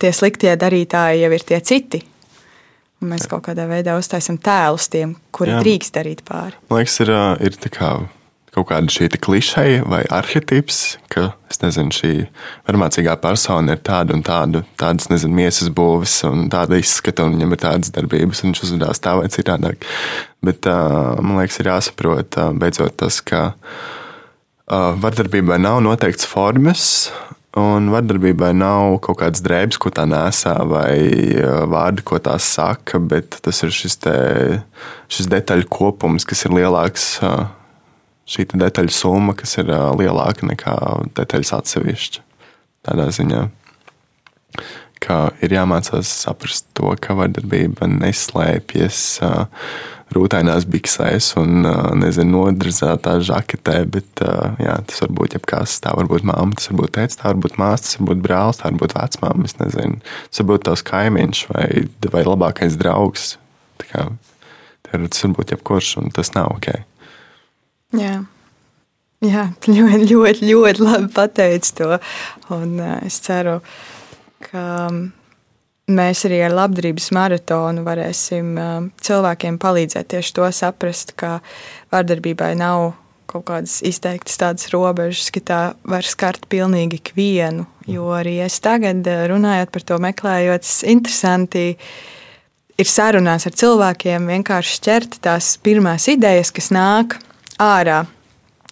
tie 0.03 0.11
sliktie 0.15 0.57
darītāji 0.59 1.23
jau 1.23 1.31
ir 1.37 1.47
tie 1.47 1.63
citi. 1.65 2.03
Mēs 3.05 3.29
kaut 3.29 3.45
kādā 3.47 3.67
veidā 3.69 3.99
uztaisām 4.01 4.39
tēlus 4.41 4.89
tiem, 4.91 5.13
kuri 5.35 5.53
Jā. 5.53 5.61
drīkst 5.61 5.95
darīt 5.99 6.23
pāri. 6.27 6.57
Man 6.71 6.81
liekas, 6.81 6.99
ir, 7.05 7.13
ir 7.45 7.59
tā 7.61 7.71
kā 7.73 7.91
kaut 8.55 8.69
kāda 8.71 8.93
šī 8.93 9.09
klišeja 9.19 9.83
vai 9.91 10.03
arhitekts, 10.15 10.99
ka 11.13 11.33
nezinu, 11.63 11.95
šī 11.95 12.13
varmācīgā 12.69 13.17
persona 13.23 13.77
ir 13.77 13.83
tāda 13.87 14.17
un 14.17 14.23
tāda, 14.27 14.65
tādas 14.81 15.11
nezinu, 15.11 15.37
miesas 15.39 15.71
būvis 15.75 16.17
un 16.29 16.49
tāda 16.53 16.79
izskata, 16.81 17.27
un 17.27 17.37
viņam 17.39 17.55
ir 17.55 17.63
tādas 17.63 17.93
darbības, 17.95 18.43
un 18.43 18.53
viņš 18.53 18.65
uzvedās 18.67 19.03
tā 19.03 19.17
vai 19.21 19.29
citādāk. 19.33 19.87
Bet 20.45 20.67
man 20.67 21.39
liekas, 21.41 21.61
ir 21.63 21.71
jāsaprot 21.73 22.41
beidzot 22.61 22.99
tas, 23.01 23.21
ka 23.25 23.53
vardarbībai 24.69 25.61
nav 25.63 25.83
noteikts 25.85 26.29
formas. 26.29 26.89
Un 27.55 27.87
vardarbībai 27.93 28.49
nav 28.59 28.97
kaut 29.05 29.21
kādas 29.21 29.43
drēbes, 29.47 29.79
ko 29.79 29.93
tā 29.95 30.09
nesā, 30.11 30.57
vai 30.67 30.97
vārdi, 31.71 32.03
ko 32.03 32.19
tā 32.19 32.35
saka, 32.43 32.99
bet 32.99 33.39
tas 33.47 33.63
ir 33.63 33.71
šis, 33.71 33.95
te, 34.03 34.15
šis 35.07 35.31
detaļu 35.31 35.71
kopums, 35.71 36.27
kas 36.27 36.43
ir 36.49 36.57
lielāks 36.57 37.13
šī 38.29 38.47
detaļu 38.55 38.95
summa, 38.95 39.35
kas 39.37 39.59
ir 39.61 39.71
lielāka 39.71 40.47
nekā 40.49 40.77
detaļas 41.17 41.53
atsevišķi. 41.59 42.25
Tādā 42.85 43.09
ziņā, 43.17 43.43
ka 45.05 45.19
ir 45.45 45.57
jāmācās 45.57 46.11
saprast 46.25 46.69
to, 46.77 46.93
ka 47.01 47.17
vardarbība 47.17 47.89
neslēpjas 47.91 49.01
rūtainās 50.15 50.67
biksēs 50.71 51.33
un 51.41 51.65
nezinu, 51.99 52.45
nodrazētā 52.47 53.17
žaketē, 53.25 53.79
bet 53.91 54.23
jā, 54.63 54.77
tas 54.89 55.03
var 55.03 55.15
būt 55.19 55.37
jebkas. 55.39 55.79
Tā 55.85 55.95
var 55.97 56.09
būt 56.11 56.27
mamma, 56.29 56.57
tas 56.57 56.71
var 56.71 56.83
būt 56.83 56.95
tēvs, 56.99 57.19
tā 57.21 57.33
var 57.33 57.41
būt 57.45 57.59
māsa, 57.61 57.87
tas 57.87 57.99
var 57.99 58.11
būt 58.13 58.25
brālis, 58.25 58.61
tā 58.61 58.71
var 58.71 58.81
būt 58.85 58.97
vecmāma. 59.01 59.53
Tas 59.59 60.43
var 60.43 60.51
būt 60.53 60.67
tavs 60.69 60.87
kaimiņš 60.93 61.45
vai, 61.51 61.69
vai 62.15 62.25
labākais 62.29 62.79
draugs. 62.81 63.35
Kā, 63.83 64.09
tas 64.93 65.25
var 65.25 65.39
būt 65.41 65.57
jebkurš, 65.57 65.97
un 66.05 66.13
tas 66.15 66.33
nav 66.37 66.53
ok. 66.59 66.71
Jā. 68.01 68.23
Jā, 69.25 69.45
ļoti, 69.75 70.09
ļoti, 70.11 70.49
ļoti 70.51 70.85
labi 70.85 71.11
pateici 71.15 71.77
to. 71.81 71.99
Un 72.55 72.77
es 73.05 73.21
ceru, 73.25 73.61
ka 74.45 74.65
mēs 75.95 76.25
arī 76.29 76.43
ar 76.47 76.57
labdarības 76.57 77.11
maratonu 77.17 77.85
varēsim 77.87 78.55
cilvēkiem 79.05 79.61
palīdzēt 79.61 80.13
tieši 80.15 80.37
to 80.39 80.51
saprast, 80.53 81.15
ka 81.21 81.39
vardarbībai 81.95 82.55
nav 82.61 82.93
kaut 83.31 83.47
kādas 83.49 83.81
izteiktas 83.85 84.37
tādas 84.39 84.69
robežas, 84.73 85.31
ka 85.35 85.41
tā 85.41 85.61
var 85.89 86.07
skart 86.07 86.45
pilnīgi 86.53 87.01
ikvienu. 87.01 87.67
Jo 87.91 88.13
arī 88.17 88.39
es 88.45 88.61
tagad, 88.65 89.05
runājot 89.05 89.73
par 89.73 89.85
to, 89.89 89.99
meklējot, 90.05 90.69
interesanti 90.93 91.65
ir 92.79 92.91
sarunās 92.91 93.49
ar 93.49 93.57
cilvēkiem, 93.57 94.29
vienkārši 94.31 94.81
ķert 94.85 95.19
tās 95.25 95.55
pirmās 95.65 96.07
idejas, 96.13 96.53
kas 96.55 96.71
nāk 96.75 97.19
ārā. 97.63 98.05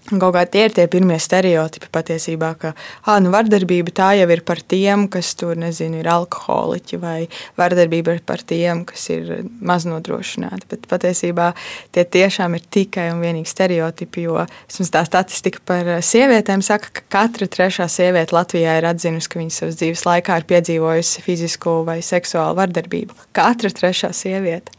Kaut 0.02 0.32
kā 0.34 0.40
tie 0.50 0.64
ir 0.66 0.72
tie 0.74 0.88
pirmie 0.90 1.14
stereotipi 1.22 1.86
patiesībā, 1.94 2.48
ka 2.58 2.72
ah, 2.74 3.20
nu, 3.22 3.30
vardarbība 3.30 3.92
tā 3.94 4.08
jau 4.18 4.26
ir 4.34 4.40
par 4.42 4.58
tiem, 4.58 5.04
kas 5.06 5.30
tur 5.38 5.54
nezinu, 5.54 6.00
ir 6.02 6.08
alkoholiķi, 6.10 6.98
vai 6.98 7.28
vardarbība 7.60 8.16
ir 8.16 8.24
par 8.26 8.42
tiem, 8.42 8.82
kas 8.88 9.04
ir 9.14 9.30
maznodrošināti. 9.62 10.66
Bet 10.74 10.88
patiesībā 10.90 11.52
tie 11.94 12.02
tiešām 12.02 12.58
ir 12.58 12.66
tikai 12.74 13.06
un 13.12 13.22
vienīgi 13.22 13.52
stereotipi, 13.52 14.26
jo 14.26 14.42
tā 14.90 15.04
statistika 15.06 15.62
par 15.70 15.92
sievietēm 16.02 16.66
saka, 16.66 16.90
ka 16.98 17.06
katra 17.20 17.46
trešā 17.46 17.86
sieviete 17.86 18.34
Latvijā 18.34 18.80
ir 18.82 18.90
atzinusi, 18.90 19.30
ka 19.30 19.38
viņa 19.38 19.58
savas 19.60 19.78
dzīves 19.78 20.02
laikā 20.10 20.42
ir 20.42 20.50
piedzīvojusi 20.50 21.26
fizisku 21.30 21.78
vai 21.86 22.00
seksuālu 22.02 22.58
vardarbību. 22.58 23.30
Katra 23.38 23.70
trešā 23.70 24.10
sieviete. 24.18 24.74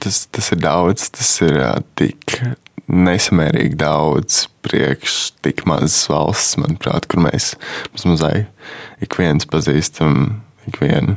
Tas, 0.00 0.24
tas 0.32 0.52
ir 0.56 0.64
daudz, 0.64 1.10
tas 1.12 1.36
ir 1.44 1.60
tik 2.00 2.40
nesamērīgi 2.92 3.78
daudz 3.80 4.46
priekš 4.62 5.18
tik 5.44 5.64
mazas 5.68 6.04
valsts, 6.12 6.58
manuprāt, 6.60 7.08
kur 7.10 7.24
mēs 7.24 7.54
mazai 8.04 8.46
ik 9.02 9.16
viens 9.18 9.48
pazīstam 9.48 10.42
ikvienu 10.68 11.16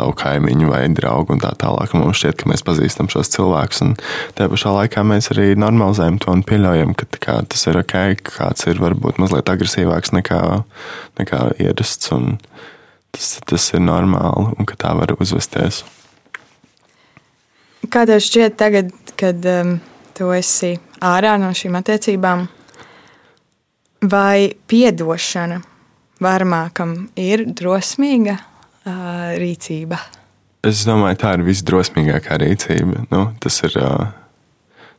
savu 0.00 0.14
kaimiņu 0.16 0.70
vai 0.70 0.84
draugu 0.94 1.34
un 1.34 1.42
tā 1.42 1.50
tālāk. 1.60 1.92
Mums 1.98 2.20
šķiet, 2.20 2.38
ka 2.40 2.50
mēs 2.50 2.64
pazīstam 2.66 3.10
šos 3.12 3.32
cilvēkus, 3.34 3.82
un 3.84 3.94
tajā 4.38 4.52
pašā 4.52 4.74
laikā 4.76 5.04
mēs 5.06 5.30
arī 5.34 5.52
normalizējam 5.58 6.20
to 6.22 6.32
un 6.36 6.44
pieļaujam, 6.46 6.94
ka 6.98 7.08
kā, 7.18 7.36
tas 7.50 7.66
ir 7.68 7.80
ok, 7.80 7.96
ka 8.22 8.36
kāds 8.38 8.68
ir 8.70 8.80
varbūt 8.82 9.20
mazliet 9.22 9.50
agresīvāks 9.52 10.14
nekā, 10.16 10.40
nekā 11.20 11.42
ierasts, 11.58 12.12
un 12.16 12.36
tas, 13.16 13.34
tas 13.50 13.70
ir 13.74 13.84
normāli 13.84 14.54
un 14.54 14.68
ka 14.68 14.78
tā 14.80 14.94
var 14.98 15.16
uzvesties. 15.18 15.82
Kā 17.90 18.04
tev 18.06 18.20
šķiet 18.22 18.56
tagad, 18.60 18.92
kad 19.18 19.46
um, 19.50 19.78
tu 20.20 20.28
esi 20.36 20.74
ārā 21.00 21.38
no 21.40 21.48
šīm 21.56 21.78
attiecībām, 21.80 22.44
vai 24.12 24.52
piedošana 24.68 25.60
varmākam 26.20 26.94
ir 27.16 27.46
drosmīga 27.56 28.36
uh, 28.36 29.30
rīcība? 29.40 30.00
Es 30.68 30.82
domāju, 30.84 31.16
tā 31.22 31.38
ir 31.38 31.46
visdrosmīgākā 31.46 32.36
rīcība. 32.42 33.06
Nu, 33.08 33.30
tas 33.40 33.62
ir 33.64 33.78
uh, 33.80 34.10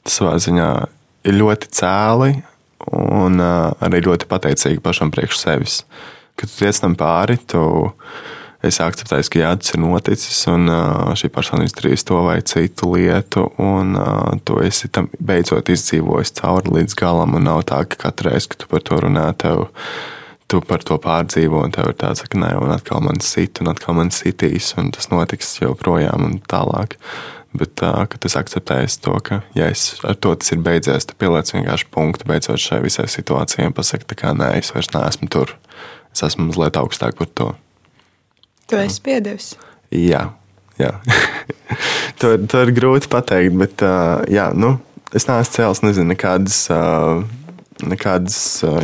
tas 0.02 0.18
savā 0.18 0.34
ziņā 0.42 0.70
ir 1.30 1.38
ļoti 1.38 1.70
cēli 1.78 2.32
un 2.98 3.38
uh, 3.38 3.70
arī 3.86 4.02
ļoti 4.08 4.30
pateicīgi 4.32 4.82
pašam 4.82 5.14
priekš 5.14 5.38
sevis. 5.44 5.78
Kad 6.34 6.50
tu 6.50 6.64
tiec 6.64 6.82
tam 6.82 6.98
pāri, 6.98 7.38
tu 7.46 7.62
es 8.66 8.78
akceptēju, 8.84 9.28
ka 9.34 9.42
jā, 9.42 9.52
tas 9.58 9.74
ir 9.74 9.82
noticis, 9.82 10.40
un 10.52 10.70
šī 11.18 11.32
persona 11.34 11.66
izdarīs 11.66 12.06
to 12.08 12.20
vai 12.28 12.38
citu 12.46 12.94
lietu, 12.94 13.48
un 13.62 13.96
tu 14.46 14.60
esi 14.62 14.92
tam 14.94 15.10
beidzot 15.18 15.72
izdzīvojis 15.74 16.36
cauri 16.38 16.76
līdz 16.78 16.98
galam. 17.00 17.36
Un 17.38 17.48
nav 17.50 17.64
tā, 17.70 17.82
ka 17.90 18.00
katru 18.08 18.30
reizi, 18.30 18.52
kad 18.54 18.64
tu 18.64 18.72
par 18.72 18.86
to 18.86 19.02
runā, 19.06 19.28
tev, 19.42 19.68
tu 20.52 20.62
par 20.68 20.86
to 20.86 20.98
pārdzīvo, 21.02 21.64
un 21.66 21.74
tev 21.74 21.92
ir 21.92 22.00
tāds, 22.04 22.24
ka 22.28 22.40
nē, 22.40 22.54
un 22.62 22.74
atkal 22.76 23.04
man 23.06 23.22
sit, 23.26 23.64
un 23.64 23.72
atkal 23.74 23.98
man 23.98 24.14
sitīs, 24.14 24.74
un 24.78 24.92
tas 24.96 25.10
notiks 25.14 25.56
joprojām 25.64 26.28
un 26.28 26.42
tālāk. 26.52 27.00
Bet 27.52 27.82
kad 27.82 28.24
es 28.24 28.38
akceptēju 28.40 28.92
to, 29.04 29.18
ka 29.28 29.42
ja 29.58 29.66
es, 29.74 29.98
ar 30.08 30.16
to 30.16 30.32
tas 30.40 30.54
ir 30.54 30.62
beidzies, 30.64 31.10
tad 31.10 31.18
pieliec 31.20 31.50
vienkārši 31.52 31.90
punktu 31.92 32.30
beidzot 32.30 32.62
šai 32.64 32.80
visai 32.86 33.10
situācijai 33.12 33.68
un 33.68 33.76
pasaki, 33.76 34.08
ka 34.16 34.32
nē, 34.38 34.54
es 34.62 34.72
vairs 34.72 34.94
neesmu 34.94 35.28
tur. 35.34 35.58
Es 36.16 36.24
esmu 36.24 36.48
mazliet 36.48 36.80
augstāk 36.80 37.20
par 37.20 37.28
to. 37.36 37.50
Tu 38.70 38.80
esi 38.80 39.02
piedevis. 39.04 39.52
Jā, 39.92 40.28
jā. 40.80 40.94
to, 42.22 42.36
to 42.48 42.64
ir 42.66 42.74
grūti 42.78 43.12
pateikt, 43.12 43.58
bet 43.60 43.84
uh, 43.86 44.24
jā, 44.32 44.50
nu, 44.56 44.76
es 45.16 45.28
neesmu 45.30 45.58
cēlis 45.58 45.86
nezinu, 45.88 46.12
nekādas. 46.16 46.66
Uh, 46.74 47.38
Nekādas 47.82 48.36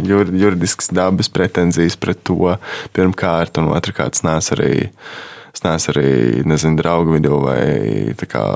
jur, 0.01 0.25
juridiskas 0.33 0.87
dabas 0.89 1.27
pretenzijas 1.29 1.93
pret 2.01 2.17
to 2.25 2.55
pirmkārt, 2.97 3.59
un 3.61 3.67
otrkārt, 3.69 4.17
es 4.17 4.23
neesmu 4.25 4.55
arī, 4.55 4.69
es 5.53 5.61
neesmu 5.61 5.93
arī 5.93 6.13
nezinu, 6.49 6.79
draugu 6.79 7.13
vidū 7.13 7.37
vai 7.43 7.59
kā, 8.25 8.47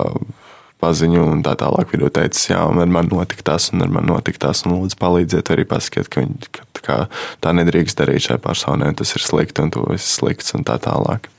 paziņu 0.82 1.24
un 1.36 1.44
tā 1.46 1.54
tālāk. 1.60 1.94
Video 1.94 2.10
teicis, 2.14 2.50
jā, 2.52 2.62
un 2.68 2.82
ar 2.82 2.90
mani 2.92 3.14
notika 3.14 3.46
tas, 3.54 3.70
un 3.76 3.86
ar 3.86 3.92
mani 3.94 4.12
notika 4.12 4.48
tas, 4.48 4.64
un 4.66 4.76
lūdzu 4.76 4.98
palīdziet, 5.02 5.54
arī 5.54 5.68
pasakiet, 5.70 6.10
ka, 6.12 6.26
viņi, 6.26 6.52
ka 6.58 6.66
tā, 6.82 6.98
tā 7.44 7.54
nedrīkst 7.58 8.02
darīt 8.02 8.28
šai 8.28 8.40
personai, 8.42 8.92
tas 8.98 9.14
ir 9.16 9.26
slikti, 9.26 9.64
un 9.64 9.74
tu 9.74 9.86
esi 9.96 10.10
slikts, 10.18 10.56
un 10.58 10.66
tā 10.68 10.80
tālāk. 10.82 11.30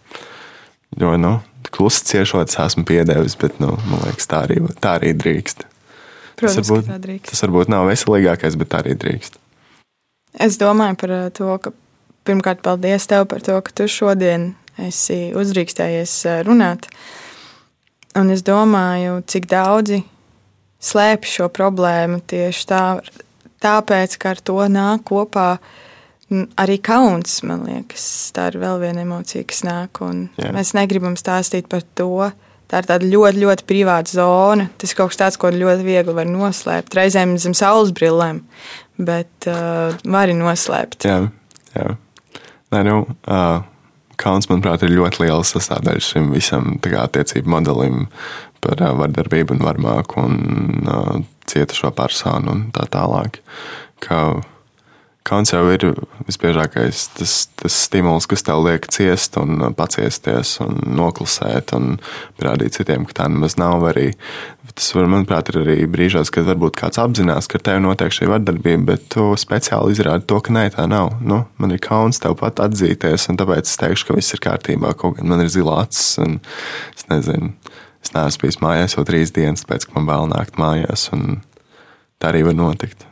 Jo, 1.00 1.16
nu, 1.20 1.38
klusi 1.72 2.04
ciešot, 2.10 2.52
es 2.52 2.58
esmu 2.60 2.84
piedevis, 2.88 3.36
bet, 3.40 3.58
nu, 3.62 3.74
man 3.90 4.02
liekas, 4.06 4.28
tā 4.30 4.44
arī, 4.46 4.60
tā 4.82 4.96
arī 5.00 5.12
drīkst. 5.16 5.66
Protams, 6.38 6.58
tas 6.58 6.70
varbūt, 6.70 6.90
drīkst. 7.06 7.30
tas 7.30 7.44
varbūt 7.44 7.72
nav 7.72 7.86
veselīgākais, 7.90 8.58
bet 8.60 8.72
tā 8.72 8.82
arī 8.82 8.96
drīkst. 8.98 9.38
Es 10.40 10.56
domāju 10.60 10.98
par 11.00 11.12
uh, 11.12 11.24
to, 11.34 11.48
ka 11.62 11.72
pirmkārt, 12.28 12.62
paldies 12.64 13.06
tev 13.10 13.26
par 13.30 13.44
to, 13.44 13.58
ka 13.64 13.74
tu 13.82 13.88
šodien 13.90 14.52
esi 14.80 15.32
uzdrīkstējies 15.36 16.14
uh, 16.28 16.40
runāt. 16.46 16.88
Un 18.18 18.32
es 18.32 18.42
domāju, 18.44 19.22
cik 19.24 19.46
daudzi 19.48 20.02
slēpj 20.82 21.30
šo 21.38 21.48
problēmu 21.54 22.20
tieši 22.28 22.66
tā, 22.68 22.82
tāpēc, 23.62 24.18
ka 24.20 24.34
ar 24.34 24.42
to 24.44 24.58
nāk 24.68 25.06
kopā 25.08 25.48
arī 26.60 26.78
kauns. 26.84 27.40
Man 27.46 27.64
liekas, 27.68 28.04
tā 28.36 28.50
ir 28.52 28.60
vēl 28.62 28.82
viena 28.82 29.04
emocija, 29.06 29.46
kas 29.48 29.62
nāk. 29.64 30.02
Mēs 30.42 30.74
negribam 30.76 31.16
stāstīt 31.20 31.70
par 31.72 31.86
to. 31.96 32.30
Tā 32.72 32.80
ir 32.80 32.88
tāda 32.88 33.08
ļoti, 33.08 33.42
ļoti 33.42 33.66
privāta 33.68 34.14
zona. 34.16 34.70
Tas 34.80 34.92
ir 34.92 34.98
kaut 35.00 35.12
kas 35.12 35.20
tāds, 35.20 35.40
ko 35.40 35.50
ļoti 35.52 35.84
viegli 35.84 36.14
var 36.16 36.28
noslēpt. 36.28 36.94
Reizēm 36.96 37.34
zem 37.40 37.56
saules 37.56 37.92
brillēm, 37.96 38.40
bet 38.96 39.48
uh, 39.50 39.92
var 40.04 40.24
arī 40.24 40.38
noslēpt. 40.38 41.04
Jā, 41.08 41.18
jā. 41.76 41.90
Nē, 42.72 42.80
nu, 42.88 43.02
uh, 43.28 43.60
kauns, 44.22 44.48
manuprāt, 44.50 44.84
ir 44.86 44.94
ļoti 44.94 45.24
liela 45.24 45.44
sastāvdaļa 45.46 46.06
šim 46.06 46.30
visam 46.34 46.76
kā, 46.82 47.04
attiecību 47.04 47.52
modelim 47.52 48.06
par 48.62 48.80
uh, 48.80 48.94
vardarbību 49.00 49.56
un 49.56 49.64
varmāku 49.66 50.22
un 50.22 50.36
uh, 50.86 51.14
cietušo 51.50 51.92
personu 51.96 52.54
un 52.54 52.64
tā 52.74 52.86
tālāk. 52.92 53.40
Ka, 54.02 54.22
Kauns 55.22 55.52
jau 55.52 55.62
ir 55.70 55.84
visbiežākais 56.26 57.04
tas, 57.14 57.32
tas 57.60 57.74
stimuls, 57.84 58.26
kas 58.26 58.42
tev 58.42 58.64
liek 58.64 58.88
ciest, 58.90 59.36
un 59.38 59.68
paciesties, 59.78 60.56
un 60.64 60.80
noklusēt, 60.98 61.70
un 61.76 62.00
parādīt 62.40 62.74
citiem, 62.74 63.04
ka 63.06 63.20
tā 63.20 63.28
nemaz 63.30 63.54
nav. 63.60 63.84
Arī. 63.92 64.10
Tas, 64.72 64.88
var, 64.96 65.06
manuprāt, 65.12 65.52
ir 65.52 65.60
arī 65.60 65.76
brīžos, 65.90 66.32
kad 66.34 66.48
varbūt 66.48 66.78
kāds 66.80 66.98
apzinās, 66.98 67.46
ka 67.50 67.60
ar 67.60 67.64
tevi 67.68 67.84
notiek 67.84 68.14
šī 68.14 68.30
vardarbība, 68.32 68.86
bet 68.88 69.06
tu 69.14 69.28
speciāli 69.38 69.94
izrādi 69.94 70.26
to, 70.26 70.40
ka 70.42 70.54
nē, 70.56 70.64
tā 70.74 70.88
nav. 70.90 71.12
Nu, 71.22 71.42
man 71.62 71.76
ir 71.76 71.82
kauns 71.84 72.22
tev 72.22 72.34
pat 72.40 72.62
atzīties, 72.64 73.28
un 73.30 73.38
tāpēc 73.38 73.68
es 73.68 73.78
teikšu, 73.78 74.08
ka 74.08 74.18
viss 74.18 74.34
ir 74.34 74.42
kārtībā. 74.42 74.94
Kaut 74.98 75.20
gan 75.20 75.30
man 75.30 75.44
ir 75.44 75.52
zilā 75.52 75.84
acis, 75.84 76.16
un 76.24 76.40
es 76.96 77.06
nezinu, 77.12 77.52
es 78.02 78.16
neesmu 78.16 78.46
bijis 78.46 78.60
mājās 78.64 78.98
jau 78.98 79.06
trīs 79.06 79.34
dienas, 79.36 79.68
pēc 79.68 79.86
tam, 79.86 80.00
man 80.00 80.10
vēl 80.10 80.34
nākt 80.34 80.58
mājās, 80.62 81.10
un 81.14 81.42
tā 82.18 82.32
arī 82.32 82.46
var 82.48 82.58
notikt. 82.58 83.11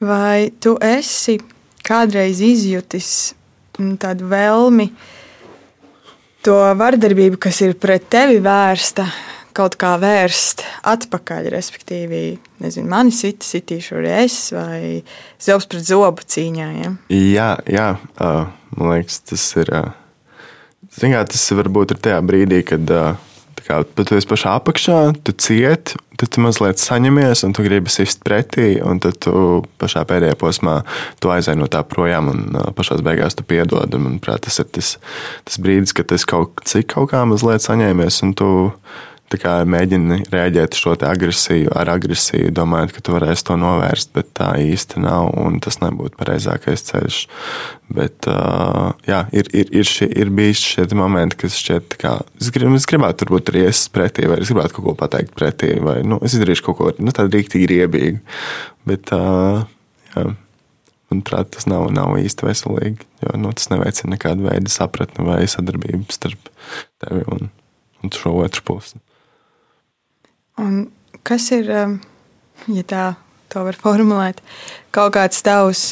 Vai 0.00 0.48
tu 0.56 0.78
esi 0.80 1.36
kādreiz 1.84 2.40
izjutis 2.40 3.34
mm, 3.76 3.98
tādu 4.00 4.30
vēlmi, 4.30 4.86
to 6.40 6.56
vardarbību, 6.80 7.36
kas 7.40 7.60
ir 7.66 7.74
pret 7.80 8.06
tevi 8.12 8.38
vērsta, 8.40 9.04
kaut 9.56 9.76
kā 9.80 9.96
vērst 10.00 10.64
atpakaļ, 10.88 11.50
respektīvi, 11.52 12.22
nezinu, 12.64 12.88
mani 12.88 13.12
sita, 13.12 13.44
sitīšu 13.44 13.98
arī 14.00 14.14
es, 14.22 14.38
vai 14.56 14.80
zobs 15.42 15.68
pret 15.68 15.84
zobu 15.90 16.24
cīņā? 16.24 16.68
Ja? 16.80 16.92
Jā, 17.12 17.50
jā 17.68 17.88
uh, 17.98 18.46
man 18.78 18.94
liekas, 18.94 19.20
tas 19.28 19.48
ir. 19.60 19.74
Uh, 19.74 19.96
Kā, 20.90 21.20
tas 21.22 21.44
varbūt 21.54 21.92
ir 21.94 22.00
tajā 22.02 22.16
brīdī, 22.26 22.64
kad 22.66 22.90
uh, 22.90 23.12
kā, 23.62 23.76
tu 23.94 24.16
esi 24.16 24.26
pašā 24.26 24.56
apakšā, 24.58 24.96
tu 25.22 25.32
cieti, 25.38 25.94
tad 26.20 26.32
tu 26.34 26.42
mazliet 26.44 26.80
saņemies, 26.80 27.44
un 27.46 27.54
tu 27.56 27.64
gribi 27.64 27.92
sist 27.92 28.22
pretī, 28.26 28.74
un 28.84 29.00
tad 29.02 29.18
tu 29.24 29.32
pašā 29.80 30.04
pēdējā 30.08 30.36
posmā 30.40 30.80
tu 31.22 31.32
aizej 31.32 31.56
no 31.58 31.68
tā 31.72 31.82
projām, 31.88 32.30
un 32.32 32.42
uh, 32.52 32.70
pašā 32.76 32.98
beigās 33.04 33.38
tu 33.38 33.46
piedod. 33.46 33.88
Un, 33.96 34.06
manuprāt, 34.06 34.44
tas 34.46 34.60
ir 34.62 34.68
tas, 34.74 34.96
tas 35.48 35.60
brīdis, 35.62 35.94
kad 35.96 36.12
es 36.16 36.26
kaut 36.28 36.60
cik 36.68 36.92
kaut 36.94 37.12
kā 37.14 37.24
mazliet 37.28 37.64
saņēmies, 37.64 38.20
un 38.26 38.34
tu 38.36 38.50
mēģini 39.38 40.24
reaģēt 40.32 40.74
uz 40.74 40.80
šo 40.80 40.94
agresiju 41.06 41.70
ar 41.76 41.88
agresiju, 41.92 42.50
domājot, 42.50 42.92
ka 42.96 43.00
tu 43.00 43.14
varēsi 43.14 43.44
to 43.46 43.56
novērst, 43.56 44.10
bet 44.14 44.32
tā 44.34 44.48
īsti 44.58 45.00
nav, 45.04 45.30
un 45.38 45.60
tas 45.60 45.78
nebūtu 45.80 46.18
pareizākais 46.18 46.82
ceļš. 46.88 47.20
Bet, 47.90 48.26
uh, 48.26 48.90
jā, 49.06 49.24
ir, 49.32 49.46
ir, 49.54 49.70
ir, 49.70 49.86
šie, 49.86 50.08
ir 50.10 50.30
bijis 50.34 50.62
šie 50.62 50.86
momenti, 50.98 51.38
kas 51.44 51.58
šķiet, 51.58 51.94
kā, 52.00 52.16
es, 52.40 52.50
grib, 52.50 52.74
es 52.74 52.86
gribētu, 52.90 53.26
varbūt 53.26 53.52
arī 53.52 53.64
es 53.68 53.86
pretī, 53.88 54.26
vai 54.30 54.40
es 54.42 54.50
gribētu 54.50 54.76
kaut 54.76 54.86
ko 54.88 54.94
pateikt 54.98 55.34
pretī, 55.38 55.76
vai 55.82 56.00
nu, 56.06 56.18
es 56.26 56.34
izdarīšu 56.34 56.66
kaut 56.66 56.78
ko 56.78 56.92
nu, 56.98 57.14
tādu 57.14 57.38
rīktīgi 57.38 57.68
riebīgu. 57.70 58.22
Bet, 58.90 59.12
uh, 59.14 59.62
jā, 60.14 60.24
manuprāt, 61.10 61.52
tas 61.56 61.66
nav, 61.70 61.88
nav 61.94 62.16
īsti 62.18 62.46
veselīgi, 62.46 63.06
jo 63.24 63.36
nu, 63.42 63.52
tas 63.54 63.70
neveicina 63.72 64.14
nekādu 64.14 64.46
veidu 64.46 64.72
sapratni 64.72 65.26
vai 65.26 65.42
sadarbību 65.50 66.06
starp 66.14 66.50
tevi 67.02 67.26
un, 67.34 67.50
un 68.02 68.14
šo 68.14 68.34
otru 68.44 68.66
pusi. 68.66 69.02
Un 70.60 70.80
kas 71.26 71.50
ir, 71.56 71.68
um, 71.72 71.98
ja 72.68 72.84
tā 72.86 73.04
to 73.50 73.64
var 73.66 73.78
formulēt, 73.78 74.40
kaut 74.94 75.14
kāds 75.16 75.42
tavs 75.46 75.90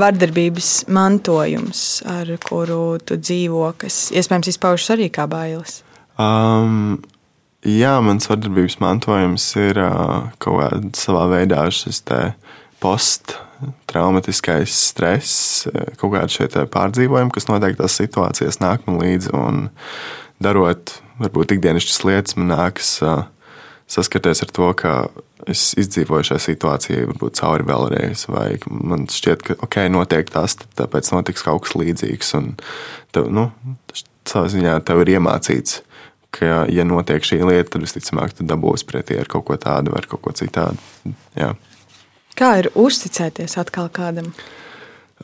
vardarbības 0.00 0.86
mantojums, 0.92 1.84
ar 2.08 2.30
kuru 2.44 2.98
tu 3.04 3.18
dzīvo, 3.20 3.64
kas 3.80 4.08
iespējams 4.14 4.52
izpaužas 4.52 4.94
arī 4.94 5.10
kā 5.12 5.26
bailes? 5.30 5.80
Um, 6.20 7.00
jā, 7.66 7.96
mans 8.04 8.28
vardarbības 8.30 8.78
mantojums 8.82 9.48
ir 9.60 9.80
uh, 9.82 10.30
kaut 10.42 10.60
kādā 10.62 10.94
savā 10.98 11.26
veidā 11.34 11.66
šis 11.74 12.02
posttraumatiskais 12.80 14.76
stress, 14.92 15.66
uh, 15.68 15.90
kaut 16.00 16.14
kādi 16.14 16.38
šie 16.38 16.48
te 16.54 16.64
pārdzīvojumi, 16.70 17.34
kas 17.34 17.50
noteiktās 17.50 17.98
situācijās 18.00 18.62
nāk 18.62 18.86
man 18.86 19.02
līdzi. 19.02 19.34
Darot 20.40 20.94
varbūt 21.20 21.52
ikdienišķas 21.52 22.04
lietas, 22.08 22.36
man 22.38 22.54
nākas 22.54 22.94
uh, 23.04 23.26
saskaties 23.90 24.44
ar 24.44 24.52
to, 24.54 24.70
ka 24.78 24.94
es 25.50 25.70
izdzīvoju 25.80 26.30
šajā 26.30 26.42
situācijā, 26.44 27.04
varbūt 27.10 27.40
cauri 27.40 27.66
vēlreiz, 27.66 28.26
vai 28.30 28.48
man 28.70 29.08
šķiet, 29.10 29.44
ka 29.46 29.56
ok, 29.66 29.78
notiek 29.92 30.30
tas, 30.30 30.56
tāpēc 30.78 31.10
notiks 31.14 31.46
kaut 31.46 31.64
kas 31.66 31.76
līdzīgs. 31.80 32.34
Un 32.38 32.52
tev, 33.14 33.30
nu, 33.34 33.48
savā 34.28 34.50
ziņā 34.52 34.76
tev 34.86 35.02
ir 35.04 35.16
iemācīts, 35.16 35.80
ka, 36.36 36.64
ja 36.70 36.86
notiek 36.86 37.26
šī 37.26 37.40
lieta, 37.42 37.72
tad 37.74 37.86
visticamāk, 37.86 38.36
tu 38.36 38.46
dabūsi 38.46 38.86
pretī 38.88 39.18
ar 39.20 39.30
kaut 39.30 39.48
ko 39.48 39.58
tādu 39.60 39.94
vai 39.96 40.04
kaut 40.06 40.22
ko 40.26 40.34
citādu. 40.36 40.78
Jā. 41.38 41.54
Kā 42.38 42.54
ir 42.62 42.70
uzticēties 42.78 43.58
atkal 43.60 43.90
kādam? 43.92 44.30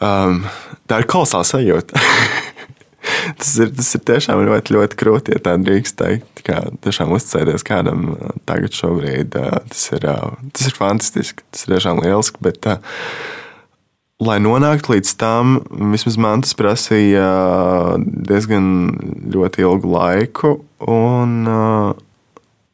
Um, 0.02 0.42
tā 0.90 1.00
ir 1.00 1.08
kolosāla 1.08 1.46
sajūta. 1.48 2.00
tas, 3.38 3.52
ir, 3.62 3.72
tas 3.76 3.90
ir 3.96 4.04
tiešām 4.10 4.42
ļoti, 4.48 4.76
ļoti 4.76 4.98
krūti, 5.00 5.36
ja 5.36 5.42
tā 5.44 5.56
drīkst 5.60 5.98
teikt. 6.00 6.42
Kā, 6.46 6.60
tiešām 6.84 7.14
uzticēties 7.16 7.66
kādam 7.66 8.12
uh, 8.14 8.36
tagad, 8.48 8.74
šobrīd, 8.76 9.34
uh, 9.40 9.58
tas 9.72 9.88
ir, 9.96 10.06
uh, 10.10 10.36
tas 10.54 10.70
ir 10.70 10.78
fantastiski. 10.78 11.46
Tas 11.50 11.66
ir 11.66 11.76
tiešām 11.76 12.02
lieliski. 12.04 12.42
Bet, 12.46 12.70
lai 14.22 14.38
nonāktu 14.42 14.94
līdz 14.94 15.14
tam, 15.20 15.60
vismaz 15.92 16.18
man 16.22 16.46
tas 16.46 16.56
prasīja 16.58 17.28
diezgan 18.00 18.66
ilgu 19.34 19.94
laiku. 19.96 20.58
Un, 20.86 21.46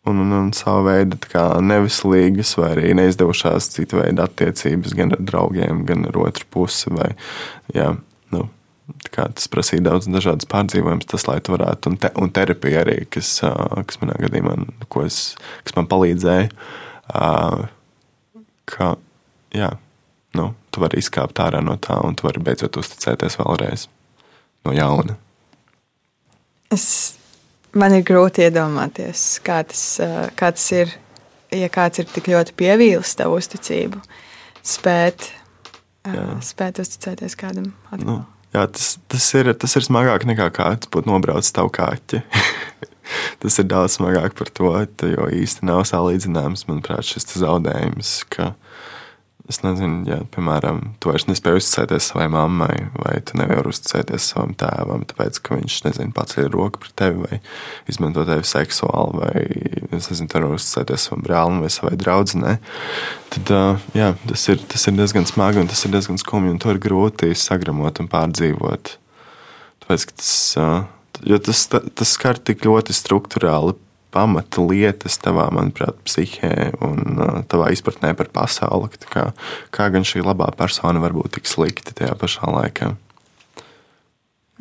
Un, 0.03 0.19
un, 0.19 0.33
un 0.35 0.49
savu 0.51 0.89
veidu 0.89 1.15
nevislīgas 1.63 2.57
vai 2.59 2.73
arī 2.73 2.89
neizdevušās 2.99 3.69
citu 3.71 4.01
veidu 4.01 4.25
attiecības 4.25 4.97
gan 4.99 5.15
ar 5.15 5.21
draugiem, 5.23 5.85
gan 5.87 6.09
ar 6.09 6.19
otru 6.25 6.49
pusi. 6.51 6.91
Vai, 6.91 7.13
jā, 7.71 7.93
tas 9.13 9.49
prasīja 9.53 9.85
daudz 9.87 10.09
dažādas 10.11 10.49
pārdzīvojumus, 10.51 11.09
tas, 11.11 11.27
lai 11.29 11.39
tu 11.45 11.55
varētu, 11.55 11.93
un, 11.93 11.99
te, 12.01 12.11
un 12.21 12.33
terapija 12.35 12.83
arī, 12.85 12.97
kas, 13.13 13.35
kas 13.89 14.01
manā 14.03 14.17
gadījumā, 14.23 14.57
es, 15.05 15.21
kas 15.67 15.77
man 15.77 15.89
palīdzēja, 15.91 16.49
ka, 18.73 18.91
jā, 19.57 19.71
nu, 20.39 20.47
tu 20.73 20.85
vari 20.85 21.03
izkāpt 21.03 21.43
ārā 21.45 21.63
no 21.65 21.77
tā, 21.83 21.99
un 22.07 22.17
tu 22.17 22.27
vari 22.29 22.43
beidzot 22.45 22.81
uzticēties 22.81 23.39
vēlreiz 23.41 23.87
no 24.67 24.75
jauna. 24.77 25.19
Es, 26.73 26.87
man 27.77 27.97
ir 27.99 28.07
grūti 28.09 28.47
iedomāties, 28.47 29.27
kā 29.45 29.61
tas, 29.69 29.85
kā 30.39 30.53
tas 30.57 30.69
ir, 30.77 30.97
ja 31.53 31.69
kāds 31.73 32.01
ir 32.01 32.09
tik 32.09 32.33
ļoti 32.33 32.57
pievīlis 32.57 33.17
tavu 33.19 33.37
uzticību, 33.43 34.01
spēt, 34.65 35.29
jā. 36.09 36.29
spēt 36.45 36.81
uzticēties 36.81 37.37
kādam 37.41 37.75
atkal. 37.91 38.07
Nu 38.07 38.21
Jā, 38.53 38.67
tas, 38.69 38.97
tas, 39.09 39.27
ir, 39.39 39.49
tas 39.57 39.77
ir 39.79 39.85
smagāk 39.87 40.27
nekā 40.29 40.51
kāds 40.53 40.91
būtu 40.93 41.09
nobraucis 41.09 41.55
tavu 41.57 41.71
kaķi. 41.73 42.21
tas 43.43 43.59
ir 43.59 43.69
daudz 43.71 43.97
smagāk 43.97 44.37
par 44.37 44.51
to, 44.53 44.73
jo 45.09 45.29
īsti 45.33 45.65
nav 45.69 45.87
salīdzināms, 45.89 46.67
manuprāt, 46.69 47.07
šis 47.09 47.31
zaudējums. 47.41 48.13
Ka, 48.33 48.53
Es 49.51 49.59
nezinu, 49.65 50.05
ja, 50.07 50.21
piemēram, 50.31 50.79
tu 51.03 51.11
vairs 51.11 51.25
nespēji 51.27 51.59
uzticēties 51.59 52.13
savai 52.13 52.29
mammai, 52.31 52.77
vai 52.95 53.17
tu 53.27 53.35
nevari 53.41 53.73
uzticēties 53.73 54.29
savam 54.31 54.53
tēvam, 54.59 55.03
tāpēc, 55.11 55.41
ka 55.43 55.59
viņš, 55.59 55.79
nezinu, 55.89 56.15
paceļ 56.15 56.47
roku 56.53 56.79
pret 56.85 56.95
tevi, 57.01 57.25
vai 57.25 57.41
izmanto 57.91 58.23
tevi 58.29 58.47
seksuāli, 58.47 59.19
vai, 59.19 59.43
es 59.99 60.09
nezinu, 60.13 60.31
tu 60.31 60.39
nevari 60.39 60.61
uzticēties 60.61 61.09
savam 61.09 61.27
brālim 61.27 61.59
vai 61.65 61.73
savai 61.75 61.99
draudzenei, 61.99 62.55
tad, 63.35 63.53
jā, 63.99 64.13
tas 64.31 64.47
ir, 64.55 64.63
tas 64.71 64.87
ir 64.87 64.99
diezgan 65.01 65.27
smagi 65.29 65.65
un 65.65 65.71
tas 65.75 65.83
ir 65.83 65.95
diezgan 65.97 66.23
skumji, 66.23 66.55
un 66.55 66.63
to 66.63 66.71
ir 66.71 66.83
grūti 66.87 67.35
sagramot 67.35 67.99
un 67.99 68.11
pārdzīvot. 68.15 68.97
Tāpēc, 69.83 70.07
ka 70.07 70.21
tas, 70.23 70.35
jo 71.27 71.43
tas, 71.51 71.67
tas 71.67 72.15
skar 72.15 72.39
tik 72.39 72.63
ļoti 72.69 72.95
struktūrāli 72.95 73.75
pamata 74.13 74.63
lietas 74.65 75.17
tavā, 75.23 75.47
manuprāt, 75.55 75.99
psihē 76.07 76.73
un 76.85 76.99
uh, 77.17 77.39
tavā 77.49 77.71
izpratnē 77.75 78.13
par 78.19 78.31
pasauli. 78.35 78.91
Kā, 79.13 79.31
kā 79.75 79.89
gan 79.95 80.07
šī 80.07 80.25
labā 80.25 80.51
persona 80.57 81.03
var 81.03 81.15
būt 81.17 81.39
tik 81.39 81.49
slikta 81.51 81.95
tajā 81.97 82.15
pašā 82.21 82.51
laikā? 82.53 82.93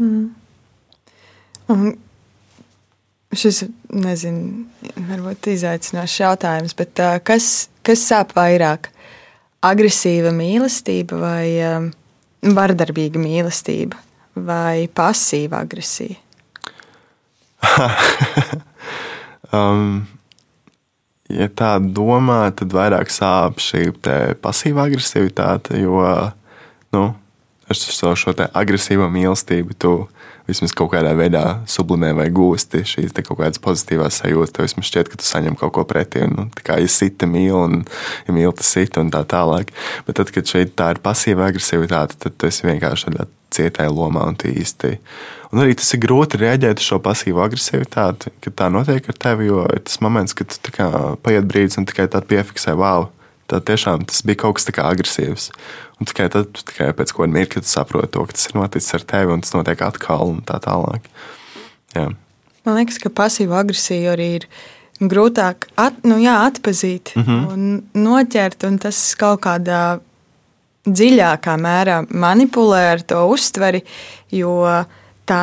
Mm. 0.02 0.32
Un 1.72 1.84
šis, 3.36 3.64
nezinu, 3.94 4.66
varbūt 5.10 5.52
izaicinošs 5.54 6.18
jautājums, 6.24 6.76
bet 6.80 7.04
uh, 7.04 7.20
kas, 7.24 7.70
kas 7.88 8.08
sāp 8.08 8.36
vairāk? 8.38 8.92
Agresīva 9.62 10.32
mīlestība 10.34 11.20
vai 11.22 11.46
um, 11.68 11.92
vardarbīga 12.42 13.22
mīlestība 13.22 14.00
vai 14.34 14.88
pasīva 14.90 15.62
agresija? 15.62 16.18
Um, 19.52 20.04
ja 21.32 21.48
tā 21.52 21.76
domā, 21.80 22.44
tad 22.56 22.74
vairāk 22.76 23.12
sāp 23.12 23.60
šī 23.64 23.90
pasīvā 24.44 24.88
agresivitāte, 24.90 25.80
jo 25.82 26.00
nu, 26.96 27.04
ar 27.68 27.80
šo, 27.80 28.16
šo 28.16 28.36
agresīvo 28.52 29.08
mīlestību 29.12 29.78
tu 29.80 29.96
vismaz 30.50 30.74
kaut 30.76 30.92
kādā 30.94 31.14
veidā 31.16 31.44
sublimē 31.70 32.12
vai 32.18 32.28
gūsti 32.34 32.84
šīs 32.88 33.16
kaut 33.22 33.40
kādas 33.40 33.62
pozitīvas 33.64 34.22
sajūtas. 34.22 34.56
Tev 34.56 34.68
vismaz 34.68 34.90
šķiet, 34.90 35.12
ka 35.12 35.20
tu 35.20 35.28
saņem 35.28 35.58
kaut 35.60 35.76
ko 35.78 35.86
pretī. 35.88 36.26
Un, 36.28 36.38
nu, 36.38 36.64
kā 36.66 36.80
ja 36.82 36.90
sita 36.92 37.30
mīl 37.30 37.56
un 37.60 37.84
ja 38.28 38.36
mīl 38.36 38.56
tas 38.58 38.72
sita 38.76 39.04
un 39.04 39.12
tā 39.14 39.24
tālāk. 39.28 39.72
Bet 40.08 40.20
tad, 40.20 40.34
kad 40.36 40.48
šeit 40.48 40.76
tā 40.80 40.94
ir 40.96 41.04
pasīva 41.04 41.52
agresivitāte, 41.52 42.20
tad 42.20 42.36
tu 42.36 42.50
esi 42.50 42.68
vienkārši 42.68 43.12
tādā 43.12 43.30
cietēja 43.56 43.92
lomā 43.94 44.26
un 44.32 44.38
īsti. 44.38 44.98
Un 45.52 45.64
arī 45.64 45.76
tas 45.76 45.90
ir 45.94 46.02
grūti 46.06 46.40
reaģēt 46.40 46.80
uz 46.80 46.88
šo 46.88 47.00
pasīvu 47.04 47.42
agresivitāti, 47.44 48.32
kad 48.44 48.56
tā 48.62 48.70
notiek 48.72 49.08
ar 49.12 49.18
tevi. 49.20 49.50
Jo 49.50 49.66
ir 49.68 49.84
tas 49.88 50.00
moments, 50.04 50.36
kad 50.38 50.54
tu 50.56 50.72
paiet 51.24 51.48
brīdis 51.50 51.80
un 51.82 51.88
tikai 51.90 52.08
tādu 52.12 52.30
piefiksē, 52.32 52.76
wow, 52.80 53.10
tā 53.52 53.60
tiešām 53.68 54.08
tas 54.08 54.24
bija 54.28 54.44
kaut 54.46 54.60
kas 54.60 54.70
tāds 54.70 54.84
agresīvs. 54.88 55.50
Un 56.00 56.10
tikai 56.10 56.30
tad, 56.34 56.54
tikai 56.56 56.92
pēc 56.98 57.14
kāda 57.14 57.36
mirkļa, 57.36 57.64
tu 57.66 57.72
saproti 57.72 58.14
to, 58.16 58.26
ka 58.26 58.38
tas 58.38 58.48
ir 58.48 58.58
noticis 58.58 58.96
ar 58.98 59.08
tevi 59.14 59.36
un 59.36 59.44
tas 59.44 59.56
notiek 59.58 59.84
atkal 59.86 60.32
un 60.32 60.40
tā 60.48 60.60
tālāk. 60.64 61.10
Jā. 61.96 62.08
Man 62.66 62.78
liekas, 62.78 63.02
ka 63.02 63.12
pasīva 63.14 63.60
agresija 63.62 64.14
arī 64.16 64.30
ir 64.40 64.48
grūtāk 65.02 65.68
at, 65.82 65.98
nu, 66.08 66.20
jā, 66.22 66.38
atpazīt 66.48 67.14
mm 67.16 67.24
-hmm. 67.26 67.52
un 67.52 67.84
noķert, 68.06 68.68
un 68.68 68.78
tas 68.80 69.00
kaut 69.16 69.42
kādā 69.46 70.00
dziļākā 70.88 71.58
mērā 71.62 72.02
manipulē 72.10 72.86
ar 72.96 73.04
to 73.06 73.26
uztveri, 73.32 73.84
jo 74.34 74.56
tā 75.30 75.42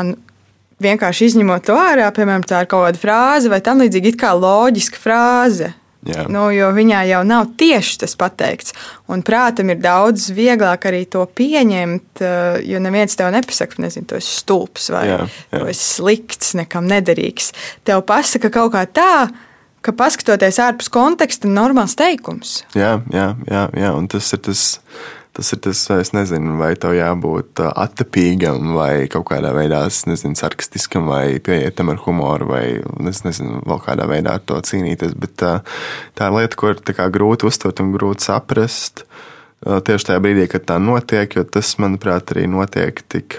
vienkārši 0.82 1.32
izņemot 1.32 1.66
to 1.66 1.76
ārā, 1.78 2.08
piemēram, 2.14 2.46
tā 2.46 2.62
ir 2.64 2.70
kaut 2.70 2.86
kāda 2.86 3.02
frāze 3.02 3.50
vai 3.52 3.60
tam 3.64 3.82
līdzīga, 3.82 4.12
it 4.12 4.20
kā 4.20 4.32
loģiska 4.38 5.02
frāze. 5.02 5.72
Jā. 6.06 6.24
Nu, 6.30 6.44
jo 6.54 6.68
viņā 6.72 7.00
jau 7.08 7.20
nav 7.26 7.50
tieši 7.58 7.96
tas 8.04 8.14
pateikts. 8.16 8.74
Un 9.10 9.24
prātam 9.26 9.72
ir 9.72 9.80
daudz 9.82 10.28
vieglāk 10.32 10.86
arī 10.88 11.02
to 11.10 11.24
pieņemt, 11.26 12.22
eh, 12.22 12.60
jo 12.70 12.78
neviens 12.80 13.18
tev 13.18 13.32
nepasaka, 13.34 13.82
nezinu, 13.82 14.06
tu 14.06 14.16
esi 14.16 14.38
stulbs 14.38 14.88
vai 14.94 15.04
jā, 15.10 15.18
jā. 15.26 15.58
tu 15.58 15.66
esi 15.74 15.84
slikts, 15.98 16.54
nekam 16.54 16.86
nederīgs. 16.88 17.50
Tev 17.84 18.04
pasaka 18.06 18.50
kaut 18.54 18.72
kā 18.76 18.86
tā, 18.86 19.28
ka 19.82 19.92
paskatoties 19.92 20.60
ārpus 20.62 20.88
konteksta, 20.92 21.50
normāls 21.50 21.98
teikums. 21.98 22.62
Jā, 22.78 23.00
jā, 23.12 23.32
jā, 23.50 23.66
jā. 23.74 23.92
un 23.98 24.08
tas 24.08 24.32
ir 24.32 24.44
tas 24.46 24.64
Tas 25.38 25.52
ir 25.54 25.60
tas, 25.62 25.80
es 25.94 26.08
nezinu, 26.10 26.56
vai 26.58 26.72
tev 26.82 26.96
jābūt 26.96 27.60
uh, 27.62 27.68
attapīgam, 27.78 28.72
vai 28.74 29.06
kaut 29.06 29.28
kādā 29.28 29.52
veidā, 29.54 29.84
nezinu, 30.10 30.34
sarkastiskam, 30.34 31.06
vai 31.06 31.38
pieietam 31.38 31.92
ar 31.92 32.00
humoru, 32.02 32.48
vai 32.50 32.62
es 33.06 33.20
nezinu, 33.22 33.60
vēl 33.62 33.78
kādā 33.84 34.08
veidā 34.10 34.32
ar 34.34 34.42
to 34.42 34.56
cīnīties. 34.66 35.12
Bet 35.14 35.44
uh, 35.46 35.60
tā 36.18 36.26
ir 36.26 36.34
lieta, 36.40 36.58
ko 36.58 36.72
ir 36.72 36.82
grūti 37.14 37.46
uztvert 37.46 37.78
un 37.84 37.92
grūti 37.94 38.26
saprast. 38.26 39.04
Uh, 39.62 39.78
tieši 39.86 40.08
tajā 40.08 40.24
brīdī, 40.24 40.48
kad 40.50 40.66
tā 40.66 40.80
notiek, 40.82 41.38
jo 41.38 41.44
tas, 41.46 41.70
manuprāt, 41.78 42.34
arī 42.34 42.48
notiek 42.50 42.98
tik, 43.06 43.38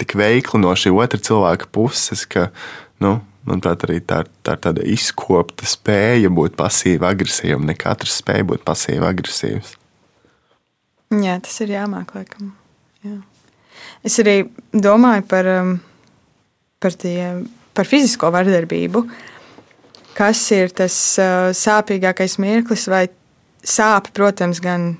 tik 0.00 0.14
veikli 0.16 0.62
no 0.64 0.72
šī 0.72 0.94
otra 0.96 1.20
cilvēka 1.28 1.68
puses, 1.76 2.24
ka, 2.24 2.46
nu, 3.04 3.18
manuprāt, 3.44 3.84
arī 3.84 4.00
tā, 4.00 4.22
tā 4.48 4.56
ir 4.56 4.64
tāda 4.64 4.88
izkopta 4.96 5.68
spēja 5.68 6.32
būt 6.32 6.56
pasīvi 6.56 7.04
agresīvam. 7.12 7.68
Ne 7.68 7.76
katrs 7.76 8.22
spēj 8.22 8.48
būt 8.48 8.64
pasīvi 8.64 9.04
agresīvs. 9.12 9.76
Jā, 11.08 11.38
tas 11.40 11.54
ir 11.64 11.72
jāmāk, 11.72 12.12
laikam. 12.16 12.52
Jā. 13.06 13.16
Es 14.04 14.18
arī 14.20 14.42
domāju 14.74 15.24
par, 15.30 15.48
um, 15.48 15.74
par, 16.82 16.96
tie, 17.00 17.30
par 17.76 17.88
fizisko 17.88 18.28
vardarbību. 18.34 19.04
Kas 20.18 20.42
ir 20.52 20.74
tas 20.76 20.94
uh, 21.22 21.48
sāpīgākais 21.56 22.36
mirklis, 22.42 22.88
vai 22.90 23.06
sāp, 23.64 24.10
protams, 24.16 24.60
gan 24.60 24.90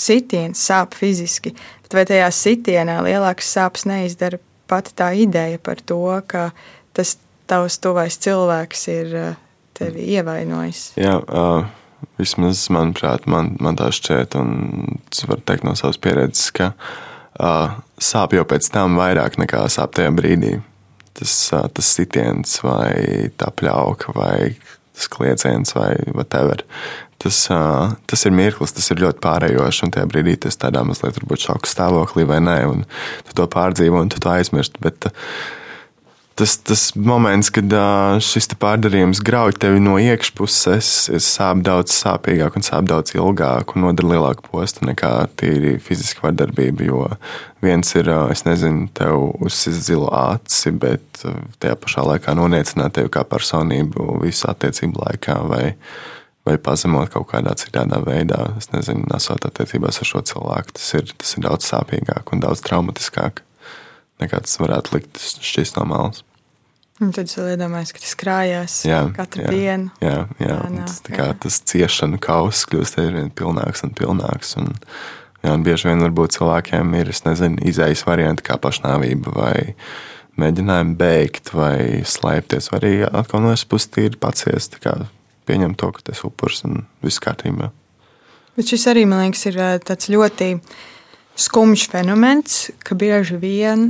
sitiens, 0.00 0.62
sāp 0.64 0.96
fiziski, 0.96 1.52
bet 1.84 1.98
vai 1.98 2.06
tajā 2.08 2.30
sitienā 2.32 3.00
lielākas 3.04 3.50
sāpes 3.58 3.84
neizdara 3.90 4.40
pati 4.70 4.94
tā 4.96 5.10
ideja 5.18 5.58
par 5.60 5.82
to, 5.84 6.00
ka 6.30 6.48
tas 6.96 7.18
tavs 7.50 7.76
tuvais 7.82 8.16
cilvēks 8.22 8.88
ir 8.94 9.12
uh, 9.18 9.36
tevi 9.76 10.08
ievainojis? 10.14 10.86
Jā, 10.96 11.18
uh 11.20 11.79
Vismaz, 12.20 12.64
manuprāt, 12.72 13.26
man, 13.30 13.54
man 13.62 13.78
tā 13.78 13.90
šķiet, 13.94 14.36
un 14.40 14.98
es 15.10 15.24
varu 15.28 15.44
teikt 15.46 15.66
no 15.66 15.74
savas 15.78 16.00
pieredzes, 16.00 16.50
ka 16.56 16.72
uh, 16.72 17.76
sāp 18.00 18.34
jau 18.36 18.44
pēc 18.48 18.68
tam 18.72 18.98
vairāk 19.00 19.38
nekā 19.40 19.62
sāp 19.72 19.96
tajā 19.98 20.12
brīdī. 20.16 20.58
Tas, 21.16 21.34
uh, 21.56 21.66
tas 21.74 21.92
sitiens, 21.96 22.58
vai 22.64 23.30
tā 23.40 23.50
pļauka, 23.52 24.14
vai 24.16 24.54
tas 24.96 25.08
klieciens, 25.12 25.74
vai 25.76 25.94
whatever. 26.14 26.64
Tas, 27.20 27.42
uh, 27.52 27.92
tas 28.08 28.24
ir 28.24 28.36
mirklis, 28.36 28.72
tas 28.76 28.88
ir 28.92 29.02
ļoti 29.02 29.20
pārējošs, 29.24 29.84
un 29.84 29.94
tajā 29.96 30.08
brīdī 30.08 30.38
tas 30.40 30.56
tādā 30.60 30.84
mazliet 30.88 31.18
varbūt 31.20 31.48
šoka 31.48 31.68
stāvoklī 31.68 32.24
vai 32.28 32.40
nē, 32.44 32.60
un 32.68 32.84
tu 33.28 33.36
to 33.36 33.48
pārdzīvo 33.52 34.00
un 34.00 34.12
tu 34.12 34.22
to 34.24 34.32
aizmirsti. 34.32 34.80
Bet, 34.84 35.10
uh, 35.10 35.59
tas, 36.34 36.56
tas 36.64 36.82
moments, 36.96 37.50
kad 37.54 37.72
šis 38.24 38.50
pārdarījums 38.60 39.22
grauj 39.24 39.56
tevi 39.62 39.80
no 39.82 39.96
iekšpuses, 40.00 41.10
sāp 41.24 41.64
daudz 41.66 41.94
sāpīgāk 41.94 42.58
un 42.58 42.66
sāp 42.66 42.88
daudz 42.90 43.14
ilgāk 43.16 43.74
un 43.74 43.86
nodara 43.86 44.12
lielāku 44.14 44.46
postu 44.50 44.86
nekā 44.88 45.12
tīri 45.40 45.76
fiziska 45.82 46.28
vardarbība. 46.28 46.86
Jo 46.86 47.02
viens 47.64 47.92
ir, 47.96 48.08
es 48.32 48.44
nezinu, 48.46 48.88
tev 48.96 49.26
uzsist 49.40 49.84
zilu 49.88 50.08
aci, 50.14 50.72
bet 50.72 51.24
tajā 51.60 51.76
pašā 51.80 52.06
laikā 52.12 52.36
noniecināt 52.38 52.96
tevi 52.98 53.12
kā 53.12 53.26
personību 53.28 54.22
visu 54.24 54.48
attiecību 54.52 55.04
laikā. 55.04 55.36
Vai, 55.50 55.66
vai 56.48 56.56
pazemot 56.62 57.12
kaut 57.12 57.28
kādā 57.34 57.52
citādā 57.60 58.00
veidā. 58.06 58.54
Es 58.58 58.70
nezinu, 58.72 59.04
nesot 59.12 59.44
attiecībās 59.46 60.00
ar 60.00 60.08
šo 60.08 60.24
cilvēku. 60.32 60.78
Tas 60.78 60.88
ir, 60.96 61.14
tas 61.20 61.36
ir 61.36 61.44
daudz 61.46 61.68
sāpīgāk 61.68 62.32
un 62.32 62.42
daudz 62.44 62.64
traumatiskāk 62.64 63.44
nekā 64.22 64.42
tas 64.44 64.58
varētu 64.60 64.96
likt 64.96 65.22
šķist 65.40 65.78
no 65.78 65.86
malas. 65.90 66.24
Un 67.00 67.14
tad 67.16 67.30
es 67.30 67.38
iedomājos, 67.40 67.94
ka 67.96 68.02
tas 68.02 68.12
krājās 68.20 68.74
jā, 68.84 69.00
katru 69.16 69.46
jā, 69.46 69.52
dienu. 69.54 69.92
Jā, 70.04 70.18
jā, 70.36 70.56
jā, 70.60 70.84
tas, 70.84 70.98
kā, 71.08 71.30
tas 71.40 71.56
ciešanu 71.70 72.20
kauss 72.20 72.66
kļūst 72.68 72.98
aizvien 73.00 73.30
pilnāks 73.32 73.86
un 73.86 73.94
pilnāks. 73.96 74.52
Un, 74.60 74.74
jā, 75.40 75.54
un 75.54 75.64
bieži 75.64 75.88
vien 75.88 76.04
varbūt 76.04 76.36
cilvēkiem 76.36 76.92
ir 77.00 77.12
nezinu, 77.24 77.62
izējas 77.72 78.04
varianti 78.04 78.44
kā 78.50 78.58
pašnāvība 78.60 79.32
vai 79.32 79.54
mēģinājumi 80.40 80.94
bēgt 81.00 81.54
vai 81.56 82.04
slēpties. 82.04 82.68
Vai 82.68 82.82
arī 82.82 82.92
atkal 83.08 83.46
no 83.46 83.54
es 83.56 83.64
puses 83.64 83.88
tīri 83.96 84.20
paciest, 84.20 84.76
pieņemt 85.48 85.80
to, 85.80 85.90
ka 85.96 86.04
tas 86.10 86.20
upurs 86.28 86.66
un 86.68 86.84
viss 87.00 87.22
kārtībā. 87.24 87.72
Bet 88.60 88.68
šis 88.74 88.84
arī, 88.92 89.06
man 89.08 89.24
liekas, 89.24 89.46
ir 89.48 89.56
tāds 89.88 90.12
ļoti 90.12 90.52
skumjš 91.40 91.88
fenomens, 91.96 92.60
ka 92.84 92.92
bieži 92.98 93.40
vien 93.40 93.88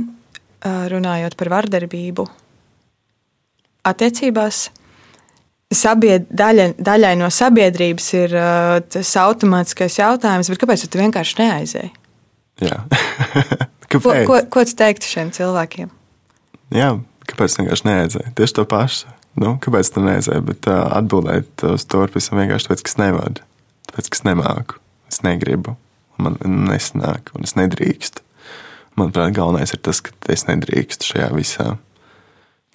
runājot 0.63 1.35
par 1.39 1.49
vardarbību 1.55 2.27
attiecībās 3.87 4.67
sabied, 5.71 6.27
daļa, 6.35 6.67
daļai 6.81 7.13
no 7.19 7.29
sabiedrības 7.33 8.09
ir 8.17 8.35
uh, 8.35 8.75
tas 8.91 9.13
automātiskais 9.21 9.97
jautājums, 10.01 10.51
kāpēc 10.61 10.85
tu 10.85 11.01
vienkārši 11.01 11.39
neaizēji? 11.39 11.93
Jā, 12.61 12.83
ko, 13.91 14.01
ko, 14.03 14.41
ko 14.51 14.65
tu 14.67 14.77
teiktu 14.77 15.09
šiem 15.09 15.31
cilvēkiem? 15.35 15.89
Jā, 16.75 16.91
kāpēc 17.31 17.57
vienkārši 17.61 17.87
neaizēji? 17.87 18.33
Tieši 18.37 18.57
to 18.59 18.67
pašu. 18.69 19.15
Nu, 19.39 19.55
kāpēc 19.63 19.93
tu 19.95 20.03
neaizēji? 20.03 20.43
Bet 20.49 20.67
uh, 20.67 20.83
atbildēt 20.99 21.63
uz 21.71 21.87
to 21.87 22.03
pavisam 22.03 22.41
vienkārši 22.41 22.67
tāpēc, 22.67 22.83
ka 22.83 22.91
es 22.91 22.99
nevaru. 22.99 23.47
Tāpēc, 23.91 24.11
ka 24.11 24.19
es 24.19 24.25
nemāku. 24.27 24.81
es 25.11 25.21
negribu, 25.27 25.77
man 26.21 26.37
nesanāk, 26.43 27.31
un 27.35 27.47
es 27.47 27.55
nedrīkstu. 27.59 28.23
Manuprāt, 28.99 29.31
galvenais 29.35 29.71
ir 29.71 29.79
tas, 29.83 30.01
ka 30.03 30.11
es 30.33 30.45
nedrīkstu 30.49 31.13
šajā 31.13 31.29
visā, 31.35 31.67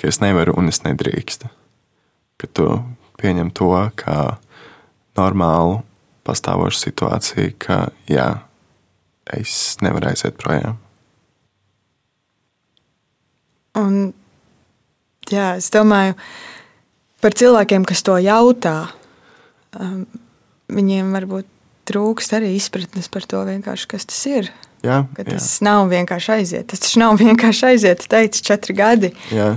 ka 0.00 0.08
es 0.08 0.20
nevaru 0.22 0.56
un 0.56 0.72
es 0.72 0.80
nedrīkstu. 0.86 1.50
Ka 2.40 2.48
tu 2.56 2.70
pieņem 3.20 3.52
to 3.56 3.72
kā 4.00 4.38
normālu 5.16 5.82
pastāvošu 6.26 6.80
situāciju, 6.86 7.54
ka 7.62 7.78
jā, 8.10 8.28
es 9.36 9.76
nevaru 9.84 10.10
aiziet 10.10 10.36
projām. 10.40 10.80
Un, 13.76 14.14
jā, 15.28 15.50
es 15.60 15.68
domāju 15.72 16.16
par 17.20 17.36
cilvēkiem, 17.36 17.84
kas 17.88 18.02
to 18.06 18.16
jautā. 18.22 18.88
Um, 19.76 20.06
viņiem 20.72 21.12
varbūt 21.12 21.48
trūkst 21.86 22.34
arī 22.38 22.54
izpratnes 22.56 23.10
par 23.12 23.26
to, 23.28 23.44
kas 23.62 24.08
tas 24.08 24.22
ir. 24.30 24.50
Jā, 24.87 24.99
tas 25.18 25.49
jā. 25.59 25.66
nav 25.66 25.91
vienkārši 25.93 26.32
aiziet. 26.39 26.66
Tas 26.72 26.82
taču 26.84 27.03
nav 27.03 27.16
vienkārši 27.22 27.70
aiziet. 27.72 28.05
Tu 28.05 28.12
teici, 28.12 28.45
četri 28.47 28.76
gadi. 28.78 29.12
Jā. 29.34 29.57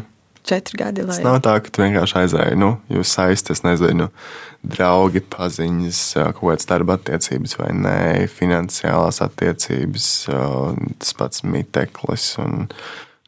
Četri 0.49 0.79
gadi. 0.79 1.03
Lai... 1.05 1.13
Tas 1.13 1.25
nav 1.25 1.39
tā, 1.45 1.55
ka 1.61 1.73
tu 1.73 1.83
vienkārši 1.83 2.17
aizēji. 2.23 2.57
Nu, 2.59 2.71
jūs 2.89 3.13
saisties, 3.13 3.61
nezinu, 3.65 4.09
draugi, 4.65 5.21
paziņas, 5.35 6.01
kaut 6.39 6.41
kādas 6.41 6.69
darba 6.69 6.97
attiecības 6.97 7.55
vai 7.59 7.69
nē, 7.77 8.01
finansiālās 8.33 9.21
attiecības, 9.25 10.09
tas 10.29 11.15
pats 11.19 11.45
miteklis. 11.45 12.31
Un, 12.41 12.65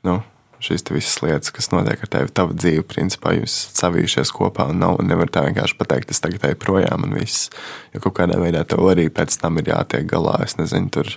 nu, 0.07 0.17
šīs 0.61 0.85
visas 0.91 1.21
lietas, 1.25 1.51
kas 1.53 1.71
notiek 1.73 2.01
ar 2.05 2.11
tevi, 2.15 2.33
tava 2.35 2.55
dzīve, 2.55 2.85
principā 2.89 3.33
jūs 3.37 3.53
esat 3.53 3.83
savījušies 3.85 4.33
kopā 4.35 4.67
un 4.71 4.81
nav, 4.81 4.99
nevar 5.05 5.31
tā 5.33 5.43
vienkārši 5.47 5.77
pateikt, 5.79 6.13
es 6.13 6.21
tagad 6.23 6.45
eju 6.49 6.59
projām 6.61 7.07
un 7.07 7.15
viss. 7.17 7.49
Jo 7.95 8.03
kaut 8.03 8.19
kādā 8.19 8.37
veidā 8.41 8.63
tev 8.67 8.85
arī 8.91 9.09
pēc 9.13 9.39
tam 9.41 9.61
ir 9.61 9.71
jātiek 9.73 10.05
galā, 10.09 10.37
es 10.45 10.57
nezinu, 10.61 10.91
tur 10.93 11.09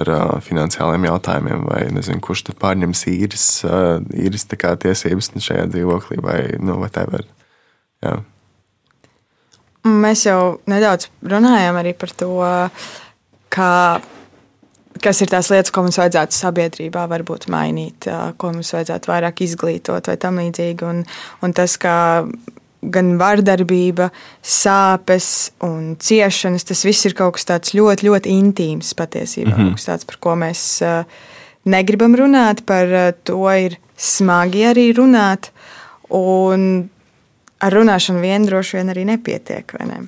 ar 0.00 0.10
uh, 0.10 0.34
finansiāliem 0.42 1.06
jautājumiem, 1.08 1.64
vai 1.68 1.82
nezinu, 1.94 2.22
kurš 2.24 2.48
tad 2.48 2.58
pārņems 2.62 3.04
īres, 3.12 3.48
uh, 3.68 3.98
īres 4.14 4.48
tiesības 4.50 5.32
šajā 5.46 5.68
dzīvoklī 5.72 6.20
vai 6.24 6.38
nu, 6.58 6.78
whatever. 6.82 7.26
Jā. 8.04 8.18
Mēs 9.84 10.24
jau 10.24 10.58
nedaudz 10.70 11.10
runājām 11.28 11.76
par 12.00 12.12
to, 12.16 12.32
kā 13.52 13.72
kas 15.04 15.20
ir 15.20 15.30
tās 15.32 15.50
lietas, 15.52 15.72
ko 15.74 15.84
mums 15.84 15.98
vajadzētu 16.00 16.36
sabiedrībā 16.36 17.04
varbūt 17.10 17.48
mainīt, 17.52 18.08
ko 18.40 18.52
mums 18.54 18.72
vajadzētu 18.76 19.10
vairāk 19.10 19.42
izglītot 19.44 20.08
vai 20.08 20.16
tam 20.20 20.40
līdzīgi. 20.40 20.86
Un, 20.88 21.02
un 21.44 21.56
tas, 21.56 21.76
kā 21.80 21.96
gan 22.90 23.14
vardarbība, 23.20 24.10
sāpes 24.42 25.52
un 25.64 25.94
ciešanas, 26.00 26.66
tas 26.68 26.84
viss 26.84 27.06
ir 27.08 27.14
kaut 27.18 27.38
kas 27.38 27.48
tāds 27.48 27.74
ļoti, 27.76 28.08
ļoti 28.08 28.34
intīms 28.34 28.94
patiesībā. 28.98 29.54
Mm 29.54 29.56
-hmm. 29.56 29.70
Kaut 29.70 29.80
kas 29.80 29.88
tāds, 29.88 30.06
par 30.06 30.16
ko 30.20 30.36
mēs 30.36 30.82
negribam 31.64 32.14
runāt, 32.14 32.64
par 32.66 33.14
to 33.24 33.50
ir 33.52 33.78
smagi 33.96 34.66
arī 34.68 34.92
runāt. 34.96 35.50
Un 36.10 36.88
ar 37.64 37.72
runāšanu 37.72 38.20
vien 38.20 38.44
droši 38.46 38.76
vien 38.76 38.92
arī 38.92 39.04
nepietiek. 39.08 39.72
Ne? 39.88 40.02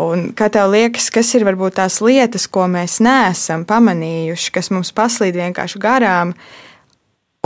Un 0.00 0.30
kā 0.38 0.46
tev 0.52 0.70
liekas, 0.70 1.10
kas 1.10 1.32
ir 1.34 1.44
varbūt 1.46 1.80
tās 1.80 1.98
lietas, 2.04 2.46
ko 2.46 2.68
mēs 2.70 3.00
neesam 3.02 3.64
pamanījuši, 3.66 4.52
kas 4.54 4.70
mums 4.70 4.92
paslīd 4.94 5.38
vienkārši 5.38 5.82
garām, 5.82 6.34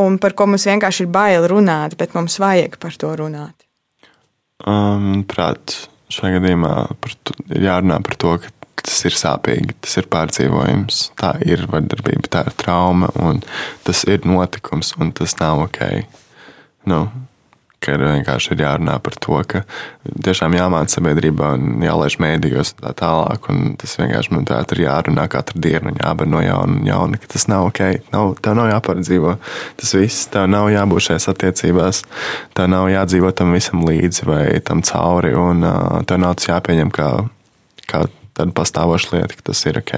un 0.00 0.18
par 0.20 0.36
ko 0.36 0.48
mums 0.50 0.66
vienkārši 0.68 1.06
ir 1.06 1.12
bail 1.12 1.48
runāt, 1.48 1.96
bet 1.96 2.16
mums 2.16 2.36
vajag 2.42 2.76
par 2.82 2.96
to 3.00 3.14
runāt? 3.16 3.63
Um, 4.62 5.24
prāt, 5.26 5.74
šajā 6.14 6.38
gadījumā 6.38 6.74
to, 7.26 7.34
ir 7.50 7.66
jārunā 7.66 7.98
par 8.07 8.18
to, 8.22 8.36
ka 8.44 8.52
tas 8.84 9.00
ir 9.09 9.16
sāpīgi, 9.18 9.74
tas 9.82 9.96
ir 9.98 10.07
pārdzīvojums, 10.12 11.00
tā 11.18 11.32
ir 11.42 11.64
vardarbība, 11.72 12.30
tā 12.30 12.44
ir 12.46 12.57
trauma, 12.61 13.11
un 13.18 13.40
tas 13.86 14.05
ir 14.07 14.28
notikums, 14.28 14.92
un 15.00 15.11
tas 15.16 15.34
nav 15.40 15.64
ok. 15.64 15.82
Nu, 16.90 17.00
ka 17.85 17.95
ir 17.97 18.05
vienkārši 18.05 18.55
ir 18.55 18.62
jārunā 18.64 18.97
par 19.05 19.16
to, 19.20 19.37
ka 19.49 19.62
tiešām 20.24 20.57
jāmāca 20.57 20.97
sabiedrībā 20.97 21.51
un 21.59 21.85
jālaiž 21.85 22.16
mēdījos 22.22 22.74
un 22.74 22.87
tā 22.87 22.95
tālāk. 23.03 23.49
Un 23.53 23.76
tas 23.80 23.95
vienkārši 24.01 24.35
man 24.35 24.49
tā 24.49 24.62
ir 24.74 24.85
jārunā 24.87 25.26
katru 25.32 25.61
dienu 25.64 25.93
un 25.93 26.01
jāber 26.01 26.30
no 26.30 26.41
jauna 26.45 26.78
un 26.78 26.89
jauna, 26.89 27.20
ka 27.20 27.30
tas 27.35 27.47
nav 27.53 27.68
ok. 27.68 27.82
Nav, 28.14 28.35
tev 28.45 28.59
nav 28.59 28.70
jāpārdzīvo 28.72 29.37
tas 29.80 29.95
viss, 29.99 30.26
tev 30.32 30.49
nav 30.51 30.70
jābūt 30.72 31.09
šajās 31.09 31.30
attiecībās, 31.35 32.03
tev 32.57 32.68
nav 32.72 32.89
jādzīvo 32.93 33.32
tam 33.37 33.55
visam 33.57 33.85
līdzi 33.87 34.28
vai 34.28 34.43
tam 34.64 34.82
cauri, 34.87 35.35
un 35.39 35.64
uh, 35.66 36.03
tev 36.09 36.22
nav 36.24 36.37
tas 36.41 36.51
jāpieņem 36.51 36.93
kā, 36.95 37.09
kā 37.91 38.07
tāda 38.35 38.51
pastāvoša 38.57 39.16
lieta, 39.16 39.39
ka 39.39 39.51
tas 39.51 39.64
ir 39.68 39.80
ok. 39.80 39.97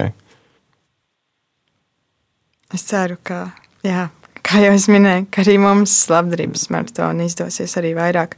Es 2.75 2.83
ceru, 2.83 3.15
ka 3.23 3.45
jā, 3.85 4.09
kā 4.47 4.61
jau 4.63 4.73
es 4.75 4.87
minēju, 4.91 5.27
ka 5.33 5.43
arī 5.43 5.57
mums 5.61 5.93
labdarības 6.11 6.67
maratonā 6.73 7.27
izdosies 7.27 7.75
arī 7.79 7.93
vairāk, 7.97 8.37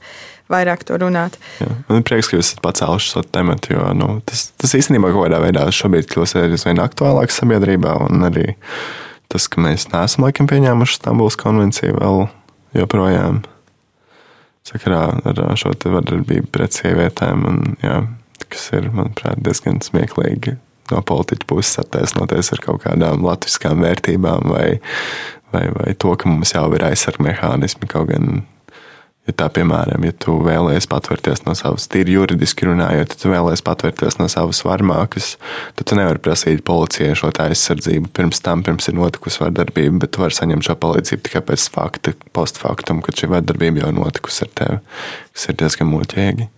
vairāk 0.51 0.85
to 0.87 0.97
runāt. 1.01 1.37
Jā, 1.61 1.69
man 1.89 2.01
ir 2.01 2.07
prieks, 2.07 2.29
ka 2.29 2.39
jūs 2.39 2.47
esat 2.47 2.63
pacēluši 2.65 3.13
šo 3.13 3.23
tematu, 3.29 3.75
jo 3.75 3.91
nu, 3.97 4.09
tas, 4.27 4.49
tas 4.59 4.75
īstenībā 4.79 5.11
kaut 5.13 5.27
kādā 5.27 5.41
veidā 5.43 5.67
šobrīd 5.73 6.09
kļūst 6.09 6.39
aizvien 6.41 6.81
aktuālāks 6.83 7.39
sabiedrībā. 7.41 7.95
Arī 8.29 8.47
tas, 9.29 9.47
ka 9.51 9.61
mēs 9.63 9.89
neesam 9.93 10.25
laikam 10.25 10.49
pieņēmuši 10.49 10.99
Stambulas 11.01 11.37
konvenciju 11.39 11.99
vēl 11.99 12.25
joprojām 12.77 13.43
sakarā 14.69 15.03
ar 15.29 15.43
šo 15.57 15.73
vardarbību 15.73 16.49
pret 16.53 16.77
sievietēm. 16.77 17.45
Un, 17.49 17.61
jā, 17.85 18.01
kas 18.49 18.71
ir, 18.77 18.89
manuprāt, 18.93 19.41
diezgan 19.45 19.81
smieklīgi 19.85 20.57
no 20.89 21.01
politiķa 21.05 21.45
puses 21.49 21.77
attaisnoties 21.81 22.53
ar 22.55 22.61
kaut 22.63 22.83
kādām 22.85 23.21
latviskām 23.25 23.83
vērtībām 23.85 24.49
vai, 24.49 24.79
vai, 25.53 25.65
vai 25.75 25.93
to, 25.97 26.13
ka 26.19 26.29
mums 26.29 26.53
jau 26.55 26.67
ir 26.75 26.85
aizsardzības 26.89 27.25
mehānismi. 27.25 27.89
Kaut 27.89 28.09
gan, 28.11 28.41
ja 29.27 29.35
tā, 29.37 29.47
piemēram, 29.53 30.05
ja 30.07 30.15
tu 30.25 30.37
vēlēsies 30.45 30.89
patvērties 30.91 31.43
no 31.45 31.55
savas, 31.57 31.87
tīri 31.91 32.15
juridiski 32.15 32.67
runājot, 32.69 33.13
ja 33.15 33.21
tu 33.23 33.31
vēlēsies 33.31 33.65
patvērties 33.65 34.19
no 34.21 34.27
savas 34.31 34.61
varmākas, 34.65 35.31
tad 35.77 35.89
tu 35.89 35.97
nevari 35.99 36.21
prasīt 36.23 36.63
policijai 36.67 37.17
šo 37.19 37.31
aizsardzību 37.45 38.11
pirms 38.15 38.43
tam, 38.45 38.63
pirms 38.65 38.91
ir 38.91 38.97
notikusi 38.99 39.43
vardarbība, 39.43 40.03
bet 40.03 40.15
tu 40.15 40.23
vari 40.23 40.37
saņemt 40.37 40.67
šo 40.67 40.77
palīdzību 40.83 41.25
tikai 41.27 41.43
pēc 41.51 41.69
fakta, 41.73 42.15
postfaktum, 42.37 43.03
kad 43.05 43.17
šī 43.19 43.31
vardarbība 43.35 43.85
jau 43.85 43.95
notikusi 44.01 44.45
ar 44.47 44.53
tevi, 44.61 44.79
kas 45.33 45.49
ir 45.49 45.59
diezgan 45.63 45.91
muļķīgi. 45.93 46.49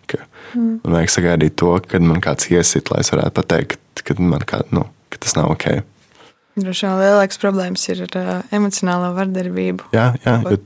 Mm. 0.52 0.82
Man 0.84 0.98
vajag 0.98 1.14
sagaidīt 1.14 1.56
to, 1.60 1.72
kad 1.88 2.04
man 2.04 2.20
kāds 2.24 2.50
iesit, 2.52 2.92
lai 2.92 3.04
es 3.06 3.12
varētu 3.14 3.36
pateikt, 3.38 4.04
ka, 4.04 4.16
kā, 4.48 4.64
nu, 4.76 4.84
ka 5.12 5.22
tas 5.24 5.38
nav 5.38 5.54
ok. 5.54 5.82
Droši 6.60 6.88
vien 6.88 6.98
lielākas 7.00 7.40
problēmas 7.40 7.84
ir 7.94 8.06
ar 8.10 8.16
uh, 8.20 8.32
emocionālo 8.56 9.14
vardarbību. 9.16 9.92
Jā, 9.96 10.12
jā. 10.26 10.40
Jo, 10.44 10.58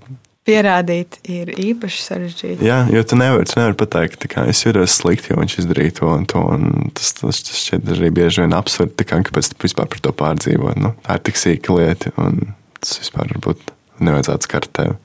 pierādīt 0.46 1.18
ir 1.30 1.52
īpaši 1.58 2.02
sarežģīti. 2.04 2.66
Jā, 2.66 2.84
jo 2.94 3.02
tu 3.08 3.18
nevari, 3.18 3.48
tu 3.50 3.58
nevari 3.60 3.78
pateikt, 3.80 4.28
ka 4.30 4.46
es 4.50 4.62
jūtos 4.66 4.98
slikti, 5.00 5.32
jo 5.32 5.40
viņš 5.40 5.58
izdarīja 5.64 5.96
to 6.00 6.10
un 6.14 6.28
to. 6.30 6.42
Un 6.56 6.92
tas, 6.98 7.16
tas, 7.18 7.42
tas 7.48 7.62
šķiet 7.64 7.90
arī 7.96 8.12
bieži 8.14 8.44
vien 8.44 8.54
absurdi, 8.58 9.08
kā, 9.08 9.22
kāpēc 9.26 9.52
tu 9.52 9.62
vispār 9.66 9.90
par 9.92 10.04
to 10.06 10.14
pārdzīvo. 10.22 10.76
Nu, 10.82 10.94
tā 11.06 11.18
ir 11.18 11.26
tik 11.26 11.42
sīka 11.42 11.78
lieta, 11.78 12.14
un 12.22 12.54
tas 12.80 12.98
vispār 13.02 13.34
varbūt 13.34 13.74
nevajadzētu 14.06 14.50
skart 14.50 14.72
tevi. 14.78 15.00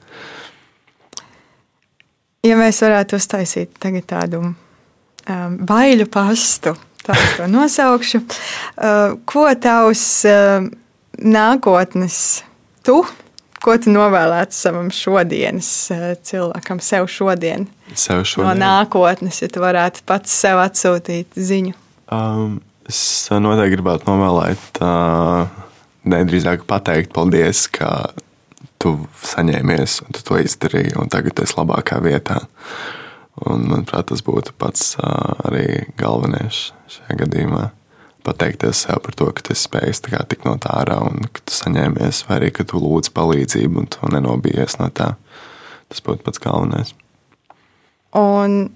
Ja 2.45 2.57
mēs 2.57 2.81
varētu 2.81 3.17
uztaisīt 3.21 3.77
tādu 4.09 4.43
um, 4.45 5.57
baiļu 5.69 6.07
pastu, 6.09 6.73
tā 7.05 7.17
es 7.17 7.35
to 7.39 7.47
nosaukšu. 7.51 8.21
Uh, 8.21 9.17
ko 9.29 9.47
tavs 9.61 10.05
uh, 10.29 10.65
nākotnes 11.21 12.17
tu, 12.85 13.01
ko 13.61 13.75
tu 13.81 13.93
novēlētu 13.93 14.57
savam 14.57 14.89
šodienas 14.93 15.71
uh, 15.93 16.07
cilvēkam, 16.25 16.81
sev 16.83 17.09
šodien? 17.11 17.67
Sev 17.93 18.25
šodien. 18.25 18.49
No 18.49 18.55
nākotnes, 18.57 19.41
ja 19.43 19.51
tu 19.51 19.63
varētu 19.63 20.05
pats 20.09 20.33
sev 20.43 20.61
atsūtīt 20.63 21.37
ziņu. 21.37 21.77
Um, 22.11 22.59
es 22.89 23.01
noteikti 23.31 23.77
gribētu 23.77 24.09
novēlēt, 24.09 24.81
uh, 24.83 25.45
nedrīzāk 26.11 26.65
pateikt 26.69 27.13
paldies, 27.15 27.67
ka 27.71 28.11
tu 28.81 28.95
saņēmies 29.25 29.99
un 30.05 30.15
tu 30.15 30.23
to 30.25 30.39
izdarīji, 30.41 30.97
un 30.99 31.11
tagad 31.11 31.37
tu 31.37 31.45
esi 31.45 31.57
labākā 31.59 32.01
vietā. 32.03 32.41
Un, 33.39 33.63
manuprāt, 33.63 34.09
tas 34.11 34.21
būtu 34.25 34.53
pats 34.59 34.97
arī 34.99 35.87
galvenais 35.99 36.71
šajā 36.91 37.15
gadījumā. 37.23 37.69
Pateikties 38.27 38.83
sev 38.83 38.99
par 39.01 39.15
to, 39.17 39.29
ka 39.33 39.45
tu 39.47 39.55
spēj 39.57 39.95
tikt 40.03 40.43
no 40.45 40.57
tā 40.61 40.75
ārā, 40.83 40.99
un 41.07 41.23
ka 41.31 41.41
tu 41.47 41.55
saņēmies, 41.55 42.25
vai 42.27 42.37
arī 42.37 42.51
ka 42.53 42.65
tu 42.67 42.81
lūdz 42.83 43.09
palīdzību 43.15 43.81
un 43.81 43.87
tu 43.89 44.11
nenobijies 44.13 44.77
no 44.81 44.91
tā. 44.93 45.15
Tas 45.89 46.03
būtu 46.05 46.27
pats 46.27 46.43
galvenais. 46.43 46.93
Un 48.19 48.69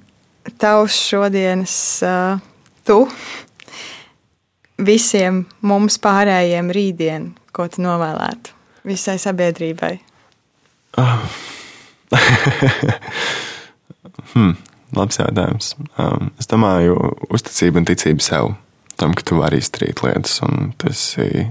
tavs 0.57 0.97
šodienas 1.11 1.75
uh, 2.07 2.41
tu 2.87 3.03
visiem 4.81 5.43
mums 5.61 5.99
pārējiem 6.01 6.71
rītdien, 6.73 7.33
ko 7.53 7.67
tu 7.69 7.83
novēlētu 7.85 8.55
visai 8.87 9.19
sabiedrībai? 9.21 9.97
Oh. 10.97 11.27
Hmm, 14.33 14.55
labs 14.95 15.19
jautājums. 15.19 15.73
Um, 16.01 16.31
es 16.39 16.49
domāju, 16.51 16.95
uzticība 17.33 17.81
un 17.81 17.89
ticība 17.89 18.23
sev. 18.23 18.53
tam, 18.95 19.11
ka 19.11 19.25
tu 19.27 19.35
vari 19.41 19.59
izdarīt 19.59 19.99
lietas, 20.05 20.37
un 20.45 20.71
tu 20.79 20.87
esi, 20.87 21.47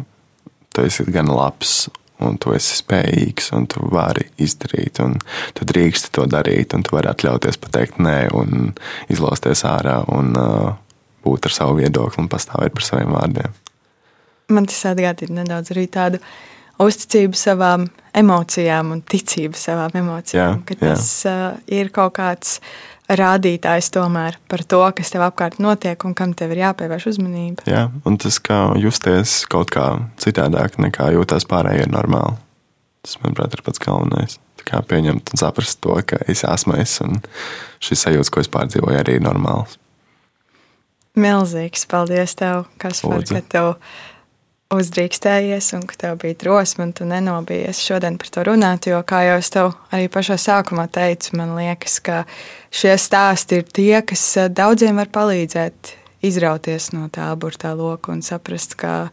tu 0.73 0.81
esi 0.81 1.05
gan 1.13 1.29
labs, 1.29 1.91
un 2.25 2.39
tu 2.41 2.55
esi 2.57 2.79
spējīgs, 2.79 3.51
un 3.57 3.67
tu 3.69 3.85
vari 3.93 4.25
izdarīt, 4.41 5.01
un 5.05 5.19
tu 5.53 5.67
drīksti 5.69 6.13
to 6.17 6.25
darīt, 6.31 6.73
un 6.73 6.87
tu 6.87 6.97
vari 6.97 7.11
atļauties 7.11 7.61
pateikt 7.61 8.01
nē, 8.01 8.31
un 8.33 8.73
izlausties 9.13 9.65
ārā, 9.69 9.99
un 10.15 10.33
uh, 10.41 10.73
būt 11.25 11.51
ar 11.51 11.57
savu 11.57 11.79
viedokli 11.81 12.25
un 12.25 12.31
pastāvēt 12.33 12.77
par 12.77 12.87
saviem 12.87 13.13
vārdiem. 13.13 13.61
Man 14.53 14.69
tas 14.69 14.83
atgādina 14.91 15.43
nedaudz 15.43 15.73
arī 15.73 15.87
tādu 15.93 16.21
uzticību 16.83 17.39
savām 17.39 17.87
emocijām 18.15 18.93
un 18.95 19.03
ticību 19.03 19.59
savām 19.59 19.95
emocijām. 19.99 20.61
Jā, 20.61 20.67
ka 20.69 20.79
tas 20.81 21.09
uh, 21.29 21.47
ir 21.71 21.91
kaut 21.95 22.17
kāds 22.19 22.59
rādītājs 23.11 23.91
tomēr 23.93 24.39
par 24.49 24.65
to, 24.65 24.81
kas 24.97 25.13
tev 25.13 25.27
apkārt 25.27 25.59
notiek 25.63 26.07
un 26.09 26.15
kam 26.17 26.33
tev 26.37 26.55
ir 26.55 26.63
jāpievērš 26.65 27.11
uzmanība. 27.13 27.67
Jā, 27.69 27.89
un 28.09 28.17
tas, 28.21 28.39
kā 28.41 28.63
justies 28.81 29.43
kaut 29.51 29.75
kā 29.75 29.91
citādāk 30.23 30.79
nekā 30.81 31.11
jūtas 31.17 31.47
pārējie, 31.51 31.85
ir 31.85 31.93
normāli. 31.93 32.39
Tas, 33.05 33.19
manuprāt, 33.21 33.53
ir 33.53 33.65
pats 33.67 33.83
galvenais. 33.83 34.39
Tā 34.61 34.71
kā 34.71 34.81
pieņemt 34.89 35.35
un 35.35 35.41
saprast 35.41 35.83
to, 35.85 35.99
ka 36.09 36.23
es 36.31 36.47
esmu 36.49 36.79
es, 36.81 36.97
un 37.05 37.21
šis 37.85 38.07
sajūta, 38.07 38.33
ko 38.33 38.45
es 38.45 38.49
pārdzīvoju, 38.55 39.01
arī 39.03 39.19
ir 39.19 39.27
normāls. 39.27 39.77
Milzīgs 41.15 41.85
paldies 41.87 42.33
tev, 42.35 42.65
Kaspar, 42.81 43.21
Lūdzu. 43.21 43.37
ka 43.37 43.53
tev 43.53 43.69
uzdrīkstējies 44.79 45.71
un 45.79 45.85
ka 45.89 45.99
tev 46.01 46.19
bija 46.23 46.37
drosme 46.41 46.89
un 46.89 46.93
tu 46.97 47.07
nenobijies 47.09 47.83
šodien 47.85 48.19
par 48.21 48.31
to 48.35 48.45
runāt. 48.49 48.89
Jo, 48.91 49.03
kā 49.07 49.23
jau 49.27 49.39
es 49.41 49.51
tev 49.55 49.73
arī 49.95 50.09
pašā 50.13 50.39
sākumā 50.41 50.87
teicu, 50.93 51.37
man 51.41 51.55
liekas, 51.59 51.99
ka 52.05 52.23
šie 52.75 52.97
stāsti 53.01 53.61
ir 53.61 53.69
tie, 53.69 53.95
kas 54.07 54.25
eh, 54.41 54.51
daudziem 54.53 55.01
var 55.01 55.13
palīdzēt 55.15 55.95
izrauties 56.25 56.91
no 56.97 57.09
tā 57.13 57.29
burtā 57.37 57.75
loka 57.77 58.15
un 58.15 58.25
saprast, 58.25 58.79
ka 58.81 59.13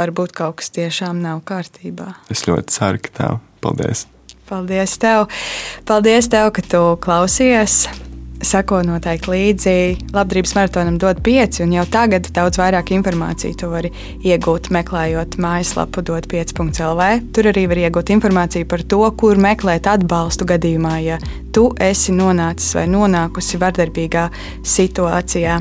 varbūt 0.00 0.34
kaut 0.36 0.60
kas 0.62 0.72
tiešām 0.74 1.22
nav 1.22 1.42
kārtībā. 1.48 2.14
Es 2.32 2.46
ļoti 2.48 2.78
ceru, 2.78 3.04
ka 3.04 3.16
tā. 3.20 3.30
Paldies! 3.64 4.06
Paldies 4.48 4.94
tev! 5.02 5.26
Paldies 5.88 6.30
tev, 6.32 6.52
ka 6.56 6.64
tu 6.64 6.84
klausies! 7.04 7.82
Sako 8.44 8.82
noteikti 8.86 9.30
līdzi. 9.32 9.72
Labdarības 10.14 10.54
maratonam 10.54 10.98
dod 11.00 11.18
pieci, 11.26 11.64
un 11.64 11.72
jau 11.74 11.82
tagad 11.90 12.28
daudz 12.34 12.60
vairāk 12.60 12.92
informāciju 12.94 13.56
tu 13.58 13.70
vari 13.72 13.90
iegūt, 14.22 14.70
meklējot 14.74 15.38
mājaslapu 15.42 16.04
dod 16.06 16.28
5.lv. 16.30 17.08
Tur 17.34 17.48
arī 17.50 17.66
var 17.70 17.82
iegūt 17.82 18.12
informāciju 18.14 18.68
par 18.70 18.84
to, 18.86 19.00
kur 19.18 19.40
meklēt 19.42 19.90
atbalstu 19.90 20.46
gadījumā, 20.52 20.94
ja 21.02 21.18
tu 21.54 21.72
esi 21.82 22.14
nonācis 22.14 22.76
vai 22.78 22.86
nonākusi 22.92 23.58
vardarbīgā 23.58 24.28
situācijā. 24.62 25.58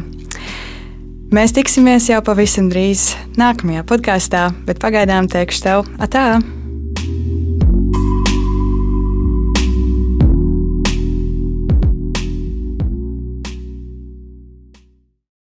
Mēs 1.34 1.58
tiksimies 1.58 2.12
jau 2.12 2.22
pavisam 2.24 2.70
drīz 2.72 3.10
nākamajā 3.42 3.84
podkāstā, 3.90 4.46
bet 4.70 4.80
pagaidām 4.84 5.28
teikšu 5.34 5.66
tev 5.66 5.90
atā! 5.98 6.28